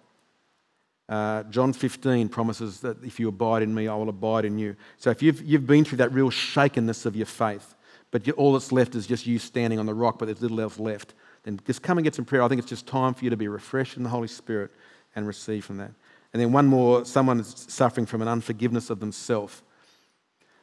Uh, 1.11 1.43
John 1.45 1.73
15 1.73 2.29
promises 2.29 2.79
that 2.81 3.03
if 3.03 3.19
you 3.19 3.29
abide 3.29 3.65
in 3.65 3.75
me, 3.75 3.89
I 3.89 3.97
will 3.97 4.09
abide 4.09 4.45
in 4.45 4.57
you. 4.59 4.77
So 4.97 5.11
if 5.11 5.21
you've, 5.23 5.43
you've 5.43 5.67
been 5.67 5.85
through 5.85 5.99
that 5.99 6.13
real 6.13 6.31
shakenness 6.31 7.05
of 7.05 7.17
your 7.17 7.27
faith, 7.27 7.75
but 8.13 8.29
you, 8.29 8.33
all 8.35 8.53
that's 8.53 8.71
left 8.71 8.95
is 8.95 9.09
just 9.09 9.27
you 9.27 9.41
standing 9.41 9.81
on 9.81 9.87
the 9.87 9.95
rock, 9.95 10.21
but 10.21 10.27
there's 10.27 10.41
little 10.41 10.61
else 10.61 10.79
left, 10.79 11.15
then 11.43 11.61
just 11.67 11.83
come 11.83 11.99
and 11.99 12.05
get 12.05 12.15
some 12.15 12.25
prayer. 12.25 12.45
I 12.45 12.49
think 12.49 12.61
it's 12.61 12.69
just 12.69 12.87
time 12.87 13.13
for 13.15 13.25
you 13.25 13.31
to 13.31 13.37
be 13.37 13.49
refreshed 13.49 13.97
in 13.97 14.05
the 14.05 14.09
Holy 14.09 14.29
Spirit 14.29 14.71
and 15.17 15.27
receive 15.27 15.65
from 15.65 15.79
that. 15.79 15.91
And 16.33 16.41
then 16.41 16.53
one 16.53 16.69
more 16.69 17.05
someone 17.05 17.41
is 17.41 17.67
suffering 17.69 18.07
from 18.07 18.23
an 18.23 18.29
unforgiveness 18.29 18.89
of 18.89 19.01
themselves. 19.01 19.63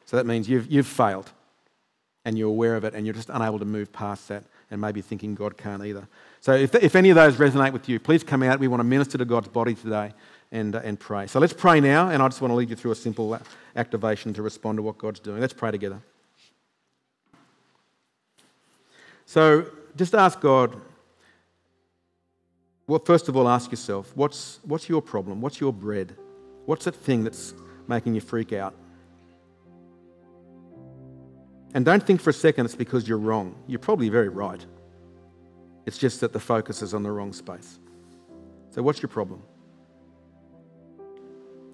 So 0.06 0.16
that 0.16 0.26
means 0.26 0.48
you've, 0.48 0.72
you've 0.72 0.88
failed 0.88 1.30
and 2.24 2.38
you're 2.38 2.50
aware 2.50 2.78
of 2.78 2.86
it 2.86 2.94
and 2.94 3.06
you're 3.06 3.16
just 3.16 3.30
unable 3.30 3.60
to 3.60 3.66
move 3.66 3.92
past 3.92 4.30
that 4.30 4.46
and 4.72 4.80
maybe 4.80 5.02
thinking 5.02 5.36
God 5.36 5.58
can't 5.58 5.84
either. 5.86 6.08
So 6.40 6.54
if, 6.54 6.74
if 6.76 6.96
any 6.96 7.10
of 7.10 7.16
those 7.16 7.36
resonate 7.36 7.74
with 7.74 7.90
you, 7.90 8.00
please 8.00 8.24
come 8.24 8.44
out. 8.44 8.60
We 8.60 8.70
want 8.70 8.80
to 8.80 8.86
minister 8.86 9.18
to 9.18 9.26
God's 9.26 9.50
body 9.50 9.74
today 9.74 10.14
and, 10.52 10.76
uh, 10.76 10.82
and 10.84 11.00
pray. 11.00 11.28
So 11.28 11.40
let's 11.40 11.54
pray 11.54 11.80
now, 11.80 12.10
and 12.10 12.22
I 12.22 12.28
just 12.28 12.42
want 12.42 12.52
to 12.52 12.56
lead 12.56 12.70
you 12.70 12.76
through 12.76 12.92
a 12.92 12.96
simple 12.96 13.40
activation 13.76 14.34
to 14.34 14.42
respond 14.42 14.78
to 14.78 14.82
what 14.82 14.98
God's 14.98 15.20
doing. 15.20 15.42
Let's 15.42 15.54
pray 15.54 15.72
together. 15.72 16.02
So 19.26 19.70
just 19.96 20.16
ask 20.16 20.40
God, 20.40 20.80
well, 22.88 23.00
first 23.00 23.28
of 23.28 23.36
all, 23.36 23.50
ask 23.50 23.70
yourself, 23.72 24.12
what's, 24.16 24.60
what's 24.64 24.88
your 24.88 25.02
problem? 25.02 25.42
What's 25.42 25.60
your 25.60 25.74
bread? 25.74 26.16
What's 26.66 26.86
that 26.86 26.96
thing 26.96 27.24
that's 27.24 27.54
making 27.88 28.16
you 28.16 28.22
freak 28.22 28.54
out? 28.54 28.74
And 31.74 31.84
don't 31.84 32.02
think 32.02 32.22
for 32.22 32.30
a 32.30 32.34
second 32.34 32.66
it's 32.66 32.76
because 32.76 33.08
you're 33.08 33.18
wrong. 33.18 33.56
You're 33.68 33.80
probably 33.80 34.08
very 34.08 34.30
right. 34.30 34.66
It's 35.86 35.98
just 35.98 36.22
that 36.22 36.32
the 36.32 36.40
focus 36.40 36.82
is 36.82 36.94
on 36.94 37.04
the 37.04 37.12
wrong 37.12 37.34
space. 37.34 37.80
So, 38.70 38.82
what's 38.82 39.02
your 39.02 39.10
problem? 39.10 39.42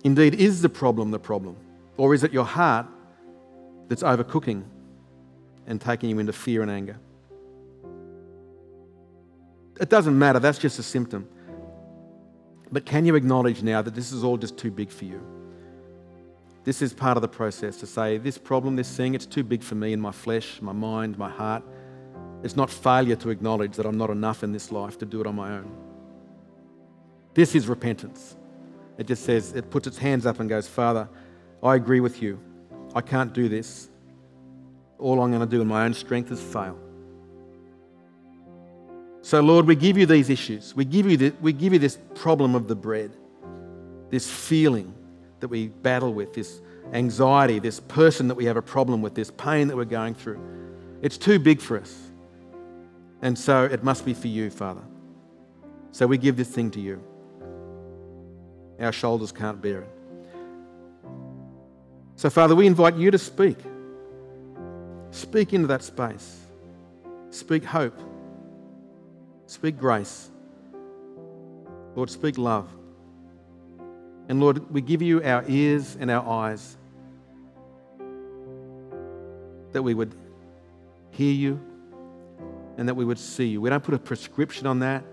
Indeed, 0.04 0.36
is 0.36 0.62
the 0.62 0.70
problem 0.70 1.12
the 1.12 1.20
problem? 1.20 1.56
Or 1.98 2.14
is 2.14 2.24
it 2.24 2.34
your 2.34 2.46
heart 2.46 2.86
that's 3.88 4.04
overcooking 4.04 4.64
and 5.66 5.80
taking 5.80 6.10
you 6.10 6.20
into 6.20 6.34
fear 6.34 6.62
and 6.62 6.70
anger? 6.70 7.00
It 9.80 9.90
doesn't 9.90 10.18
matter, 10.18 10.40
that's 10.40 10.60
just 10.60 10.78
a 10.80 10.84
symptom. 10.84 11.28
But 12.72 12.86
can 12.86 13.06
you 13.06 13.16
acknowledge 13.16 13.64
now 13.64 13.82
that 13.82 13.96
this 13.96 14.12
is 14.12 14.24
all 14.24 14.38
just 14.38 14.58
too 14.58 14.72
big 14.72 14.90
for 14.90 15.06
you? 15.06 15.22
This 16.64 16.82
is 16.82 16.94
part 16.94 17.18
of 17.18 17.22
the 17.22 17.28
process 17.28 17.78
to 17.78 17.88
say, 17.88 18.18
this 18.18 18.38
problem, 18.38 18.76
this 18.76 18.96
thing, 18.96 19.16
it's 19.16 19.26
too 19.26 19.44
big 19.44 19.62
for 19.64 19.76
me 19.76 19.94
in 19.94 20.00
my 20.00 20.12
flesh, 20.12 20.62
my 20.62 20.72
mind, 20.72 21.18
my 21.18 21.30
heart. 21.30 21.64
It's 22.42 22.56
not 22.56 22.70
failure 22.70 23.16
to 23.18 23.30
acknowledge 23.30 23.76
that 23.76 23.86
I'm 23.86 23.98
not 23.98 24.10
enough 24.10 24.44
in 24.44 24.52
this 24.52 24.72
life 24.72 24.98
to 25.00 25.06
do 25.06 25.22
it 25.22 25.28
on 25.28 25.36
my 25.36 25.52
own. 25.52 25.72
This 27.34 27.56
is 27.56 27.68
repentance. 27.68 28.36
It 28.98 29.08
just 29.08 29.24
says, 29.24 29.54
it 29.54 29.70
puts 29.70 29.88
its 29.88 29.98
hands 29.98 30.26
up 30.26 30.40
and 30.40 30.48
goes, 30.48 30.68
Father, 30.68 31.10
I 31.62 31.76
agree 31.76 32.00
with 32.00 32.22
you. 32.22 32.40
I 32.94 33.02
can't 33.02 33.34
do 33.34 33.50
this. 33.50 33.90
All 35.00 35.22
I'm 35.22 35.32
going 35.32 35.42
to 35.42 35.48
do 35.48 35.62
in 35.62 35.68
my 35.68 35.86
own 35.86 35.94
strength 35.94 36.32
is 36.32 36.42
fail. 36.42 36.78
So, 39.22 39.40
Lord, 39.40 39.66
we 39.66 39.76
give 39.76 39.98
you 39.98 40.06
these 40.06 40.30
issues. 40.30 40.76
We 40.76 40.86
give 40.86 41.10
you, 41.10 41.18
the, 41.18 41.34
we 41.42 41.54
give 41.54 41.74
you 41.74 41.80
this 41.80 41.98
problem 42.14 42.56
of 42.56 42.68
the 42.68 42.76
bread, 42.76 43.12
this 44.10 44.30
feeling 44.30 44.94
that 45.40 45.48
we 45.48 45.70
battle 45.70 46.14
with, 46.14 46.34
this 46.34 46.62
anxiety, 46.92 47.60
this 47.60 47.80
person 47.80 48.28
that 48.28 48.36
we 48.36 48.46
have 48.46 48.58
a 48.58 48.62
problem 48.62 49.02
with, 49.02 49.16
this 49.16 49.32
pain 49.32 49.70
that 49.70 49.78
we're 49.78 49.86
going 49.86 50.14
through. 50.14 50.40
It's 51.02 51.18
too 51.18 51.40
big 51.40 51.62
for 51.62 51.80
us. 51.80 51.98
And 53.22 53.40
so 53.40 53.64
it 53.64 53.84
must 53.84 54.06
be 54.06 54.14
for 54.14 54.28
you, 54.28 54.50
Father. 54.50 54.84
So 55.92 56.06
we 56.06 56.18
give 56.18 56.36
this 56.36 56.50
thing 56.50 56.70
to 56.72 56.82
you. 56.82 57.02
Our 58.84 58.92
shoulders 58.92 59.32
can't 59.32 59.62
bear 59.62 59.82
it. 59.82 59.90
So, 62.16 62.30
Father, 62.30 62.56
we 62.56 62.68
invite 62.68 62.96
you 62.96 63.12
to 63.12 63.18
speak. 63.18 63.58
Speak 65.12 65.54
into 65.54 65.68
that 65.68 65.84
space. 65.84 66.40
Speak 67.30 67.64
hope. 67.64 68.00
Speak 69.48 69.78
grace. 69.78 70.30
Lord, 71.96 72.10
speak 72.10 72.38
love. 72.38 72.68
And 74.30 74.40
Lord, 74.40 74.72
we 74.72 74.82
give 74.82 75.02
you 75.02 75.24
our 75.24 75.44
ears 75.48 75.98
and 76.00 76.10
our 76.10 76.28
eyes 76.28 76.78
that 79.74 79.84
we 79.84 79.94
would 79.94 80.16
hear 81.12 81.34
you 81.34 81.60
and 82.78 82.88
that 82.88 82.96
we 82.96 83.06
would 83.06 83.20
see 83.20 83.48
you. 83.48 83.62
We 83.62 83.70
don't 83.70 83.84
put 83.84 83.94
a 83.94 84.00
prescription 84.00 84.66
on 84.66 84.80
that. 84.80 85.04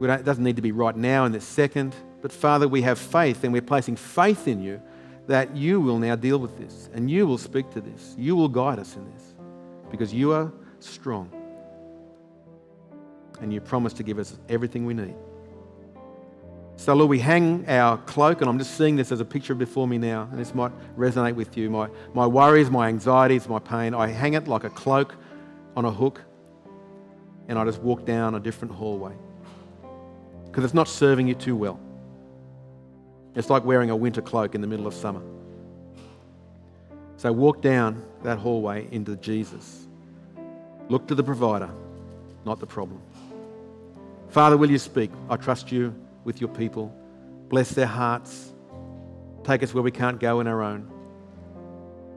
it 0.00 0.24
doesn't 0.24 0.44
need 0.44 0.56
to 0.56 0.62
be 0.62 0.72
right 0.72 0.96
now 0.96 1.24
in 1.24 1.32
this 1.32 1.44
second. 1.44 1.94
But 2.22 2.32
Father, 2.32 2.68
we 2.68 2.82
have 2.82 2.98
faith 2.98 3.44
and 3.44 3.52
we're 3.52 3.62
placing 3.62 3.96
faith 3.96 4.46
in 4.46 4.62
you 4.62 4.80
that 5.26 5.54
you 5.56 5.80
will 5.80 5.98
now 5.98 6.16
deal 6.16 6.38
with 6.38 6.58
this 6.58 6.88
and 6.92 7.10
you 7.10 7.26
will 7.26 7.38
speak 7.38 7.70
to 7.70 7.80
this. 7.80 8.14
You 8.18 8.36
will 8.36 8.48
guide 8.48 8.78
us 8.78 8.96
in 8.96 9.10
this 9.12 9.34
because 9.90 10.12
you 10.12 10.32
are 10.32 10.52
strong 10.80 11.30
and 13.40 13.52
you 13.52 13.60
promise 13.60 13.92
to 13.94 14.02
give 14.02 14.18
us 14.18 14.36
everything 14.48 14.84
we 14.84 14.94
need. 14.94 15.14
So, 16.76 16.94
Lord, 16.94 17.10
we 17.10 17.18
hang 17.18 17.68
our 17.68 17.98
cloak, 17.98 18.40
and 18.40 18.48
I'm 18.48 18.58
just 18.58 18.78
seeing 18.78 18.96
this 18.96 19.12
as 19.12 19.20
a 19.20 19.24
picture 19.24 19.54
before 19.54 19.86
me 19.86 19.98
now, 19.98 20.26
and 20.30 20.40
this 20.40 20.54
might 20.54 20.72
resonate 20.96 21.34
with 21.34 21.54
you. 21.54 21.68
My, 21.68 21.90
my 22.14 22.26
worries, 22.26 22.70
my 22.70 22.88
anxieties, 22.88 23.46
my 23.48 23.58
pain, 23.58 23.92
I 23.92 24.06
hang 24.06 24.32
it 24.32 24.48
like 24.48 24.64
a 24.64 24.70
cloak 24.70 25.14
on 25.76 25.84
a 25.84 25.90
hook, 25.90 26.22
and 27.48 27.58
I 27.58 27.66
just 27.66 27.82
walk 27.82 28.06
down 28.06 28.34
a 28.34 28.40
different 28.40 28.72
hallway 28.72 29.12
because 30.46 30.64
it's 30.64 30.72
not 30.72 30.88
serving 30.88 31.28
you 31.28 31.34
too 31.34 31.54
well. 31.54 31.78
It's 33.34 33.50
like 33.50 33.64
wearing 33.64 33.90
a 33.90 33.96
winter 33.96 34.22
cloak 34.22 34.54
in 34.54 34.60
the 34.60 34.66
middle 34.66 34.86
of 34.86 34.94
summer. 34.94 35.22
So 37.16 37.30
walk 37.32 37.60
down 37.60 38.02
that 38.22 38.38
hallway 38.38 38.88
into 38.90 39.16
Jesus. 39.16 39.86
Look 40.88 41.06
to 41.08 41.14
the 41.14 41.22
provider, 41.22 41.70
not 42.44 42.60
the 42.60 42.66
problem. 42.66 43.00
Father, 44.30 44.56
will 44.56 44.70
you 44.70 44.78
speak? 44.78 45.10
I 45.28 45.36
trust 45.36 45.70
you 45.70 45.94
with 46.24 46.40
your 46.40 46.48
people. 46.48 46.94
Bless 47.48 47.70
their 47.70 47.86
hearts. 47.86 48.52
Take 49.44 49.62
us 49.62 49.74
where 49.74 49.82
we 49.82 49.90
can't 49.90 50.18
go 50.20 50.40
in 50.40 50.46
our 50.46 50.62
own. 50.62 50.90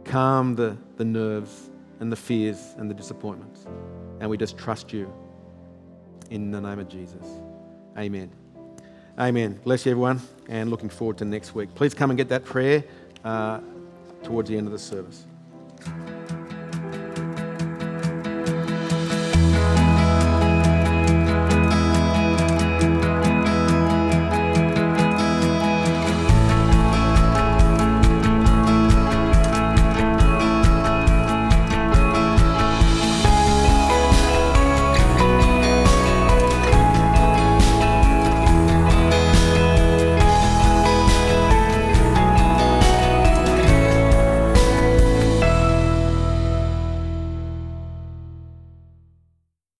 Calm 0.05 0.55
the, 0.55 0.77
the 0.97 1.05
nerves 1.05 1.69
and 1.99 2.11
the 2.11 2.15
fears 2.15 2.75
and 2.77 2.89
the 2.89 2.93
disappointments. 2.93 3.65
And 4.19 4.29
we 4.29 4.37
just 4.37 4.57
trust 4.57 4.93
you 4.93 5.11
in 6.29 6.51
the 6.51 6.61
name 6.61 6.79
of 6.79 6.87
Jesus. 6.87 7.25
Amen. 7.97 8.42
Amen. 9.17 9.59
Bless 9.63 9.85
you, 9.85 9.91
everyone, 9.91 10.21
and 10.49 10.71
looking 10.71 10.89
forward 10.89 11.19
to 11.19 11.25
next 11.25 11.53
week. 11.53 11.73
Please 11.75 11.93
come 11.93 12.09
and 12.09 12.17
get 12.17 12.29
that 12.29 12.43
prayer 12.43 12.83
uh, 13.23 13.59
towards 14.23 14.49
the 14.49 14.57
end 14.57 14.65
of 14.65 14.73
the 14.73 14.79
service. 14.79 15.25